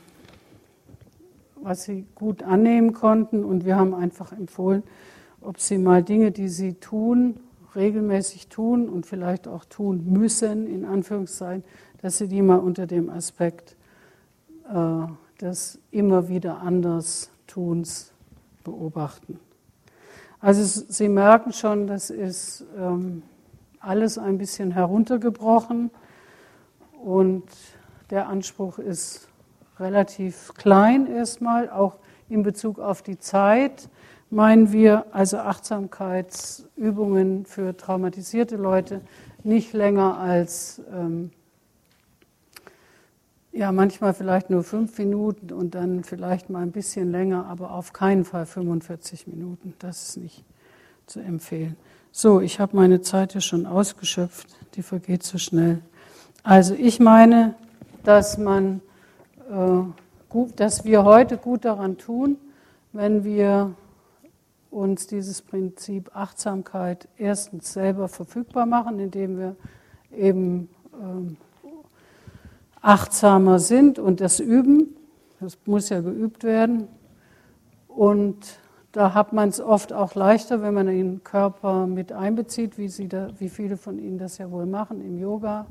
was 1.57 1.85
sie 1.85 2.07
gut 2.15 2.43
annehmen 2.43 2.93
konnten. 2.93 3.45
Und 3.45 3.65
wir 3.65 3.77
haben 3.77 3.95
einfach 3.95 4.33
empfohlen, 4.33 4.83
ob 5.41 5.61
sie 5.61 5.79
mal 5.79 6.03
Dinge, 6.03 6.33
die 6.33 6.49
sie 6.49 6.75
tun, 6.75 7.39
regelmäßig 7.75 8.49
tun 8.49 8.89
und 8.89 9.07
vielleicht 9.07 9.49
auch 9.49 9.65
tun 9.65 10.05
müssen, 10.07 10.67
in 10.67 10.85
Anführungszeichen, 10.85 11.65
dass 12.03 12.19
sie 12.19 12.29
die 12.29 12.43
mal 12.43 12.59
unter 12.59 12.87
dem 12.87 13.09
Aspekt 13.09 13.77
äh, 14.69 15.41
des 15.41 15.79
immer 15.91 16.29
wieder 16.29 16.61
anders 16.61 17.31
Tuns 17.47 18.13
beobachten. 18.65 19.39
Also 20.41 20.63
Sie 20.65 21.09
merken 21.09 21.53
schon, 21.53 21.87
das 21.87 22.11
ist 22.11 22.65
ähm, 22.77 23.23
alles 23.81 24.19
ein 24.19 24.39
bisschen 24.39 24.73
heruntergebrochen 24.73 25.91
und 27.03 27.45
der 28.11 28.29
Anspruch 28.29 28.79
ist 28.79 29.29
relativ 29.79 30.53
klein 30.55 31.07
erstmal, 31.07 31.71
auch 31.71 31.97
in 32.29 32.43
Bezug 32.43 32.79
auf 32.79 33.03
die 33.03 33.19
Zeit 33.19 33.89
meinen 34.33 34.73
wir 34.73 35.07
also 35.13 35.39
Achtsamkeitsübungen 35.39 37.45
für 37.45 37.77
traumatisierte 37.77 38.57
Leute 38.57 39.03
nicht 39.45 39.73
länger 39.75 40.19
als 40.19 40.81
ähm, 40.91 41.31
ja, 43.53 43.71
manchmal 43.71 44.15
vielleicht 44.15 44.49
nur 44.49 44.65
fünf 44.65 44.99
Minuten 44.99 45.53
und 45.53 45.75
dann 45.75 46.05
vielleicht 46.05 46.49
mal 46.49 46.63
ein 46.63 46.73
bisschen 46.73 47.13
länger, 47.13 47.47
aber 47.47 47.73
auf 47.73 47.93
keinen 47.93 48.25
Fall 48.25 48.47
45 48.47 49.27
Minuten. 49.27 49.75
Das 49.79 50.09
ist 50.09 50.17
nicht 50.17 50.45
zu 51.07 51.21
empfehlen. 51.21 51.77
So, 52.11 52.41
ich 52.41 52.61
habe 52.61 52.77
meine 52.77 53.03
Zeit 53.03 53.35
ja 53.35 53.41
schon 53.41 53.67
ausgeschöpft, 53.67 54.47
die 54.75 54.83
vergeht 54.83 55.23
so 55.23 55.37
schnell. 55.39 55.81
Also 56.43 56.75
ich 56.75 56.99
meine, 56.99 57.55
dass 58.05 58.39
man, 58.39 58.81
äh, 59.51 59.83
gut, 60.29 60.59
dass 60.59 60.85
wir 60.85 61.05
heute 61.05 61.37
gut 61.37 61.65
daran 61.67 61.99
tun, 61.99 62.39
wenn 62.93 63.23
wir 63.23 63.75
uns 64.71 65.07
dieses 65.07 65.43
Prinzip 65.43 66.17
Achtsamkeit 66.17 67.07
erstens 67.19 67.75
selber 67.75 68.09
verfügbar 68.09 68.65
machen, 68.65 68.99
indem 68.99 69.39
wir 69.39 69.57
eben 70.11 70.71
ähm, 71.01 71.37
achtsamer 72.83 73.61
sind 73.61 73.99
und 73.99 74.21
das 74.21 74.41
üben. 74.41 74.97
Das 75.41 75.57
muss 75.65 75.89
ja 75.89 76.01
geübt 76.01 76.45
werden. 76.45 76.89
Und 77.89 78.59
da 78.91 79.15
hat 79.15 79.33
man 79.33 79.49
es 79.49 79.61
oft 79.61 79.93
auch 79.93 80.15
leichter, 80.15 80.61
wenn 80.63 80.75
man 80.75 80.87
den 80.87 81.25
Körper 81.25 81.87
mit 81.87 82.13
einbezieht, 82.13 82.77
wie, 82.77 82.89
Sie 82.89 83.09
da, 83.09 83.29
wie 83.39 83.49
viele 83.49 83.77
von 83.77 83.99
Ihnen 83.99 84.19
das 84.19 84.39
ja 84.39 84.51
wohl 84.51 84.67
machen 84.67 85.01
im 85.01 85.19
Yoga 85.19 85.67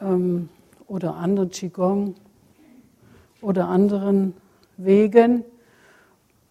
ähm, 0.00 0.48
oder 0.86 1.16
anderen 1.16 1.50
Qigong 1.50 2.14
oder 3.40 3.68
anderen 3.68 4.34
Wegen. 4.76 5.44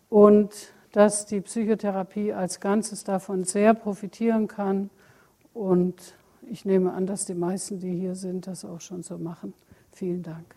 Und 0.09 0.51
dass 0.91 1.25
die 1.25 1.39
Psychotherapie 1.39 2.33
als 2.33 2.59
Ganzes 2.59 3.03
davon 3.05 3.45
sehr 3.45 3.73
profitieren 3.73 4.47
kann 4.47 4.89
und 5.53 6.15
ich 6.51 6.65
nehme 6.65 6.91
an, 6.91 7.05
dass 7.07 7.25
die 7.25 7.33
meisten, 7.33 7.79
die 7.79 7.95
hier 7.95 8.13
sind, 8.13 8.45
das 8.45 8.65
auch 8.65 8.81
schon 8.81 9.03
so 9.03 9.17
machen. 9.17 9.53
Vielen 9.93 10.21
Dank. 10.21 10.53